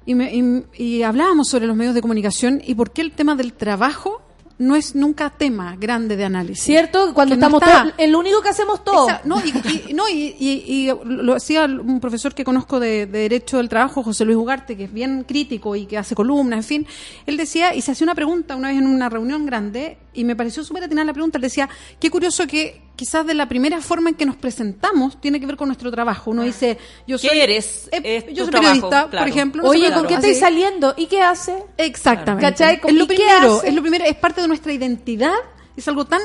[0.06, 0.64] y, me- y-
[0.98, 4.22] y hablábamos sobre los medios de comunicación y por qué el tema del trabajo
[4.62, 7.12] no es nunca tema grande de análisis ¿Cierto?
[7.14, 7.82] Cuando Que no estamos está.
[7.82, 9.08] todos, el único que hacemos todo.
[9.08, 9.28] Exacto.
[9.28, 9.48] No, y,
[9.90, 13.68] y- no, y, y- y lo hacía un profesor que conozco de, de Derecho del
[13.68, 16.86] Trabajo, José Luis Ugarte, que es bien crítico y que hace columnas, en fin.
[17.26, 20.36] Él decía, y se hacía una pregunta una vez en una reunión grande, y me
[20.36, 21.38] pareció súper atinada la pregunta.
[21.38, 21.68] Él decía,
[22.00, 25.56] qué curioso que quizás de la primera forma en que nos presentamos tiene que ver
[25.56, 26.30] con nuestro trabajo.
[26.30, 27.38] Uno dice, yo ¿Qué soy.
[27.40, 27.88] eres?
[27.92, 29.24] eh, Es yo soy trabajo, periodista, claro.
[29.24, 29.62] por ejemplo.
[29.62, 30.26] no Oye, ¿con claro, qué así.
[30.30, 30.94] estáis saliendo?
[30.96, 31.56] ¿Y qué hace?
[31.78, 32.50] Exactamente.
[32.50, 32.80] ¿Cachai?
[32.84, 33.68] Es lo ¿Y qué primero, hace?
[33.68, 35.32] es lo primero, es parte de nuestra identidad,
[35.76, 36.20] es algo tan,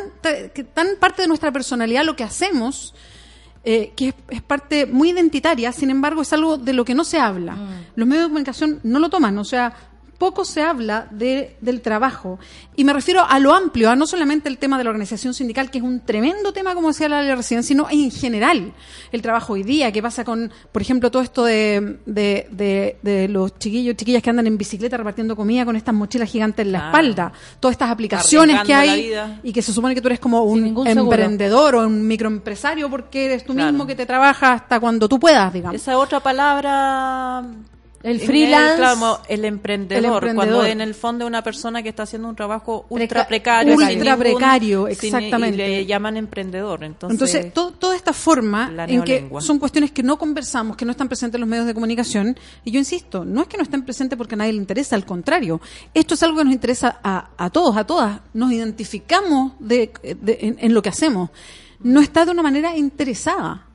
[0.74, 2.94] tan parte de nuestra personalidad lo que hacemos,
[3.64, 7.04] eh, que es, es parte muy identitaria, sin embargo es algo de lo que no
[7.04, 7.54] se habla.
[7.54, 7.70] Mm.
[7.96, 9.74] Los medios de comunicación no lo toman, o sea,
[10.18, 12.40] poco se habla de, del trabajo.
[12.76, 15.70] Y me refiero a lo amplio, a no solamente el tema de la organización sindical,
[15.72, 18.74] que es un tremendo tema, como decía la recién, sino en general
[19.12, 23.28] el trabajo hoy día, qué pasa con, por ejemplo, todo esto de, de, de- de
[23.28, 26.88] los chiquillos, chiquillas que andan en bicicleta repartiendo comida con estas mochilas gigantes en la
[26.88, 29.14] espalda, todas estas aplicaciones que hay
[29.44, 33.46] y que se supone que tú eres como un emprendedor o un microempresario porque eres
[33.46, 33.72] tú Claro.
[33.72, 35.76] mismo que te trabaja hasta cuando tú puedas, digamos.
[35.82, 37.44] Esa otra palabra
[38.04, 38.78] El freelance.
[38.78, 40.36] claro, el emprendedor, El emprendedor.
[40.36, 43.74] cuando en el fondo es una persona que está haciendo un trabajo ultra Preca- precario,
[43.74, 45.56] ultra ningún- precario, sin- exactamente.
[45.56, 46.84] y le llaman emprendedor.
[46.84, 50.92] Entonces, Entonces, to- toda esta forma en que son cuestiones que no conversamos, que no
[50.92, 53.84] están presentes en los medios de comunicación, y yo insisto, no es que no estén
[53.84, 55.60] presentes porque a nadie le interesa, al contrario,
[55.94, 59.92] esto es algo que nos interesa a, a todos, a todas, nos identificamos de,
[60.22, 61.30] de- en, en lo que hacemos,
[61.80, 63.67] no está de una manera interesada,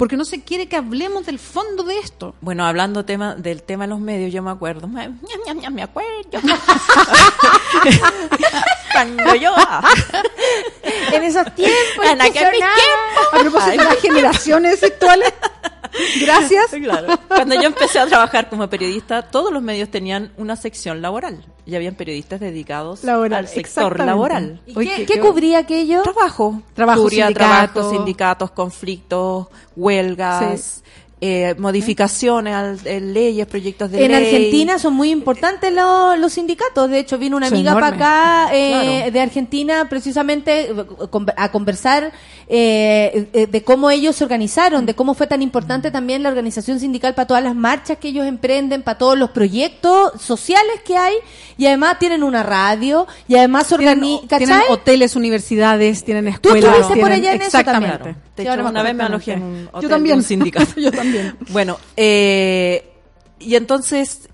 [0.00, 2.34] porque no se quiere que hablemos del fondo de esto.
[2.40, 5.10] bueno, hablando tema del tema de los medios, yo me acuerdo, me,
[5.72, 6.08] me acuerdo.
[8.94, 9.54] cuando yo
[11.12, 12.06] En esos tiempos.
[12.10, 12.74] En aquel que sonaba-
[13.34, 15.34] A propósito de las generaciones sexuales,
[16.20, 16.66] gracias.
[16.70, 17.08] Claro.
[17.28, 21.74] Cuando yo empecé a trabajar como periodista, todos los medios tenían una sección laboral y
[21.76, 24.60] habían periodistas dedicados Laboral, al sector laboral.
[24.66, 26.02] ¿Y Oye, qué, qué- qué qué- cubría aquello?
[26.02, 26.62] Trabajo.
[26.74, 27.72] Trabajo, Cubría sindicato.
[27.72, 29.46] trabajo, sindicatos, conflictos,
[29.76, 30.82] huelgas,
[31.22, 34.24] eh, modificaciones a leyes, proyectos de En ley.
[34.24, 36.88] Argentina son muy importantes los, los sindicatos.
[36.88, 38.70] De hecho, vino una Son amiga para acá eh,
[39.00, 39.10] Claro.
[39.12, 40.72] de Argentina precisamente
[41.36, 42.12] a conversar
[42.48, 46.80] eh, eh, de cómo ellos se organizaron, de cómo fue tan importante también la organización
[46.80, 51.14] sindical para todas las marchas que ellos emprenden, para todos los proyectos sociales que hay.
[51.58, 54.38] Y además tienen una radio y además se Tienen, organizan.
[54.38, 56.76] tienen hoteles, universidades, tienen Tú escuelas.
[56.80, 57.96] estuviste por allá en eso exactamente.
[57.98, 58.16] también.
[58.40, 59.76] Hecho, me una vez me alojé en un perfectamente.
[59.76, 60.14] hotel Yo también.
[60.14, 60.80] de un sindicato.
[60.80, 61.09] Yo también.
[61.50, 62.90] Bueno, eh,
[63.38, 64.28] y entonces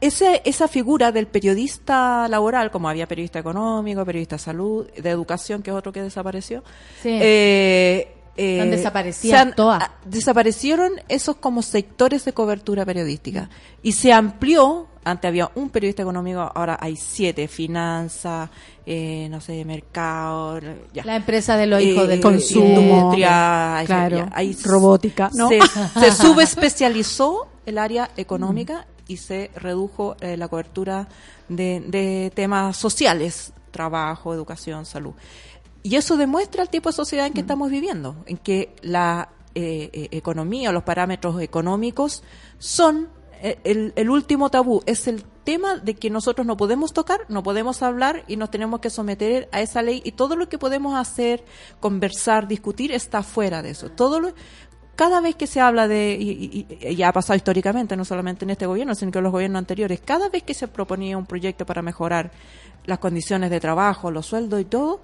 [0.00, 5.62] ese, esa figura del periodista laboral, como había periodista económico, periodista de salud, de educación,
[5.62, 6.62] que es otro que desapareció,
[7.02, 7.10] Sí.
[7.20, 9.82] eh, eh, Han desaparecido se todas.
[9.82, 13.50] a- desaparecieron esos como sectores de cobertura periodística
[13.82, 14.86] y se amplió.
[15.02, 18.50] Antes había un periodista económico, ahora hay siete: finanzas,
[18.84, 20.60] eh, no sé, mercado,
[20.92, 21.04] ya.
[21.04, 25.48] La empresa de los hijos Eh, del consumo, industria, claro, ya, hay- robótica, ¿no?
[25.48, 25.58] Se,
[26.00, 31.08] se subespecializó el área económica y se redujo eh, la cobertura
[31.48, 35.12] de, de temas sociales, trabajo, educación, salud.
[35.82, 39.88] Y eso demuestra el tipo de sociedad en que estamos viviendo, en que la eh,
[39.92, 42.22] eh, economía los parámetros económicos
[42.58, 43.08] son eh,
[43.64, 47.82] el, el último tabú, es el tema de que nosotros no podemos tocar, no podemos
[47.82, 51.44] hablar y nos tenemos que someter a esa ley y todo lo que podemos hacer,
[51.80, 53.90] conversar, discutir está fuera de eso.
[53.90, 54.32] Todo lo,
[54.96, 58.50] cada vez que se habla de, y, y- y ha pasado históricamente, no solamente en
[58.50, 61.64] este gobierno, sino que en los gobiernos anteriores, cada vez que se proponía un proyecto
[61.64, 62.30] para mejorar
[62.84, 65.00] las condiciones de trabajo, los sueldos y todo,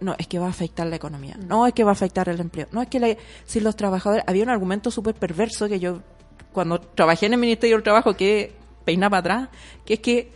[0.00, 2.40] no, es que va a afectar la economía, no es que va a afectar el
[2.40, 6.00] empleo, no es que la- si los trabajadores, había un argumento súper perverso que yo,
[6.52, 8.54] cuando trabajé en el Ministerio del Trabajo, que
[8.84, 9.48] peinaba atrás,
[9.84, 10.32] que es que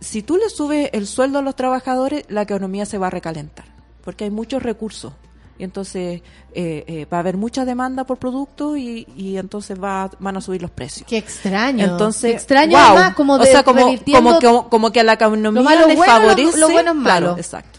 [0.00, 3.64] si tú le subes el sueldo a los trabajadores, la economía se va a recalentar,
[4.02, 5.12] porque hay muchos recursos.
[5.56, 6.20] Y entonces
[6.52, 10.40] eh, eh, va a haber mucha demanda por producto y, y entonces va, van a
[10.40, 11.06] subir los precios.
[11.08, 11.84] Qué extraño.
[11.84, 12.86] Entonces, Qué extraño wow.
[12.88, 13.82] además, como o de sea, como,
[14.12, 16.58] como, que, como que a la economía lo malo le bueno, favorece.
[16.58, 17.36] lo bueno es Claro, malo.
[17.38, 17.78] exacto.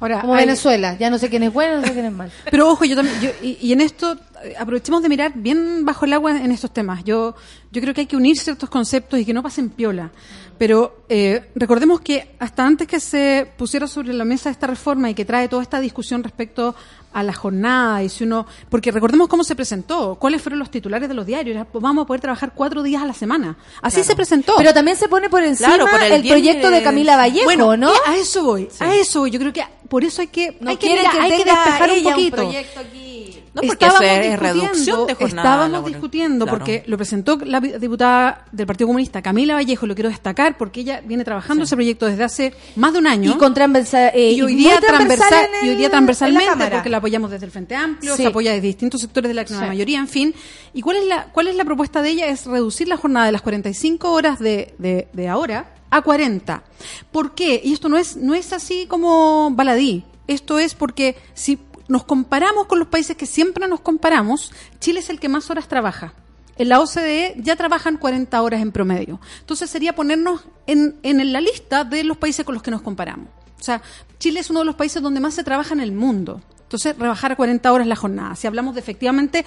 [0.00, 2.30] Ahora, Como hay- Venezuela, ya no sé quién es bueno, no sé quién es malo.
[2.50, 6.06] Pero ojo, yo también, yo- y, y en esto eh, aprovechemos de mirar bien bajo
[6.06, 7.04] el agua en estos temas.
[7.04, 7.34] Yo,
[7.70, 10.10] yo creo que hay que unir ciertos conceptos y que no pasen piola.
[10.60, 15.14] Pero eh, recordemos que hasta antes que se pusiera sobre la mesa esta reforma y
[15.14, 16.74] que trae toda esta discusión respecto
[17.14, 21.08] a la jornada y si uno, porque recordemos cómo se presentó, cuáles fueron los titulares
[21.08, 23.56] de los diarios, vamos a poder trabajar cuatro días a la semana.
[23.80, 24.52] Así se presentó.
[24.58, 27.78] Pero también se pone por encima Claro, por el proyecto de, de- Camila Vallejo, bueno,
[27.78, 27.90] ¿no?
[27.90, 29.30] eh, a eso voy, a eso voy.
[29.30, 32.02] Yo creo que por eso hay que, No hay que, que hay que despejar un
[32.02, 32.36] poquito.
[32.36, 33.09] proyecto aquí.
[33.52, 35.92] No, porque eso es discutiendo- reducción de jornada Estábamos laboral.
[35.92, 36.58] discutiendo Claro.
[36.58, 41.00] porque lo presentó la diputada del Partido Comunista, Camila Vallejo, lo quiero destacar porque ella
[41.04, 43.30] viene trabajando ese proyecto desde hace más de un año.
[43.32, 46.88] Y con eh, Y hoy día, transversal transversal, y hoy día en transversalmente, la porque
[46.88, 48.22] la apoyamos desde el Frente Amplio, Sí.
[48.22, 49.54] se apoya desde distintos sectores de la, la Sí.
[49.54, 50.34] mayoría, en fin.
[50.72, 52.26] ¿Y cuál es la cuál es la propuesta de ella?
[52.28, 56.62] Es reducir la jornada de las 45 horas de, de, de ahora a 40.
[57.10, 57.60] ¿Por qué?
[57.64, 60.04] Y esto no es, no es así como baladí.
[60.28, 61.58] Esto es porque si
[61.90, 65.66] nos comparamos con los países que siempre nos comparamos, Chile es el que más horas
[65.66, 66.14] trabaja.
[66.56, 69.20] En la OCDE ya trabajan 40 horas en promedio.
[69.40, 73.28] Entonces sería ponernos en, la lista de los países con los que nos comparamos.
[73.58, 73.82] O sea,
[74.18, 76.40] Chile es uno de los países donde más se trabaja en el mundo.
[76.62, 78.36] Entonces, rebajar a 40 horas la jornada.
[78.36, 79.44] Si hablamos de efectivamente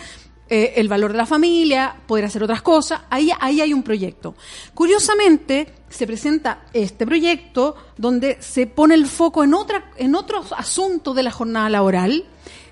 [0.49, 4.35] eh, el valor de la familia, poder hacer otras cosas, ahí, ahí hay un proyecto.
[4.73, 11.15] Curiosamente, se presenta este proyecto donde se pone el foco en, otra, en otros asuntos
[11.15, 12.25] de la jornada laboral,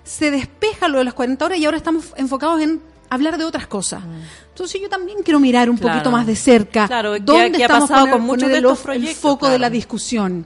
[0.04, 3.68] se despeja lo de las 40 horas y ahora estamos enfocados en hablar de otras
[3.68, 4.04] cosas.
[4.50, 5.94] Entonces yo también quiero mirar un Claro.
[5.96, 8.58] poquito más de cerca Claro, ¿qué ha- dónde ha estamos pasado poner- con muchos de
[8.58, 10.46] estos el foco de la discusión.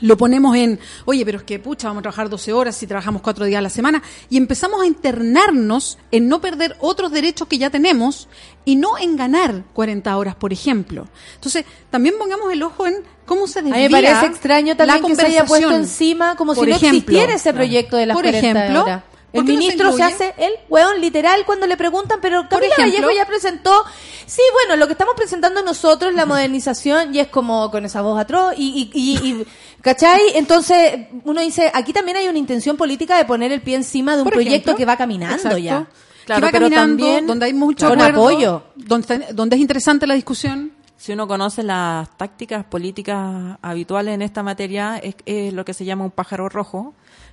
[0.00, 3.22] Lo ponemos en, oye, pero es que pucha, vamos a trabajar 12 horas si trabajamos
[3.22, 7.58] cuatro días a la semana, y empezamos a internarnos en no perder otros derechos que
[7.58, 8.28] ya tenemos
[8.64, 11.08] y no en ganar 40 horas, por ejemplo.
[11.34, 12.96] Entonces, también pongamos el ojo en
[13.26, 16.36] cómo se A mí desvía me parece extraño también la que se haya puesto encima
[16.36, 19.02] como Por si no ejemplo, existiera ese proyecto de las Por 40 ejemplo, horas.
[19.32, 22.48] ¿Por El qué no se ministro se, hace el hueón literal cuando le preguntan, pero
[22.48, 22.84] Camila ejemplo.
[23.06, 23.84] Vallejo ya presentó,
[24.26, 28.18] sí, bueno, lo que estamos presentando nosotros, la modernización, y es como con esa voz
[28.20, 29.46] atroz, y, y, y, y-
[29.82, 30.20] ¿cachai?
[30.34, 34.22] Entonces, uno dice, aquí también hay una intención política de poner el pie encima de
[34.22, 35.58] un proyecto ejemplo, que va caminando exacto.
[35.58, 35.86] ya.
[36.24, 38.62] Claro, que va pero caminando, también- donde hay mucho Con acuerdo, apoyo.
[38.76, 40.72] Donde, donde es interesante la discusión.
[40.96, 45.84] Si uno conoce las tácticas políticas habituales en esta materia, es, es lo que se
[45.84, 46.92] llama un pájaro rojo,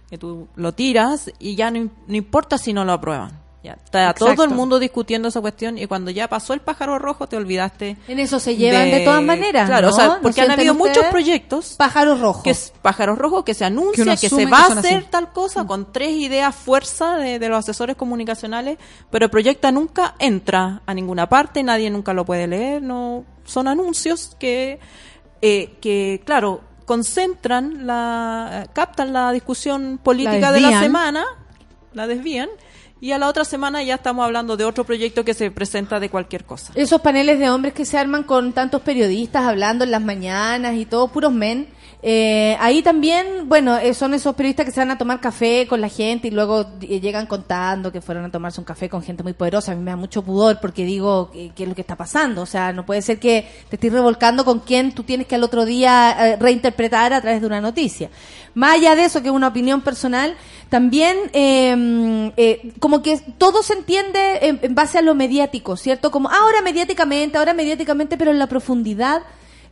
[0.10, 3.46] que tú lo tiras y ya no, no importa si no lo aprueban.
[3.64, 4.26] Ya está Exacto.
[4.26, 7.98] todo el mundo discutiendo esa cuestión y cuando ya pasó el pájaro rojo te olvidaste.
[8.08, 9.68] En eso se llevan de, todas maneras.
[9.68, 9.94] Claro, ¿no?
[9.94, 12.44] o sea, ¿No porque han habido muchos proyectos Pájaros rojos.
[12.44, 15.08] que es pájaros rojos que se anuncia Que se que va a hacer así.
[15.10, 18.78] tal cosa con tres ideas fuerza de, de los asesores comunicacionales,
[19.10, 23.68] pero el proyecto nunca entra a ninguna parte, nadie nunca lo puede leer, no son
[23.68, 24.80] anuncios que
[25.42, 31.26] eh, que claro concentran la captan la discusión política de la semana,
[31.94, 32.50] la desvían
[33.02, 36.10] y a la otra semana ya estamos hablando de otro proyecto que se presenta de
[36.10, 36.72] cualquier cosa.
[36.76, 40.86] Esos paneles de hombres que se arman con tantos periodistas hablando en las mañanas y
[40.86, 41.68] todos puros men.
[42.02, 45.82] Eh, ahí también, bueno, eh, son esos periodistas que se van a tomar café con
[45.82, 49.24] la gente y luego eh, llegan contando que fueron a tomarse un café con gente
[49.24, 49.72] muy poderosa.
[49.72, 52.42] A mí me da mucho pudor porque digo, ¿qué, qué es lo que está pasando?
[52.42, 55.44] O sea, no puede ser que te estés revolcando con quien tú tienes que al
[55.44, 58.10] otro día eh, reinterpretar a través de una noticia.
[58.54, 60.36] Más allá de eso, que es una opinión personal,
[60.70, 66.10] también eh, eh, como que todo se entiende en, en base a lo mediático, ¿cierto?
[66.10, 69.24] Como ahora mediáticamente, ahora mediáticamente, pero en la profundidad,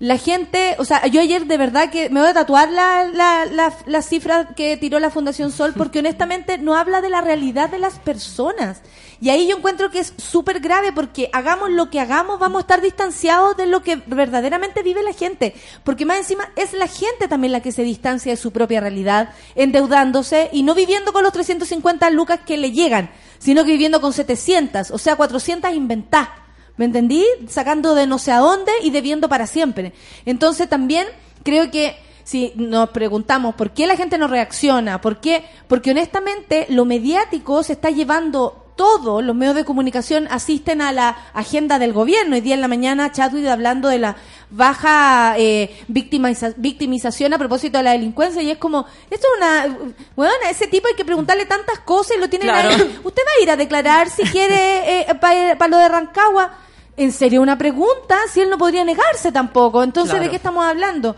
[0.04, 3.46] la gente, o sea, yo ayer de verdad que me voy a tatuar la, la,
[3.46, 7.70] la, la cifra que tiró la Fundación Sol, porque honestamente no habla de la realidad
[7.70, 8.82] de las personas.
[9.22, 12.62] Y ahí yo encuentro que es súper grave porque hagamos lo que hagamos, vamos a
[12.64, 15.56] estar distanciados de lo que verdaderamente vive la gente.
[15.86, 19.30] Porque más encima es la gente también la que se distancia de su propia realidad,
[19.56, 23.10] endeudándose y no viviendo con los 350 lucas que le llegan,
[23.40, 26.43] sino que viviendo con 700, o sea, 400 inventadas.
[26.78, 27.24] ¿Me entendí?
[27.48, 29.94] Sacando de no sé a dónde y debiendo para siempre.
[30.26, 31.08] Entonces también
[31.44, 36.66] creo que si nos preguntamos por qué la gente no reacciona, por qué, porque honestamente
[36.70, 41.94] lo mediático se está llevando todo, los medios de comunicación asisten a la agenda del
[41.94, 42.36] gobierno.
[42.36, 44.16] Hoy día en la mañana Chadwick hablando de la
[44.50, 49.78] baja eh, victimiza- victimización a propósito de la delincuencia y es como, esto es una,
[50.16, 52.70] bueno, a ese tipo hay que preguntarle tantas cosas y lo tienen Claro.
[52.70, 53.00] ahí.
[53.04, 56.54] Usted va a ir a declarar si quiere para lo de Rancagua.
[56.96, 59.82] En serio, una pregunta, si él no podría negarse tampoco.
[59.82, 61.16] Entonces, ¿de qué estamos hablando?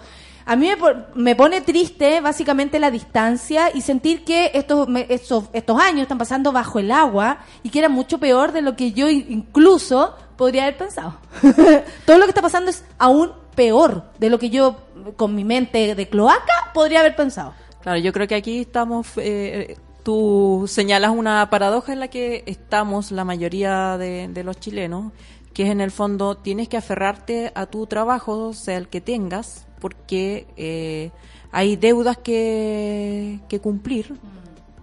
[0.47, 0.75] A mí me,
[1.15, 6.51] me pone triste básicamente la distancia y sentir que estos, estos, estos años están pasando
[6.51, 10.63] bajo el agua y que era mucho peor de lo que yo in- incluso podría
[10.63, 11.15] haber pensado.
[12.05, 14.75] Todo lo que está pasando es aún peor de lo que yo
[15.17, 17.53] con mi mente de cloaca podría haber pensado.
[17.81, 23.11] Claro, yo creo que aquí estamos, eh, tú señalas una paradoja en la que estamos
[23.11, 25.11] la mayoría de, de los chilenos,
[25.53, 29.64] que es en el fondo tienes que aferrarte a tu trabajo, sea el que tengas,
[29.79, 31.11] porque eh,
[31.51, 34.15] hay deudas que, que cumplir,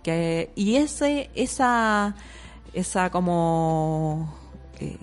[0.02, 2.14] que, y ese, esa,
[2.73, 4.35] esa como
[4.81, 4.98] eh,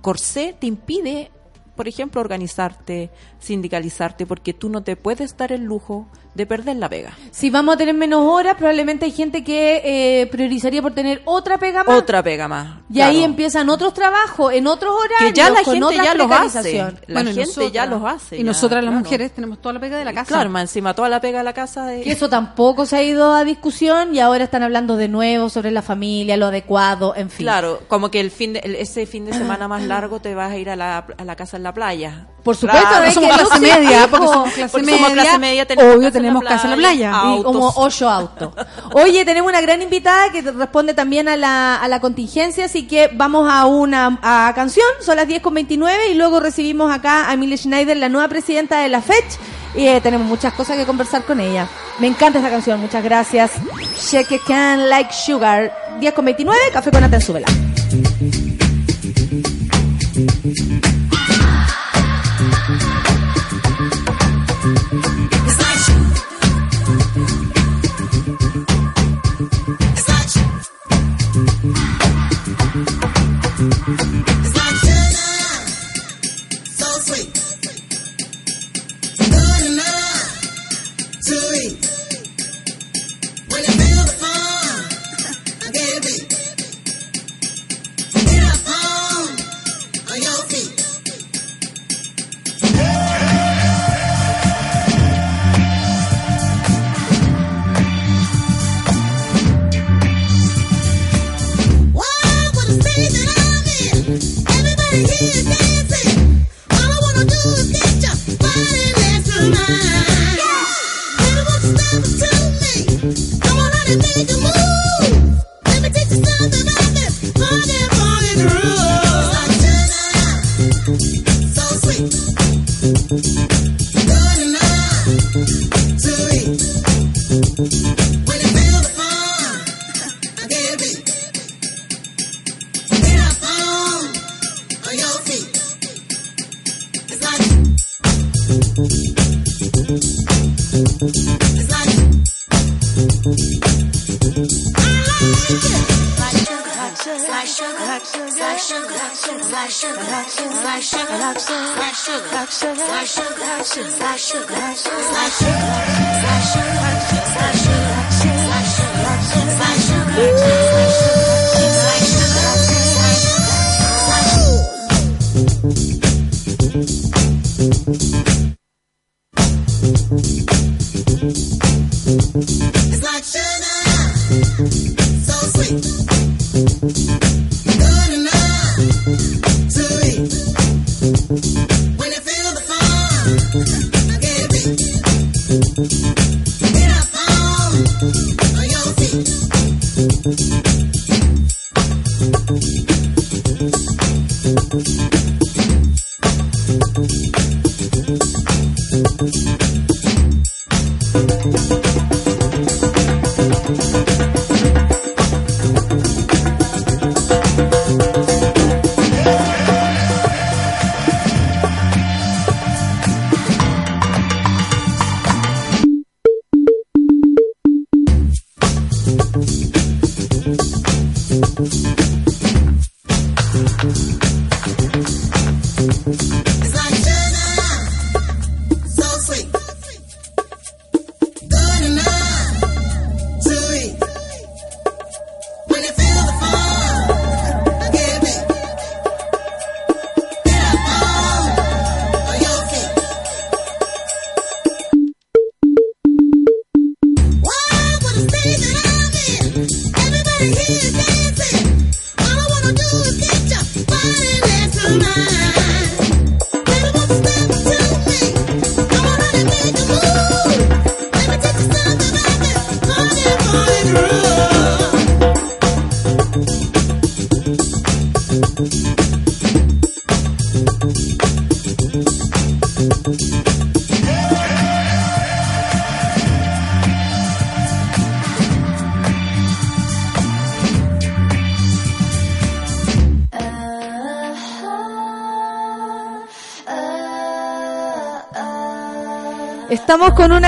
[0.00, 1.30] corsé te impide,
[1.76, 3.10] por ejemplo, organizarte,
[3.40, 7.12] sindicalizarte, porque tú no te puedes dar el lujo de perder la pega.
[7.30, 11.58] Si vamos a tener menos horas, probablemente hay gente que eh, priorizaría por tener otra
[11.58, 11.96] pega más.
[11.98, 12.78] Otra pega más.
[12.92, 15.32] Y ahí empiezan otros trabajos en otros horarios.
[15.32, 16.74] que ya la con gente ya los hace.
[16.78, 18.36] La Bueno, gente ya nosotras- los hace.
[18.36, 19.04] Y ya, nosotras las claro.
[19.04, 20.26] mujeres tenemos toda la pega de la casa.
[20.28, 21.86] Claro, más encima toda la pega de la casa.
[21.86, 22.02] De...
[22.02, 25.70] Que eso tampoco se ha ido a discusión y ahora están hablando de nuevo sobre
[25.70, 27.44] la familia, lo adecuado, en fin.
[27.46, 30.50] Claro, como que el fin de, el- ese fin de semana más largo te vas
[30.52, 32.26] a ir a la, a la casa en la playa.
[32.42, 34.98] Por supuesto, Claro, somos que clase media, porque somos clase Porque media.
[34.98, 37.12] somos clase media, tenemos obvio tenemos casa en la playa.
[37.38, 38.50] Y como ocho autos.
[38.92, 43.10] Oye, tenemos una gran invitada que responde también a la, a la contingencia, así que
[43.12, 47.34] vamos a una a canción, son las 10 con 29 y luego recibimos acá a
[47.34, 49.38] Emilia Schneider, la nueva presidenta de la FECH,
[49.74, 51.68] y eh, tenemos muchas cosas que conversar con ella.
[51.98, 53.52] Me encanta esta canción, muchas gracias.
[53.96, 55.72] Shake it can like sugar.
[56.00, 57.18] 10 con 29, café con Nata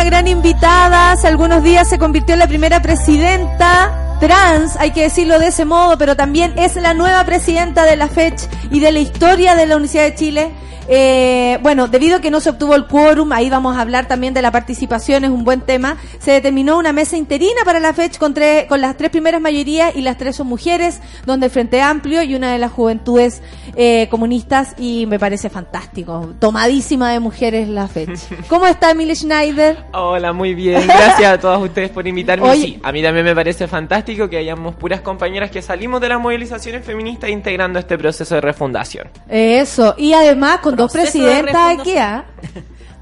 [0.06, 1.10] gran invitada.
[1.10, 5.64] Hace algunos días se convirtió en la primera presidenta trans, hay que decirlo de ese
[5.64, 9.66] modo, pero también es la nueva presidenta de la FECH y de la historia de
[9.66, 10.50] la Universidad de Chile.
[10.88, 14.32] Eh, bueno, debido a que no se obtuvo el quórum, ahí vamos a hablar también
[14.32, 15.96] de la participación, es un buen tema.
[16.20, 18.34] Se determinó una mesa interina para la FECH con,
[18.68, 22.36] con las tres primeras mayorías y las tres son mujeres, donde el Frente Amplio y
[22.36, 23.42] una de las juventudes
[23.76, 26.34] eh, comunistas y me parece fantástico.
[26.38, 28.18] Tomadísima de mujeres la FECH.
[28.48, 29.84] ¿Cómo está Emilia Schneider?
[29.92, 30.86] Hola, muy bien.
[30.86, 32.48] Gracias a todos ustedes por invitarme.
[32.48, 32.62] Oye.
[32.62, 36.20] Sí, a mí también me parece fantástico que hayamos puras compañeras que salimos de las
[36.20, 39.08] movilizaciones feministas integrando este proceso de refundación.
[39.28, 42.24] Eso, y además con dos Proceso presidentas aquí, ¿ah?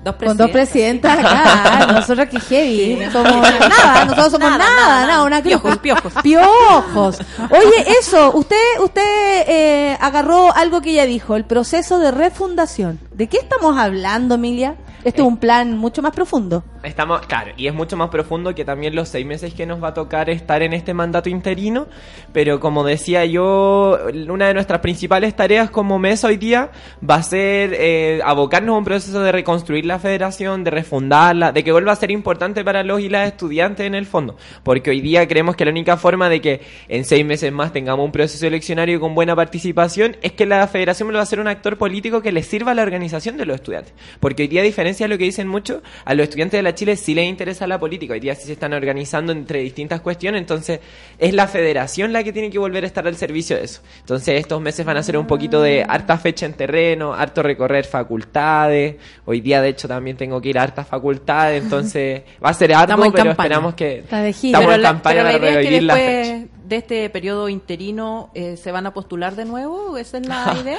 [0.05, 5.41] Dos Con dos presidentas acá, nosotros que heavy, somos nada, nosotros somos nada, nada, una
[5.41, 5.55] cruz.
[5.55, 6.13] Piojos, piojos.
[6.23, 7.19] Piojos.
[7.51, 13.01] Oye, eso, usted, usted eh, agarró algo que ella dijo, el proceso de refundación.
[13.15, 14.77] ¿De qué estamos hablando, Emilia?
[15.05, 16.65] Esto es un plan mucho más profundo.
[16.83, 19.89] Estamos, claro, y es mucho más profundo que también los seis meses que nos va
[19.89, 21.89] a tocar estar en este mandato interino,
[22.33, 23.99] pero como decía yo,
[24.29, 26.71] una de nuestras principales tareas como mesa hoy día
[27.09, 31.65] va a ser eh, abocarnos a un proceso de reconstruir la federación, de refundarla, de
[31.65, 35.03] que vuelva a ser importante para los y las estudiantes en el fondo, porque hoy
[35.03, 38.47] día creemos que la única forma de que en seis meses más tengamos un proceso
[38.47, 42.33] eleccionario con buena participación es que la federación va a ser un actor político que
[42.33, 45.25] le sirva a la organización de los estudiantes, porque hoy día diferencia de lo que
[45.25, 48.35] dicen mucho, a los estudiantes de la Chile sí les interesa la política, hoy día
[48.35, 50.81] sí se están organizando entre distintas cuestiones, entonces
[51.19, 53.81] es la federación la que tiene que volver a estar al servicio de eso.
[54.01, 57.85] Entonces estos meses van a ser un poquito de harta fecha en terreno, harto recorrer
[57.85, 62.55] facultades, hoy día de hecho también tengo que ir a hartas facultades, entonces va a
[62.55, 63.31] ser harto, pero campaña.
[63.31, 66.54] esperamos que estamos Pero en la, campaña la para revivir la fecha.
[66.65, 70.79] De este periodo interino eh, se van a postular de nuevo, ¿esa es la idea?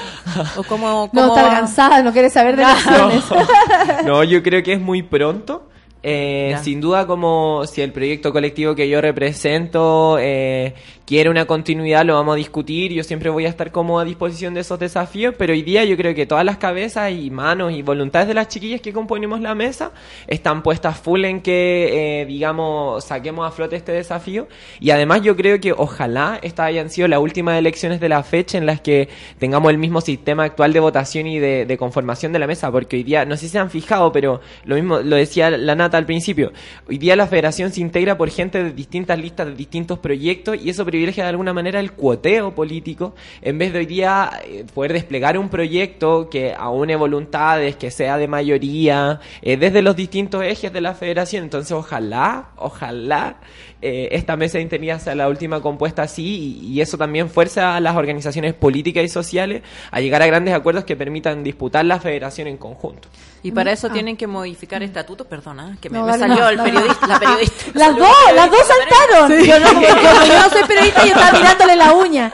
[0.57, 1.49] ¿O cómo, No, está va?
[1.52, 3.24] cansada, no quiere saber de elecciones.
[4.06, 5.70] No, yo creo que es muy pronto.
[6.07, 10.76] Eh, sin duda, como si el proyecto colectivo que yo represento eh,
[11.06, 12.91] quiere una continuidad, lo vamos a discutir.
[12.91, 15.95] Yo siempre voy a estar como a disposición de esos desafíos, pero hoy día yo
[15.98, 19.53] creo que todas las cabezas y manos y voluntades de las chiquillas que componemos la
[19.53, 19.91] mesa
[20.27, 24.48] están puestas full en que, eh, digamos, saquemos a flote este desafío.
[24.80, 28.57] Y además yo creo que ojalá estas hayan sido las últimas elecciones de la fecha
[28.57, 32.48] en las que tengamos el mismo sistema actual de votación y de, conformación de la
[32.48, 35.49] mesa, porque hoy día, no sé si se han fijado, pero lo mismo lo decía
[35.49, 36.53] la Nata al principio,
[36.88, 40.69] hoy día la federación se integra por gente de distintas listas, de distintos proyectos, y
[40.69, 44.93] eso privilegia de alguna manera el cuoteo político, en vez de hoy día eh, poder
[44.93, 50.72] desplegar un proyecto que aúne voluntades, que sea de mayoría, eh, desde los distintos ejes
[50.72, 51.43] de la federación.
[51.43, 53.38] Entonces, ojalá, ojalá
[53.81, 57.80] eh, esta mesa interna sea la última compuesta así y, y eso también fuerza a
[57.80, 59.61] las organizaciones políticas y sociales
[59.91, 63.09] a llegar a grandes acuerdos que permitan disputar la federación en conjunto.
[63.43, 63.93] Y para eso Ah.
[63.93, 67.01] tienen que modificar estatutos, perdona, que me, No, me dale, salió no, el no, periodista,
[67.01, 67.07] no.
[67.13, 67.65] la periodista.
[67.76, 69.39] Las dos, las dos saltaron.
[69.39, 69.47] Sí.
[69.47, 69.81] Yo, no,
[70.27, 72.32] yo no soy periodista, yo estaba mirándole la uña.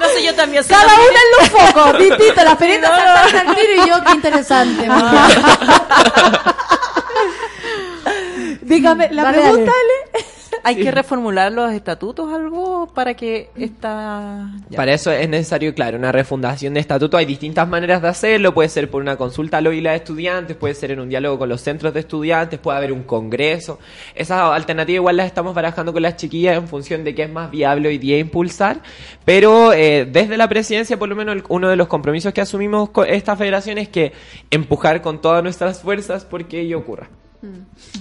[0.00, 2.44] No sé, yo también soy Cada una en los focos, distinto.
[2.44, 3.04] Las Sí, periodistas no, no.
[3.04, 4.82] saltaron al tiro y yo, qué interesante.
[4.82, 4.92] bien.
[8.62, 10.26] Dígame, la Dale, pregunta, dale.
[10.64, 10.82] Hay Sí.
[10.82, 16.74] que reformular los estatutos algo para que esta Para eso es necesario, claro, una refundación
[16.74, 17.16] de estatuto.
[17.16, 18.52] Hay distintas maneras de hacerlo.
[18.54, 21.48] Puede ser por una consulta al OILA de estudiantes, puede ser en un diálogo con
[21.48, 23.78] los centros de estudiantes, puede haber un congreso.
[24.14, 27.50] Esas alternativas igual las estamos barajando con las chiquillas en función de qué es más
[27.50, 28.80] viable hoy día impulsar.
[29.24, 32.90] Pero eh, desde la presidencia, por lo menos, el- uno de los compromisos que asumimos
[32.90, 34.12] con esta federación es que
[34.50, 37.08] empujar con todas nuestras fuerzas porque ello ocurra.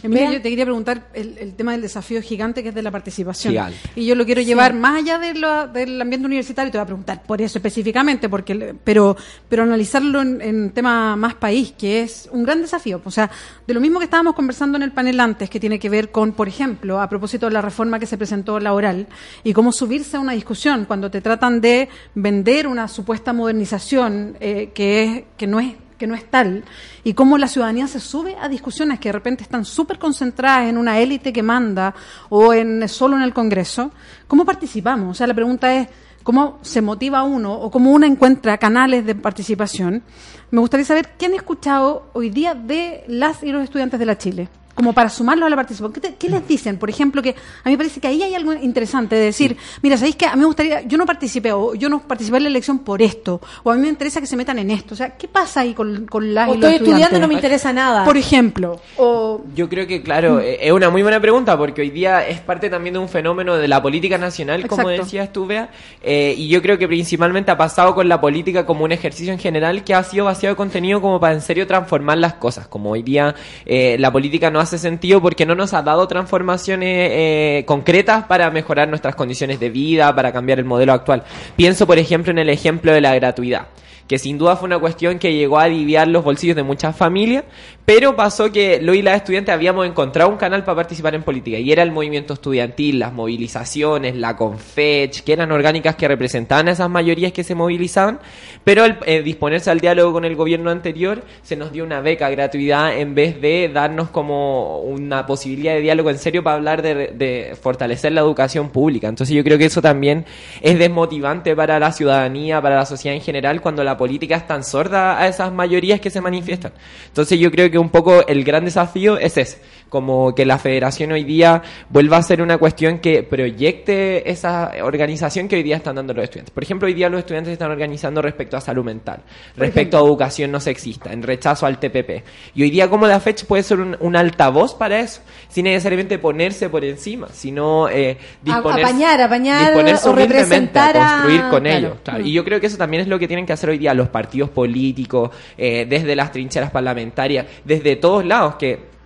[0.03, 2.89] Mira, yo te quería preguntar el, el tema del desafío gigante que es de la
[2.91, 3.51] participación.
[3.53, 3.77] Gigante.
[3.95, 4.47] Y yo lo quiero Sí.
[4.47, 8.29] llevar más allá de lo- del ambiente universitario, te voy a preguntar por eso específicamente,
[8.29, 9.15] porque le- pero,
[9.47, 12.99] pero analizarlo en, en tema más país, que es un gran desafío.
[13.05, 13.29] O sea,
[13.67, 16.31] de lo mismo que estábamos conversando en el panel antes, que tiene que ver con,
[16.31, 19.07] por ejemplo, a propósito de la reforma que se presentó laboral,
[19.43, 24.71] y cómo subirse a una discusión cuando te tratan de vender una supuesta modernización eh,
[24.73, 26.63] que, es, que no es que no es tal,
[27.03, 30.77] y cómo la ciudadanía se sube a discusiones que de repente están súper concentradas en
[30.77, 31.93] una élite que manda
[32.29, 33.91] o en solo en el Congreso,
[34.27, 35.11] ¿cómo participamos?
[35.11, 35.87] O sea, la pregunta es
[36.23, 40.03] cómo se motiva uno o cómo uno encuentra canales de participación.
[40.51, 44.17] Me gustaría saber qué han escuchado hoy día de las y los estudiantes de la
[44.17, 44.49] Chile.
[44.77, 45.91] Como para sumarlos a la participación.
[45.91, 46.77] ¿Qué, te- qué les dicen?
[46.77, 49.97] Por ejemplo, que a mí me parece que ahí hay algo interesante de decir, mira,
[49.97, 52.49] ¿sabéis que a mí me gustaría, yo no participé o yo no participé en la
[52.49, 54.93] elección por esto, o a mí me interesa que se metan en esto.
[54.93, 57.27] O sea, ¿qué pasa ahí con, con las O y los estoy estudiando y no
[57.27, 58.05] me interesa nada.
[58.05, 61.89] Por ejemplo, o Yo creo que, claro, eh, es una muy buena pregunta porque hoy
[61.89, 65.03] día es parte también de un fenómeno de la política nacional, como Exacto.
[65.03, 65.71] decías tú, Bea,
[66.03, 69.39] eh, y yo creo que principalmente ha pasado con la política como un ejercicio en
[69.39, 72.67] general que ha sido vaciado de contenido como para en serio transformar las cosas.
[72.67, 73.33] Como hoy día
[73.65, 78.51] eh, la política no hace sentido porque no nos ha dado transformaciones eh, concretas para
[78.51, 81.23] mejorar nuestras condiciones de vida, para cambiar el modelo actual.
[81.55, 83.67] Pienso, por ejemplo, en el ejemplo de la gratuidad
[84.07, 87.43] que sin duda fue una cuestión que llegó a aliviar los bolsillos de muchas familias,
[87.85, 91.57] pero pasó que lo y las estudiantes habíamos encontrado un canal para participar en política,
[91.57, 96.71] y era el movimiento estudiantil, las movilizaciones, la Confech, que eran orgánicas que representaban a
[96.71, 98.19] esas mayorías que se movilizaban,
[98.63, 102.29] pero al eh, disponerse al diálogo con el gobierno anterior, se nos dio una beca
[102.29, 107.13] gratuidad en vez de darnos como una posibilidad de diálogo en serio para hablar de,
[107.13, 109.07] de fortalecer la educación pública.
[109.07, 110.25] Entonces yo creo que eso también
[110.61, 114.63] es desmotivante para la ciudadanía, para la sociedad en general, cuando la política es tan
[114.63, 116.71] sorda a esas mayorías que se manifiestan.
[117.07, 121.11] Entonces yo creo que un poco el gran desafío es ese, como que la federación
[121.11, 125.95] hoy día vuelva a ser una cuestión que proyecte esa organización que hoy día están
[125.95, 126.53] dando los estudiantes.
[126.53, 129.21] Por ejemplo, hoy día los estudiantes se están organizando respecto a salud mental,
[129.55, 132.23] respecto a educación no sexista, en rechazo al TPP.
[132.55, 136.19] Y hoy día como la fecha puede ser un, un altavoz para eso, sin necesariamente
[136.19, 141.77] ponerse por encima, sino eh, disponer, apañar, apañar disponerse o representar a- construir con claro.
[141.77, 141.97] ellos.
[142.03, 142.23] claro.
[142.25, 144.09] Y yo creo que eso también es lo que tienen que hacer hoy día los
[144.09, 148.96] partidos políticos, eh, desde las trincheras parlamentarias, desde todos lados, que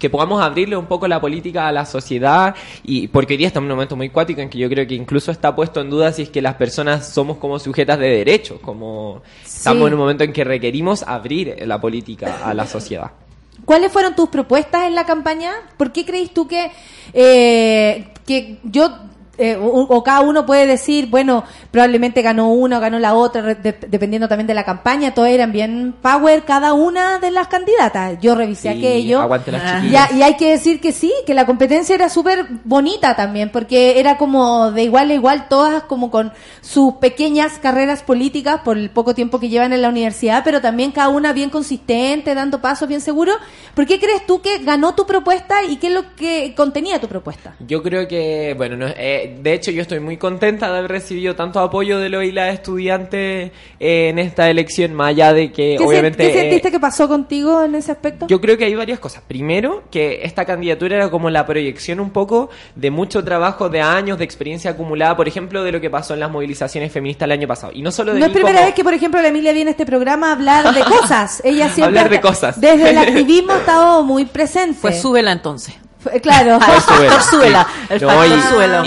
[0.00, 3.66] que podamos abrirle un poco la política a la sociedad y porque hoy día estamos
[3.68, 6.12] en un momento muy cuático en que yo creo que incluso está puesto en duda
[6.12, 10.24] si es que las personas somos como sujetas de derechos, como estamos en un momento
[10.24, 13.12] en que requerimos abrir la política a la sociedad.
[13.64, 15.52] ¿Cuáles fueron tus propuestas en la campaña?
[15.76, 16.72] ¿Por qué crees tú que,
[17.12, 18.90] eh, que yo
[19.40, 23.42] eh, o, o cada uno puede decir, bueno, probablemente ganó una o ganó la otra,
[23.54, 28.18] de- dependiendo también de la campaña, todas eran bien power cada una de las candidatas.
[28.20, 29.26] Yo revisé Sí, aquello.
[29.28, 30.08] las Ah.
[30.14, 34.16] y hay que decir que sí, que la competencia era súper bonita también, porque era
[34.18, 39.14] como de igual a igual, todas como con sus pequeñas carreras políticas por el poco
[39.14, 43.00] tiempo que llevan en la universidad, pero también cada una bien consistente, dando pasos bien
[43.00, 43.36] seguros.
[43.74, 47.08] ¿Por qué crees tú que ganó tu propuesta y qué es lo que contenía tu
[47.08, 47.54] propuesta?
[47.60, 51.34] Yo creo que, bueno, no, eh, de hecho yo estoy muy contenta de haber recibido
[51.36, 53.50] tanto apoyo de lo y la estudiantes
[53.80, 56.18] eh, en esta elección, más allá de que ¿Qué, sen- obviamente...
[56.18, 58.26] qué eh, sentiste que pasó contigo en ese aspecto?
[58.28, 59.22] Yo creo que hay varias cosas.
[59.26, 64.18] Primero, que esta candidatura era como la proyección un poco de mucho trabajo de años
[64.18, 67.48] de experiencia acumulada, por ejemplo, de lo que pasó en las movilizaciones feministas el año
[67.48, 67.72] pasado.
[67.74, 69.70] Y no solo de No es primera como- vez que, por ejemplo, la Emilia viene
[69.70, 71.40] a este programa a hablar de cosas.
[71.44, 71.84] Ella siempre.
[71.98, 72.60] Hablar de cosas.
[72.60, 74.78] Desde el activismo ha estado muy presente.
[74.80, 75.74] Pues súbela entonces.
[76.04, 76.58] F- Claro.
[76.60, 78.84] Factor suela, el factor y- suelo.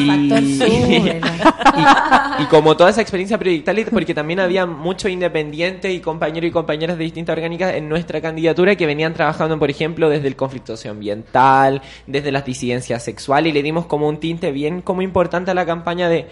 [2.40, 6.52] y- como toda esa experiencia proyectal, y porque también había muchos independientes y compañeros y
[6.52, 10.76] compañeras de distintas orgánicas en nuestra candidatura que venían trabajando, por ejemplo, desde el conflicto
[10.76, 15.53] socioambiental, desde las disidencias sexuales, y le dimos como un tinte bien como importante a
[15.53, 16.27] la campaña de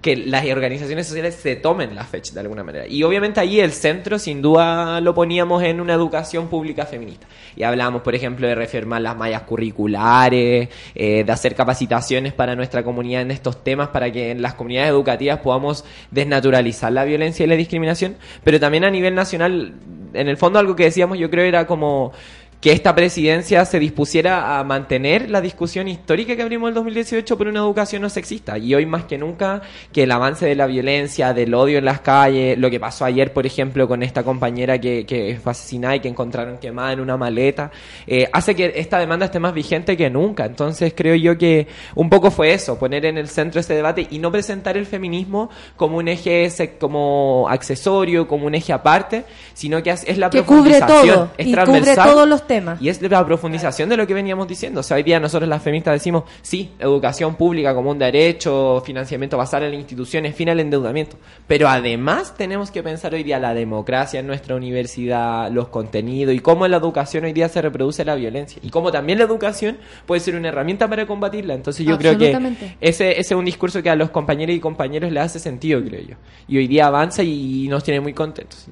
[0.00, 2.86] que las organizaciones sociales se tomen la fecha de alguna manera.
[2.86, 7.26] Y obviamente ahí el centro sin duda lo poníamos en una educación pública feminista.
[7.54, 12.82] Y hablábamos, por ejemplo, de reafirmar las mallas curriculares, eh, de hacer capacitaciones para nuestra
[12.82, 17.48] comunidad en estos temas para que en las comunidades educativas podamos desnaturalizar la violencia y
[17.48, 18.16] la discriminación.
[18.42, 19.74] Pero también a nivel nacional,
[20.14, 22.12] en el fondo algo que decíamos yo creo era como
[22.60, 27.48] que esta presidencia se dispusiera a mantener la discusión histórica que abrimos el 2018 por
[27.48, 28.58] una educación no sexista.
[28.58, 29.62] Y hoy más que nunca,
[29.92, 33.32] que el avance de la violencia, del odio en las calles, lo que pasó ayer,
[33.32, 37.16] por ejemplo, con esta compañera que, que fue asesinada y que encontraron quemada en una
[37.16, 37.70] maleta,
[38.06, 40.44] eh, hace que esta demanda esté más vigente que nunca.
[40.44, 44.18] Entonces creo yo que un poco fue eso, poner en el centro ese debate y
[44.18, 49.24] no presentar el feminismo como un eje como accesorio, como un eje aparte,
[49.54, 51.30] sino que es, la Que cubre profundización, todo.
[51.38, 52.82] es Y cubre todos los temas.
[52.82, 54.80] Y es la profundización de lo que veníamos diciendo.
[54.80, 59.36] O sea, hoy día nosotros las feministas decimos, sí, educación pública como un derecho, financiamiento
[59.36, 61.16] basado en las instituciones, fin al endeudamiento.
[61.46, 66.40] Pero además tenemos que pensar hoy día la democracia en nuestra universidad, los contenidos y
[66.40, 68.60] cómo en la educación hoy día se reproduce la violencia.
[68.64, 71.54] Y cómo también la educación puede ser una herramienta para combatirla.
[71.54, 72.36] Entonces yo creo que
[72.80, 76.02] ese, ese es un discurso que a los compañeros y compañeros le hace sentido, creo
[76.02, 76.16] yo.
[76.48, 78.66] Y hoy día avanza y nos tiene muy contentos.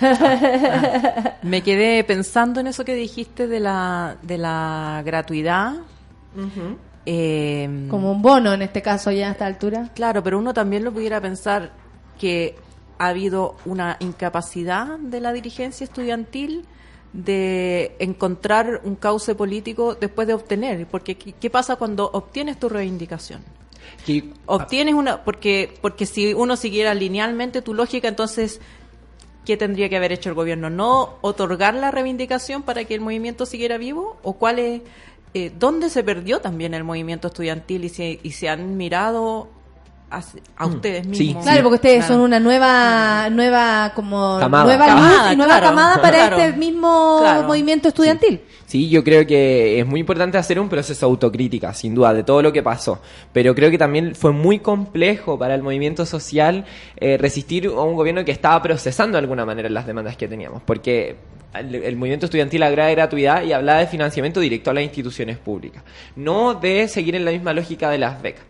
[1.42, 5.74] Me quedé pensando en eso que dijiste de la, de la gratuidad.
[7.06, 9.90] Eh, Como un bono en este caso ya a esta altura.
[9.94, 11.72] Claro, pero uno también lo pudiera pensar
[12.18, 12.56] que
[12.98, 16.64] ha habido una incapacidad de la dirigencia estudiantil
[17.12, 22.68] de encontrar un cauce político después de obtener, porque ¿qué qué pasa cuando obtienes tu
[22.68, 23.40] reivindicación?
[24.04, 28.60] Que- Obtienes una porque porque si uno siguiera linealmente tu lógica, entonces
[29.46, 30.68] ¿qué tendría que haber hecho el gobierno?
[30.68, 34.18] ¿No otorgar la reivindicación para que el movimiento siguiera vivo?
[34.22, 34.82] ¿O cuál es,
[35.32, 39.48] eh, dónde se perdió también el movimiento estudiantil y se, y se han mirado
[40.10, 40.22] a,
[40.56, 41.14] a ustedes Mm.
[41.14, 41.44] Sí, mismos?
[41.44, 42.14] Claro, porque ustedes Claro.
[42.14, 44.64] son una nueva, nueva como Camada.
[44.64, 45.66] nueva luz Camada, y nueva claro.
[45.68, 46.36] camada para Claro.
[46.38, 47.42] este mismo Claro.
[47.48, 48.40] movimiento estudiantil.
[48.66, 52.24] Sí, yo creo que es muy importante hacer un proceso de autocrítica, sin duda, de
[52.24, 53.00] todo lo que pasó.
[53.32, 56.64] Pero creo que también fue muy complejo para el movimiento social
[56.96, 60.62] eh, resistir a un gobierno que estaba procesando de alguna manera las demandas que teníamos.
[60.64, 61.16] Porque
[61.54, 65.38] el, el movimiento estudiantil hablaba de gratuidad y hablaba de financiamiento directo a las instituciones
[65.38, 65.82] públicas.
[66.16, 68.44] No de seguir en la misma lógica de las becas.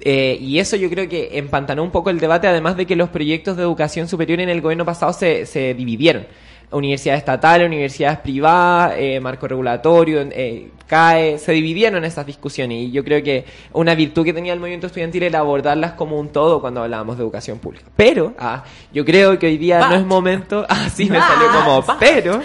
[0.00, 3.08] Eh, y eso yo creo que empantanó un poco el debate, además de que los
[3.08, 6.26] proyectos de educación superior en el gobierno pasado se, se dividieron.
[6.70, 13.04] Universidades estatales, universidades privadas, eh, marco regulatorio, eh, CAE, se dividieron esas discusiones y yo
[13.04, 16.82] creo que una virtud que tenía el movimiento estudiantil era abordarlas como un todo cuando
[16.82, 17.86] hablábamos de educación pública.
[17.94, 22.40] Pero, ah, yo creo que hoy día no es momento, así me salió como, pero,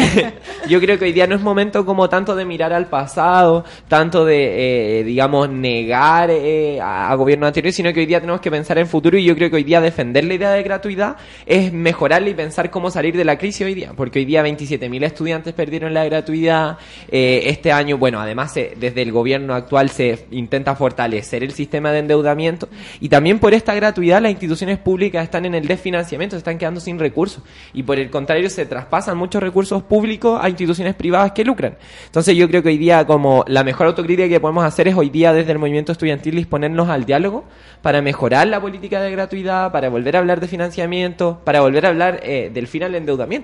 [0.68, 4.24] yo creo que hoy día no es momento como tanto de mirar al pasado, tanto
[4.24, 8.50] de, eh, digamos, negar eh, a, a gobiernos anteriores, sino que hoy día tenemos que
[8.50, 11.16] pensar en el futuro y yo creo que hoy día defender la idea de gratuidad
[11.46, 15.04] es mejorarla y pensar cómo salir de la crisis hoy día, porque hoy día 27.000
[15.04, 16.78] estudiantes perdieron la gratuidad,
[17.08, 21.92] eh, este año, bueno, además se- desde el gobierno actual se intenta fortalecer el sistema
[21.92, 22.68] de endeudamiento
[23.00, 26.80] y también por esta gratuidad las instituciones públicas están en el desfinanciamiento, se están quedando
[26.80, 27.42] sin recursos
[27.72, 31.76] y por el contrario se traspasan muchos recursos públicos a instituciones privadas que lucran.
[32.06, 35.10] Entonces yo creo que hoy día como la mejor autocrítica que podemos hacer es hoy
[35.10, 37.44] día desde el movimiento estudiantil disponernos al diálogo
[37.82, 41.90] para mejorar la política de gratuidad, para volver a hablar de financiamiento, para volver a
[41.90, 42.94] hablar eh, del fin al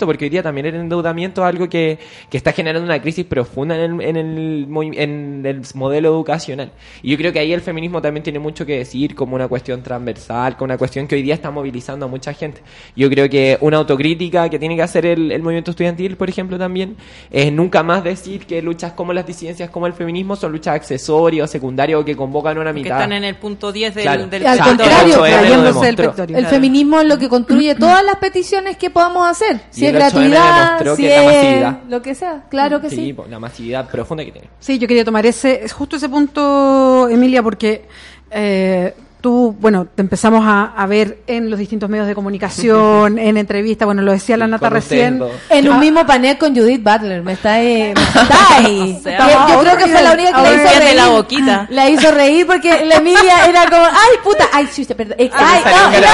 [0.02, 1.98] endeudamiento, porque hoy día también el endeudamiento es algo que,
[2.30, 6.70] que está generando una crisis profunda en el, en, el, movi- en el modelo educacional.
[7.02, 9.82] Y yo creo que ahí el feminismo también tiene mucho que decir como una cuestión
[9.82, 12.60] transversal, como una cuestión que hoy día está movilizando a mucha gente.
[12.96, 16.58] Yo creo que una autocrítica que tiene que hacer el, el movimiento estudiantil, por ejemplo,
[16.58, 16.96] también,
[17.30, 21.48] es nunca más decir que luchas como las disidencias, como el feminismo, son luchas accesorias
[21.48, 22.96] o secundarias o que convocan a una Que mitad.
[22.98, 24.26] están en el punto 10 del, Claro.
[24.26, 26.04] del Al contrario, el 8M lo trayéndose el demostró.
[26.10, 26.36] pectorio.
[26.36, 26.54] El Claro.
[26.56, 29.60] feminismo es lo que construye todas las peticiones que podamos hacer.
[29.70, 31.78] Si el 8M gratuidad, demostró si que la masividad.
[31.88, 32.44] lo que sea.
[32.48, 33.12] Claro que sí.
[33.12, 34.48] pues, la masividad profunda que tiene.
[34.60, 37.86] Sí, yo quería tomar ese, es justo ese punto, Emilia, porque
[38.30, 43.38] eh, tú, bueno, te empezamos a, a ver en los distintos medios de comunicación, en
[43.38, 45.22] entrevistas, bueno, lo decía la Nata recién.
[45.48, 47.94] En un mismo panel con Judith Butler, me está ahí.
[47.94, 48.96] Me está ahí.
[48.98, 50.96] O sea, yo yo ahora creo que fue la única que la hizo reír.
[50.96, 51.66] la boquita.
[51.70, 55.16] La hizo reír porque la Emilia era como, ay puta, ay chucha, perdón.
[55.18, 56.06] Eh, ay, salió no.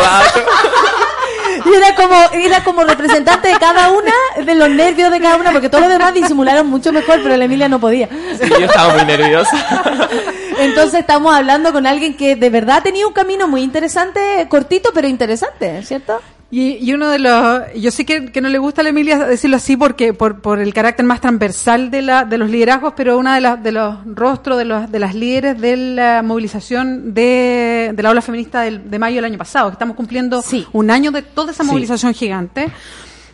[1.71, 4.13] Y era como, era como representante de cada una,
[4.45, 7.45] de los nervios de cada una, porque todos los demás disimularon mucho mejor, pero la
[7.45, 8.09] Emilia no podía.
[8.41, 10.09] Sí, yo estaba muy nerviosa.
[10.59, 15.07] Entonces estamos hablando con alguien que de verdad tenía un camino muy interesante, cortito, pero
[15.07, 16.21] interesante, ¿cierto?
[16.51, 19.19] Y, y uno de los, yo sé que, que no le gusta a la Emilia
[19.19, 23.19] decirlo así porque por, por el carácter más transversal de, la, de los liderazgos, pero
[23.19, 27.93] una de, las de los rostros de, los, de las líderes de la movilización de,
[27.95, 30.43] de la ola feminista del- de mayo del año pasado, que estamos cumpliendo
[30.73, 31.71] un año de toda esa Sí.
[31.71, 32.69] movilización gigante.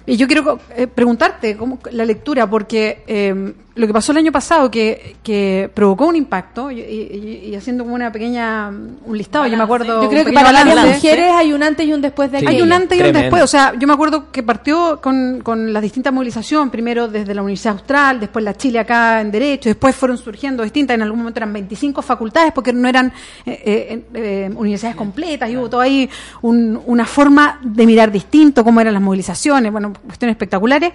[0.06, 4.30] Y yo quiero eh, preguntarte cómo la lectura, porque eh, lo que pasó el año
[4.30, 9.46] pasado, que, que provocó un impacto, y, y- y haciendo como una pequeña, un listado,
[9.48, 10.02] yo me acuerdo...
[10.04, 10.94] Yo creo que para las balance.
[10.94, 12.64] mujeres hay un antes y un después de Hay aquello.
[12.64, 13.42] un antes y un después.
[13.42, 17.42] O sea, yo me acuerdo que partió con, con las distintas movilizaciones, primero desde la
[17.42, 21.40] Universidad Austral, después la Chile acá en Derecho, después fueron surgiendo distintas, en algún momento
[21.40, 23.12] eran 25 facultades porque no eran
[23.44, 26.08] eh, eh, eh, universidades completas, y hubo todo ahí
[26.42, 30.92] un- una forma de mirar distinto, cómo eran las movilizaciones, bueno, cuestiones espectaculares.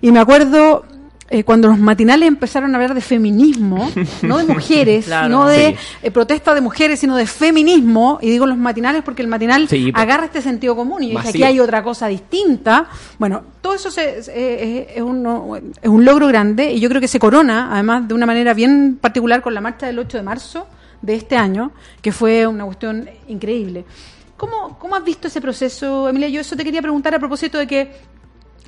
[0.00, 0.86] Y me acuerdo...
[1.30, 3.90] eh, cuando los matinales empezaron a hablar de feminismo,
[4.22, 5.28] no de mujeres, Claro.
[5.28, 5.76] no de Sí.
[6.02, 9.90] eh, protesta de mujeres, sino de feminismo, y digo los matinales porque el matinal Sí,
[9.94, 11.30] agarra este sentido común y Masivo.
[11.30, 12.88] aquí hay otra cosa distinta.
[13.18, 17.00] Bueno, todo eso se- es, es- es un, es un logro grande y yo creo
[17.00, 20.22] que se corona, además, de una manera bien particular con la marcha del 8 de
[20.22, 20.66] marzo
[21.00, 21.72] de este año,
[22.02, 23.84] que fue una cuestión increíble.
[24.36, 26.28] ¿Cómo, cómo has visto ese proceso, Emilia?
[26.28, 27.92] Yo eso te quería preguntar a propósito de que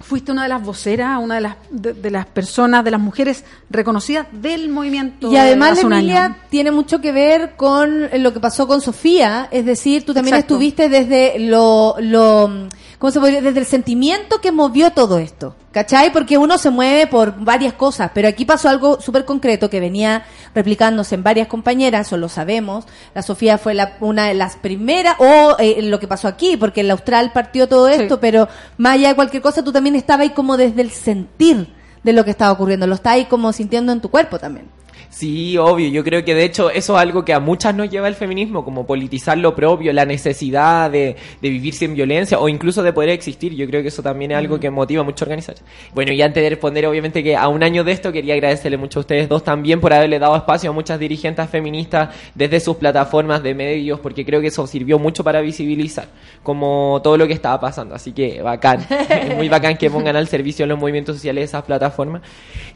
[0.00, 3.44] fuiste una de las voceras, una de las, de, de las personas, de las mujeres
[3.70, 5.32] reconocidas del movimiento.
[5.32, 9.48] Y además, Emilia, tiene mucho que ver con lo que pasó con Sofía.
[9.50, 10.54] Es decir, tú también Exacto.
[10.54, 12.68] estuviste desde lo, lo,
[12.98, 13.40] ¿cómo se podría?
[13.42, 15.54] Desde el sentimiento que movió todo esto.
[15.76, 16.10] ¿Cachai?
[16.10, 20.24] Porque uno se mueve por varias cosas, pero aquí pasó algo súper concreto que venía
[20.54, 22.86] replicándose en varias compañeras, eso lo sabemos.
[23.14, 26.80] La Sofía fue la, una de las primeras, o eh, lo que pasó aquí, porque
[26.80, 28.48] el Austral partió todo esto, pero
[28.78, 32.24] más allá de cualquier cosa, tú también estabas ahí como desde el sentir de lo
[32.24, 34.70] que estaba ocurriendo, lo estabas ahí como sintiendo en tu cuerpo también.
[35.08, 35.88] Sí, obvio.
[35.88, 38.64] Yo creo que de hecho eso es algo que a muchas nos lleva el feminismo,
[38.64, 43.10] como politizar lo propio, la necesidad de, de vivir sin violencia o incluso de poder
[43.10, 43.54] existir.
[43.54, 45.56] Yo creo que eso también es algo que motiva mucho a organizar.
[45.94, 48.98] Bueno, y antes de responder, obviamente que a un año de esto quería agradecerle mucho
[48.98, 53.42] a ustedes dos también por haberle dado espacio a muchas dirigentes feministas desde sus plataformas
[53.42, 56.08] de medios, porque creo que eso sirvió mucho para visibilizar
[56.42, 57.94] como todo lo que estaba pasando.
[57.94, 58.86] Así que bacán.
[59.08, 62.22] es muy bacán que pongan al servicio los movimientos sociales esas plataformas.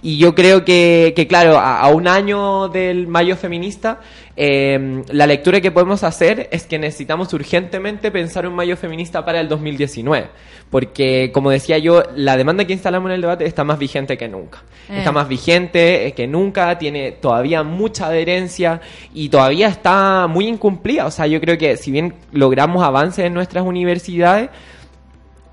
[0.03, 4.01] Y yo creo que, que claro, a, a un año del Mayo Feminista,
[4.37, 9.41] eh, la lectura que podemos hacer es que necesitamos urgentemente pensar un Mayo Feminista para
[9.41, 10.29] el 2019.
[10.71, 14.29] Porque, como decía yo, la demanda que instalamos en el debate está más vigente que
[14.29, 14.63] nunca.
[14.89, 14.99] Eh.
[14.99, 18.81] Está más vigente eh, que nunca, tiene todavía mucha adherencia
[19.15, 21.07] y todavía está muy incumplida.
[21.07, 24.51] O sea, yo creo que si bien logramos avances en nuestras universidades,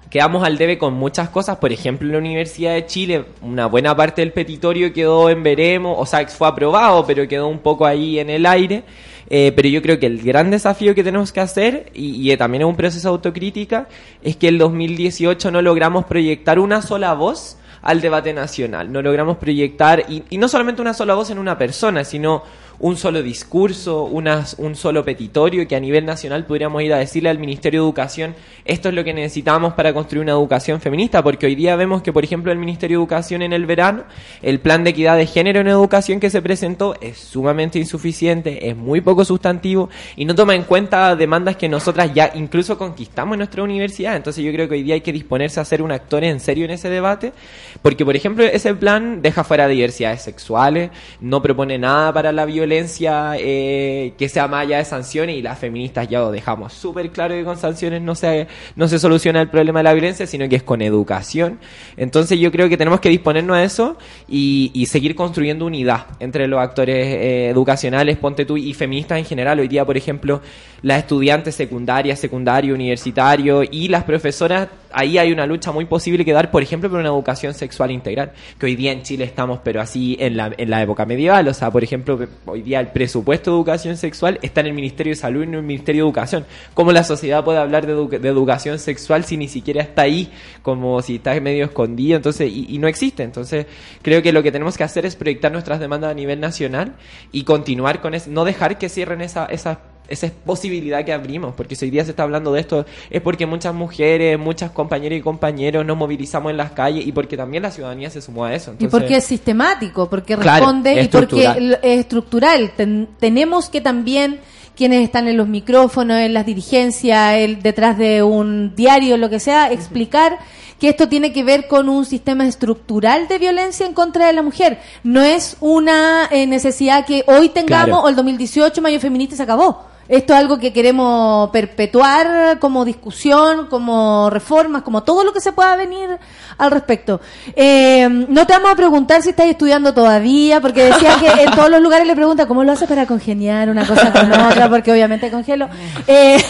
[0.09, 1.57] quedamos al debe con muchas cosas.
[1.57, 5.95] Por ejemplo, en la Universidad de Chile, una buena parte del petitorio quedó en veremos,
[5.97, 8.83] o sea, fue aprobado, pero quedó un poco ahí en el aire.
[9.29, 12.61] Eh, pero yo creo que el gran desafío que tenemos que hacer, y, y, también
[12.61, 13.89] es un proceso de autocrítica,
[14.23, 18.91] es que el 2018 no logramos proyectar una sola voz al debate nacional.
[18.91, 22.43] No logramos proyectar, y, y no solamente una sola voz en una persona, sino
[22.79, 27.29] un solo discurso, unas- un solo petitorio que a nivel nacional podríamos ir a decirle
[27.29, 28.35] al Ministerio de Educación,
[28.65, 32.13] esto es lo que necesitamos para construir una educación feminista, porque hoy día vemos que,
[32.13, 34.03] por ejemplo, el Ministerio de Educación en el verano,
[34.43, 38.75] el plan de equidad de género en educación que se presentó es sumamente insuficiente, es
[38.75, 43.39] muy poco sustantivo y no toma en cuenta demandas que nosotras ya incluso conquistamos en
[43.39, 44.15] nuestra universidad.
[44.15, 46.65] Entonces yo creo que hoy día hay que disponerse a ser un actor en serio
[46.65, 47.33] en ese debate,
[47.81, 50.91] porque, por ejemplo, ese plan deja fuera diversidades sexuales,
[51.21, 55.57] no propone nada para la violencia eh, que sea más allá de sanciones y las
[55.59, 59.49] feministas ya lo dejamos súper claro que con sanciones no se, no se soluciona el
[59.49, 61.59] problema de la violencia, sino que es con educación.
[61.95, 66.47] Entonces yo creo que tenemos que disponernos a eso y, y seguir construyendo unidad entre
[66.47, 69.59] los actores eh, educacionales, ponte tú, y feministas en general.
[69.59, 70.41] Hoy día, por ejemplo,
[70.81, 74.67] las estudiantes secundarias, secundario, universitario y las profesoras,
[74.97, 78.31] ahí hay una lucha muy posible que dar, por ejemplo, por una educación sexual integral,
[78.59, 81.53] que hoy día en Chile estamos, pero así en la, en la época medieval, o
[81.53, 85.15] sea, por ejemplo, hoy día el presupuesto de educación sexual está en el Ministerio de
[85.17, 86.45] Salud y en el Ministerio de Educación.
[86.73, 90.31] ¿Cómo la sociedad puede hablar de, edu- de educación sexual si ni siquiera está ahí,
[90.63, 93.23] como si está medio escondido, entonces, y, y no existe?
[93.23, 93.67] Entonces,
[94.01, 96.95] creo que lo que tenemos que hacer es proyectar nuestras demandas a nivel nacional
[97.31, 101.75] y continuar con eso, no dejar que cierren esa, esa esa posibilidad que abrimos, porque
[101.75, 105.21] si hoy día se está hablando de esto, es porque muchas mujeres, muchas compañeras y
[105.21, 108.73] compañeros nos movilizamos en las calles y porque también la ciudadanía se sumó a eso.
[108.79, 112.71] Y porque es sistemático, porque responde es y porque es estructural.
[112.75, 114.39] Ten- tenemos que también
[114.75, 119.39] quienes están en los micrófonos, en las dirigencias, el, detrás de un diario, lo que
[119.39, 120.37] sea, explicar
[120.79, 124.43] que esto tiene que ver con un sistema estructural de violencia en contra de la
[124.43, 124.77] mujer.
[125.03, 128.03] No es una eh, necesidad que hoy tengamos Claro.
[128.03, 129.85] o el 2018 Mayo Feminista se acabó.
[130.09, 135.51] Esto es algo que queremos perpetuar como discusión, como reformas, como todo lo que se
[135.51, 136.17] pueda venir
[136.57, 137.19] al respecto.
[137.55, 141.69] Eh, no te vamos a preguntar si estás estudiando todavía, porque decía que en todos
[141.69, 145.29] los lugares le pregunta cómo lo haces para congeniar una cosa con otra, porque obviamente
[145.29, 145.67] congelo.
[146.07, 146.43] Eh,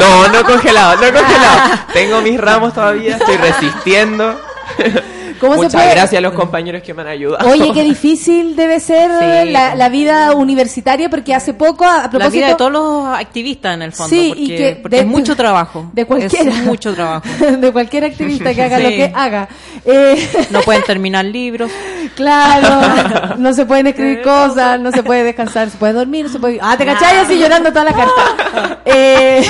[0.00, 1.78] No, no congelado, no congelado.
[1.92, 4.40] Tengo mis ramos todavía, estoy resistiendo.
[5.40, 7.48] ¿Cómo se Muchas puede- gracias a los compañeros que me han ayudado.
[7.50, 9.10] Oye, qué difícil debe ser
[9.44, 9.50] Sí.
[9.50, 12.36] la, la vida universitaria, porque hace poco, a, a La propósito...
[12.36, 15.08] vida de todos los activistas en el fondo, Sí, porque, y que porque de- es
[15.08, 15.90] mucho trabajo.
[15.92, 16.50] de cualquiera.
[16.50, 17.26] Es mucho trabajo.
[17.58, 18.82] de cualquier activista que haga Sí.
[18.82, 19.48] lo que haga.
[19.84, 21.70] Eh, No pueden terminar libros.
[22.14, 26.38] Claro, no se pueden escribir cosas, no se puede descansar, se puede dormir, no se
[26.38, 26.58] puede...
[26.60, 28.80] Ah, te cachai así llorando toda la carta.
[28.84, 29.42] Eh,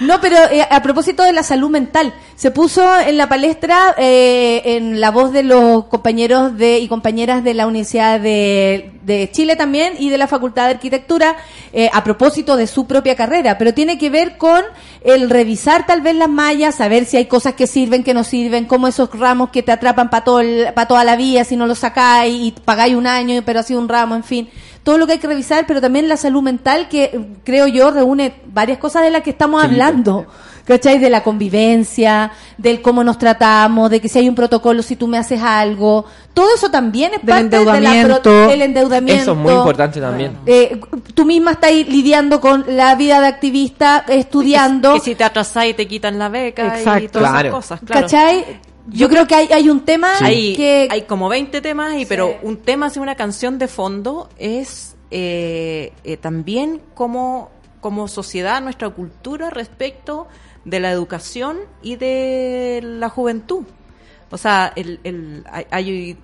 [0.00, 4.62] no, pero eh, a propósito de la salud mental, se puso en la palestra, eh,
[4.64, 9.56] en la voz de los compañeros de y compañeras de la Universidad de, de Chile
[9.56, 11.36] también y de la Facultad de Arquitectura,
[11.72, 14.62] eh, a propósito de su propia carrera, pero tiene que ver con
[15.04, 18.64] el revisar tal vez las mallas, saber si hay cosas que sirven, que no sirven,
[18.64, 20.24] como esos ramos que te atrapan para
[20.74, 23.88] para toda la vida, si no los sacáis y pagáis un año, pero así un
[23.88, 24.48] ramo, en fin.
[24.84, 27.90] Todo lo que hay que revisar, pero también la salud mental, que eh, creo yo
[27.90, 30.26] reúne varias cosas de las que estamos hablando.
[30.66, 30.98] ¿Cachai?
[30.98, 35.06] De la convivencia, del cómo nos tratamos, de que si hay un protocolo, si tú
[35.06, 36.06] me haces algo.
[36.32, 38.22] Todo eso también es Del parte de la endeudamiento.
[38.22, 39.22] pro- el endeudamiento.
[39.22, 40.38] Eso es muy importante también.
[40.46, 40.80] Eh,
[41.12, 44.94] tú misma estás ahí lidiando con la vida de activista, estudiando.
[44.94, 47.08] Que si te atrasás y te quitan la beca y Exacto.
[47.18, 47.48] todas Claro.
[47.48, 47.80] esas cosas.
[47.84, 48.00] Claro.
[48.02, 48.44] ¿Cachai?
[48.88, 50.88] Yo creo que hay, hay un tema Hay, que...
[50.90, 55.92] hay como 20 temas, y, pero un tema, así una canción de fondo, es eh,
[56.04, 57.50] eh, también como,
[57.80, 60.26] como sociedad, nuestra cultura respecto
[60.64, 63.64] de la educación y de la juventud.
[64.30, 66.18] O sea, el, el- hay, hay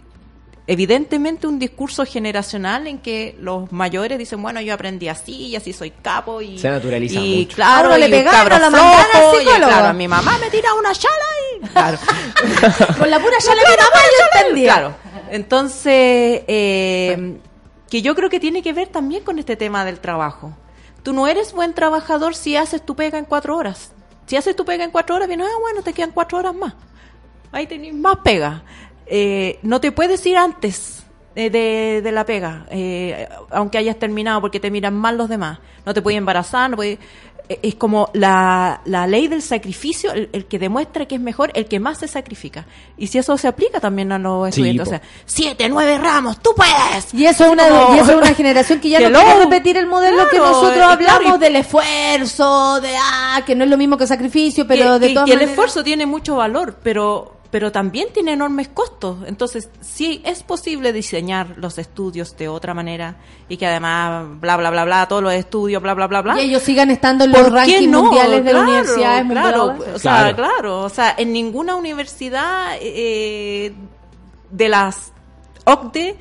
[0.67, 5.73] evidentemente un discurso generacional en que los mayores dicen, bueno, yo aprendí así y así
[5.73, 6.59] soy capo y...
[6.59, 7.57] Se naturaliza y mucho.
[7.57, 9.67] claro, Ahora le pegaron a la manzana al flojo, y psicólogo.
[9.69, 11.15] claro, mi mamá me tira una chala
[11.50, 11.50] y...
[11.73, 11.99] Claro.
[12.99, 14.73] Con la pura ya le yo entendía.
[14.75, 14.95] Claro.
[15.31, 17.39] Entonces, eh,
[17.91, 20.57] que yo creo que tiene que ver también con este tema del trabajo.
[21.03, 23.93] Tú no eres buen trabajador si haces tu pega en cuatro horas.
[24.27, 26.75] Si haces tu pega en cuatro horas, bien, ah, bueno, te quedan cuatro horas más.
[27.53, 28.63] Ahí tenés más pega.
[29.07, 31.05] Eh, no te puedes ir antes
[31.35, 35.59] eh, de, de la pega, eh, aunque hayas terminado, porque te miran mal los demás.
[35.85, 36.99] No te puedes embarazar, no puedes...
[37.51, 41.51] eh, Es como la, la ley del sacrificio, el, el que demuestra que es mejor,
[41.55, 42.65] el que más se sacrifica.
[42.97, 44.95] Y si eso se aplica también a los Sí, estudiantes, po.
[44.95, 47.13] o sea, siete, nueve ramos, tú puedes.
[47.13, 49.41] Y eso es una, Como- y eso es una generación que ya Que no quiere
[49.45, 53.65] repetir el modelo que nosotros eh, hablamos claro, y- del esfuerzo, de ah, que no
[53.65, 56.37] es lo mismo que sacrificio, pero que, de todas que el maneras- esfuerzo tiene mucho
[56.37, 59.19] valor, pero pero también tiene enormes costos.
[59.27, 63.17] Entonces, sí es posible diseñar los estudios de otra manera
[63.49, 66.41] y que además, bla, bla, bla, bla, todos los estudios, bla, bla, bla, bla.
[66.41, 68.05] Y ellos sigan estando en ¿Por los rankings no?
[68.05, 69.95] mundiales de las Claro, universidades claro, mundiales.
[69.97, 70.37] o sea, Claro.
[70.37, 73.73] claro, o sea, en ninguna universidad eh,
[74.51, 75.13] de las
[75.65, 76.17] OCDE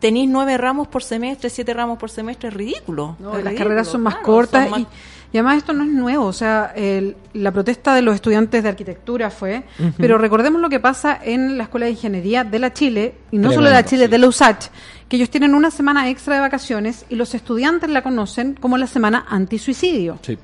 [0.00, 3.16] tenéis nueve ramos por semestre, siete ramos por semestre, es ridículo.
[3.18, 4.86] No, Es las ridículo, carreras son más claro, cortas son más- y,
[5.32, 8.68] y además esto no es nuevo, o sea, el- la protesta de los estudiantes de
[8.68, 9.62] arquitectura fue,
[9.96, 13.50] pero recordemos lo que pasa en la Escuela de Ingeniería de la Chile, y no
[13.52, 14.66] solo de la Chile, de la USACH,
[15.08, 18.86] que ellos tienen una semana extra de vacaciones y los estudiantes la conocen como la
[18.86, 20.18] semana antisuicidio.
[20.22, 20.38] Sí.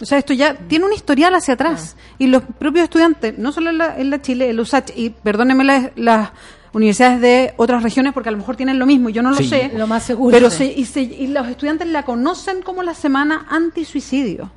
[0.00, 1.96] O sea, esto ya tiene un historial hacia atrás.
[2.18, 5.64] Y los propios estudiantes, no solo en la, en la Chile, el USACH, y perdónenme
[5.64, 6.30] las, las
[6.72, 9.48] universidades de otras regiones porque a lo mejor tienen lo mismo, yo no lo Sí.
[9.48, 9.70] sé.
[9.74, 10.32] Lo más seguro.
[10.32, 14.50] Pero se, y, se- y los estudiantes la conocen como la semana antisuicidio.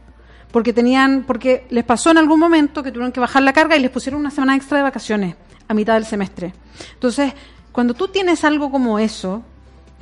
[0.52, 3.80] Porque tenían, porque les pasó en algún momento que tuvieron que bajar la carga y
[3.80, 5.36] les pusieron una semana extra de vacaciones
[5.68, 6.54] a mitad del semestre.
[6.94, 7.34] Entonces,
[7.72, 9.44] cuando tú tienes algo como eso,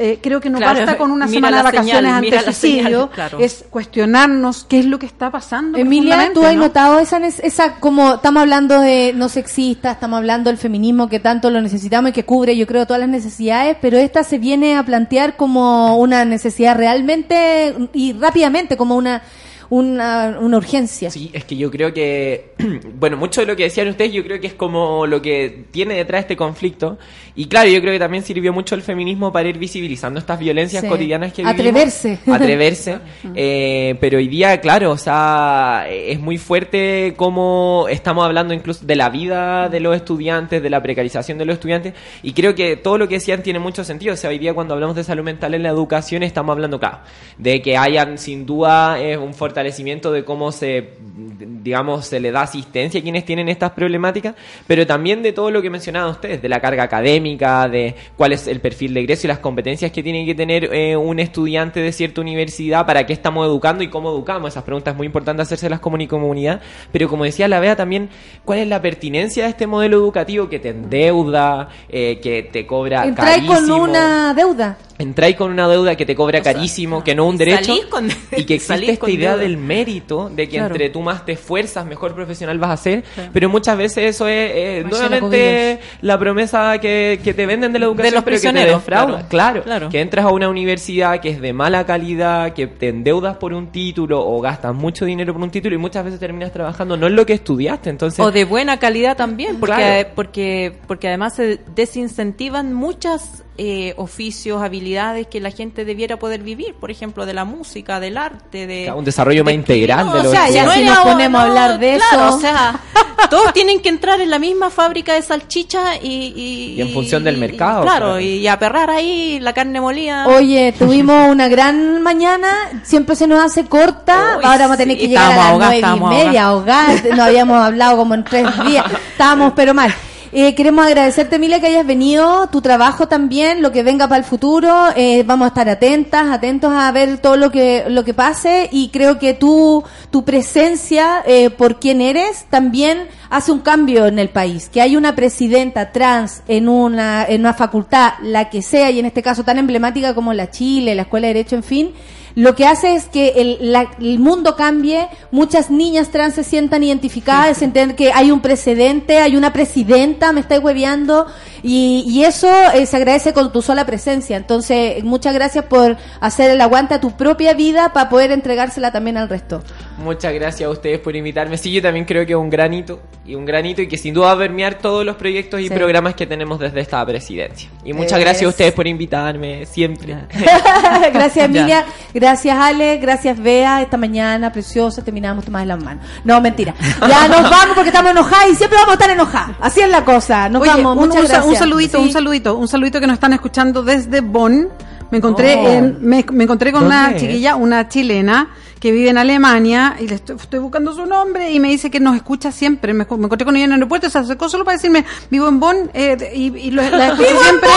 [0.01, 3.09] eh, creo que no Claro, basta con una semana de vacaciones señal, la antisuicidio, señal,
[3.09, 3.39] claro.
[3.39, 5.77] es cuestionarnos qué es lo que está pasando.
[5.77, 6.61] Emilia, ¿tú has ¿no?
[6.61, 11.49] notado esa, esa, como estamos hablando de no sexista, estamos hablando del feminismo que tanto
[11.49, 14.83] lo necesitamos y que cubre, yo creo, todas las necesidades, pero esta se viene a
[14.83, 19.21] plantear como una necesidad realmente y rápidamente, como una,
[19.69, 21.11] una, una urgencia.
[21.11, 22.53] Sí, es que yo creo que
[22.99, 25.95] bueno, mucho de lo que decían ustedes yo creo que es como lo que tiene
[25.95, 26.97] detrás este conflicto.
[27.35, 30.83] Y claro, yo creo que también sirvió mucho el feminismo para ir visibilizando estas violencias
[30.83, 30.89] Sí.
[30.89, 31.59] cotidianas que vivimos.
[31.59, 32.19] Atreverse.
[32.27, 32.97] Atreverse.
[33.35, 38.95] Eh, pero hoy día, claro, o sea, es muy fuerte como estamos hablando incluso de
[38.95, 41.93] la vida de los estudiantes, de la precarización de los estudiantes.
[42.23, 44.13] Y creo que todo lo que decían tiene mucho sentido.
[44.15, 46.99] O sea, hoy día cuando hablamos de salud mental en la educación estamos hablando, claro,
[47.37, 50.91] de que hayan sin duda eh, un fortalecimiento de cómo se,
[51.37, 54.35] digamos, se le da asistencia a quienes tienen estas problemáticas,
[54.67, 58.47] pero también de todo lo que mencionaban ustedes, de la carga académica, de cuál es
[58.47, 61.91] el perfil de egreso y las competencias que tiene que tener eh, un estudiante de
[61.91, 64.53] cierta universidad, para qué estamos educando y cómo educamos.
[64.53, 66.61] Esas preguntas es muy importante hacérselas como comunidad,
[66.93, 68.09] pero como decía la Bea también,
[68.45, 73.05] ¿cuál es la pertinencia de este modelo educativo que te endeuda, eh, que te cobra
[73.05, 73.79] Entráis carísimo?
[73.79, 74.77] con una deuda.
[74.97, 78.43] Entráis con una deuda que te cobra carísimo, que no un derecho, salís con- y
[78.43, 79.45] que salís existe esta idea deuda.
[79.49, 80.75] Del mérito, de que Claro.
[80.75, 83.03] entre tú más te esfuerzas, mejor profesional vas a ser,
[83.33, 87.85] pero muchas veces eso es eh, nuevamente la promesa que, que te venden de la
[87.85, 89.63] educación, los pero que te prisioneros, claro.
[89.63, 93.53] Claro, que entras a una universidad que es de mala calidad, que te endeudas por
[93.53, 97.07] un título o gastas mucho dinero por un título y muchas veces terminas trabajando no
[97.07, 98.19] en lo que estudiaste, entonces...
[98.19, 105.27] O de buena calidad también, porque, porque, porque además se desincentivan muchas eh, oficios, habilidades
[105.27, 108.89] que la gente debiera poder vivir, por ejemplo, de la música, del arte, de...
[108.95, 111.77] un desarrollo más integral No, de o sea, ya si nos no, ponemos a hablar
[111.79, 112.37] de claro, eso.
[112.37, 112.79] o sea,
[113.29, 116.33] todos tienen que entrar en la misma fábrica de salchicha y...
[116.35, 118.19] Y, Y en función del y- mercado, claro, claro.
[118.21, 120.25] y aperrar ahí la carne molida.
[120.27, 122.47] Oye, tuvimos una gran mañana,
[122.83, 125.57] siempre se nos hace corta, Uy, ahora vamos a tener sí, que llegar a las
[125.57, 129.93] nueve y media, ahogadas, no habíamos hablado como en tres días, estábamos pero mal.
[130.31, 134.23] Eh, queremos agradecerte, Emilia, que hayas venido, tu trabajo también, lo que venga para el
[134.23, 138.69] futuro, eh, vamos a estar atentas, atentos a ver todo lo que, lo que pase
[138.71, 144.19] y creo que tú, tu presencia eh, por quien eres también hace un cambio en
[144.19, 148.91] el país, que hay una presidenta trans en una, en una facultad, la que sea,
[148.91, 151.91] y en este caso tan emblemática como la Chile, la Escuela de Derecho, en fin,
[152.35, 156.83] lo que hace es que el, la- el mundo cambie, muchas niñas trans se sientan
[156.83, 161.27] identificadas, se entiende que hay un precedente, hay una presidenta, me estáis hueveando,
[161.63, 164.37] y, y eso eh, se agradece con tu sola presencia.
[164.37, 169.17] Entonces, muchas gracias por hacer el aguante a tu propia vida para poder entregársela también
[169.17, 169.61] al resto.
[169.97, 171.57] Muchas gracias a ustedes por invitarme.
[171.57, 174.27] Sí, yo también creo que es un granito y un granito y que sin duda
[174.27, 175.73] va a permear todos los proyectos y Sí.
[175.73, 177.69] programas que tenemos desde esta presidencia.
[177.83, 180.15] Y muchas Es- gracias a ustedes por invitarme siempre.
[181.13, 181.85] gracias Emilia,
[182.19, 186.03] gracias Ale, gracias Bea, esta mañana preciosa terminamos tomadas las manos.
[186.23, 186.73] No, mentira.
[187.07, 189.55] Ya nos vamos porque estamos enojadas y siempre vamos a estar enojadas.
[189.61, 190.49] Así es la cosa.
[190.49, 191.45] Nos Oye, vamos, un, muchas un gracias.
[191.45, 192.03] un saludito, Sí.
[192.03, 194.69] un saludito, un saludito que nos están escuchando desde Bonn.
[195.11, 195.67] Me encontré Oh.
[195.69, 200.15] en, me, me encontré con una chiquilla, una chilena que vive en Alemania y le
[200.15, 202.93] estoy, estoy buscando su nombre y me dice que nos escucha siempre.
[202.93, 205.59] Me, me encontré con ella en el aeropuerto, se acercó solo para decirme vivo en
[205.59, 207.69] Bonn eh, y, y lo- la escucho ¡Vivo en siempre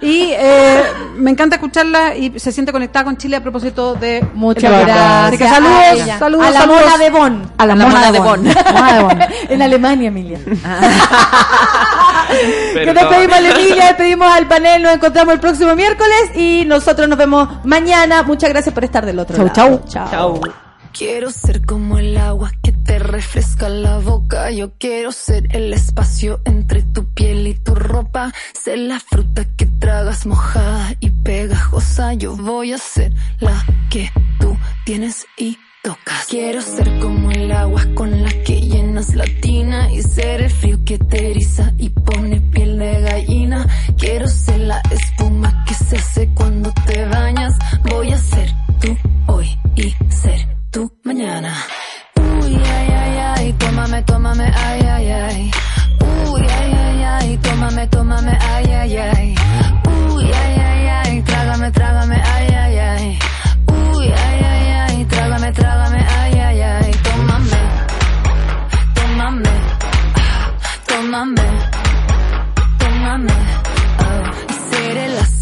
[0.00, 0.82] y eh,
[1.16, 4.96] me encanta escucharla y se siente conectada con Chile a propósito de Muchas gracias.
[5.28, 6.82] Así que a saludos, saludos, a la saludos.
[6.82, 7.52] mona de Bonn.
[7.58, 8.44] A la mona de Bonn.
[8.72, 9.18] Mona de Bonn.
[9.48, 10.38] en Alemania, Emilia.
[12.72, 17.18] Que a la Emilia, despedimos al panel, nos encontramos el próximo miércoles y nosotros nos
[17.18, 18.22] vemos mañana.
[18.22, 19.84] Muchas gracias por estar del otro Chau, lado.
[19.88, 20.10] chau.
[20.10, 20.40] Chao.
[20.92, 24.50] Quiero ser como el agua que te refresca la boca.
[24.50, 28.32] Yo quiero ser el espacio entre tu piel y tu ropa.
[28.52, 32.14] Ser la fruta que tragas mojada y pegajosa.
[32.14, 34.10] Yo voy a ser la que
[34.40, 35.58] tú tienes y
[36.28, 40.78] Quiero ser como el agua con la que llenas la tina y ser el frío
[40.84, 43.66] que te eriza y pone piel de gallina.
[43.96, 47.54] Quiero ser la espuma que se hace cuando te bañas.
[47.84, 48.50] Voy a ser
[48.80, 48.96] tú
[49.28, 51.54] hoy y ser tú mañana.
[52.16, 55.50] Uy, ay, ay, ay, tómame, tómame, ay, ay, ay.
[56.30, 58.67] Uy, ay, ay, ay, tómame, tómame, ay.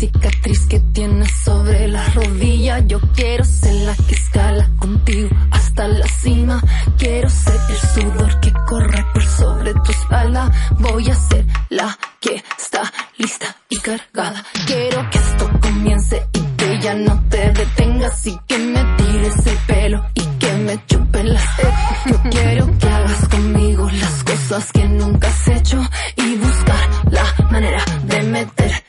[0.07, 2.79] Cicatriz que tienes sobre la rodilla.
[2.81, 6.63] Yo quiero ser la que escala contigo hasta la cima.
[6.99, 10.51] Quiero ser el sudor que corre por sobre tu espalda.
[10.79, 14.45] Voy a ser la que está lista y cargada.
[14.67, 19.59] Quiero que esto comience y que ya no te detengas y que me tires el
[19.67, 22.05] pelo y que me chupen las tetas.
[22.07, 25.81] Yo quiero que hagas conmigo las cosas que nunca has hecho
[26.17, 28.86] y buscar la manera de meterme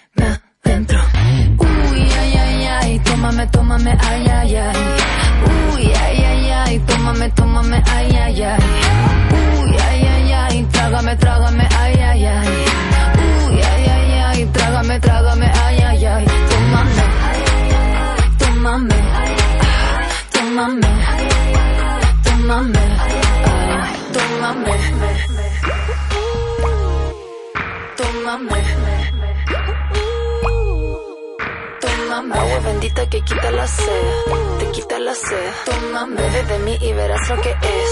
[3.28, 4.76] tómame, tómame, ay, ay, ay.
[5.76, 8.60] Uy, ay, ay, ay, tómame, tómame, ay, ay, ay.
[9.60, 12.48] Uy, ay, ay, ay, trágame, trágame, ay, ay, ay.
[13.50, 16.26] Uy, ay, ay, ay, trágame, trágame, ay, ay, ay.
[16.50, 17.04] Tómame,
[18.40, 18.96] tómame,
[20.32, 20.92] tómame,
[22.24, 22.84] tómame,
[24.14, 24.74] tómame,
[27.98, 28.97] tómame.
[32.10, 34.08] Agua bendita que quita la sed,
[34.60, 35.52] te quita la sed.
[35.66, 37.92] Tómame, bebe de mí y verás lo que es.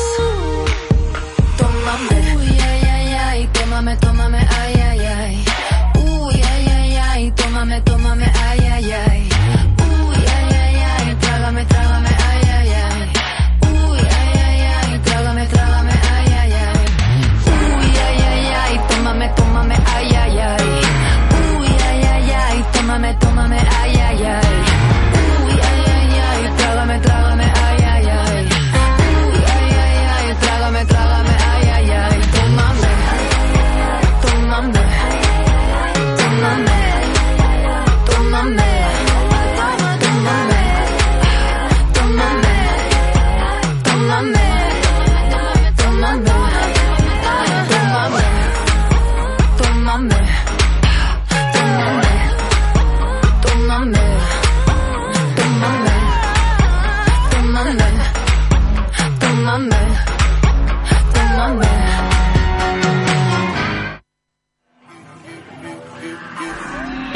[1.57, 2.35] Tómame.
[2.37, 5.45] Uy, ay, ay, ay, tómame, tómame, ay, ay, ay.
[5.95, 9.34] Uy, ay, ay, ay, tómame, tómame, ay, ay, ay.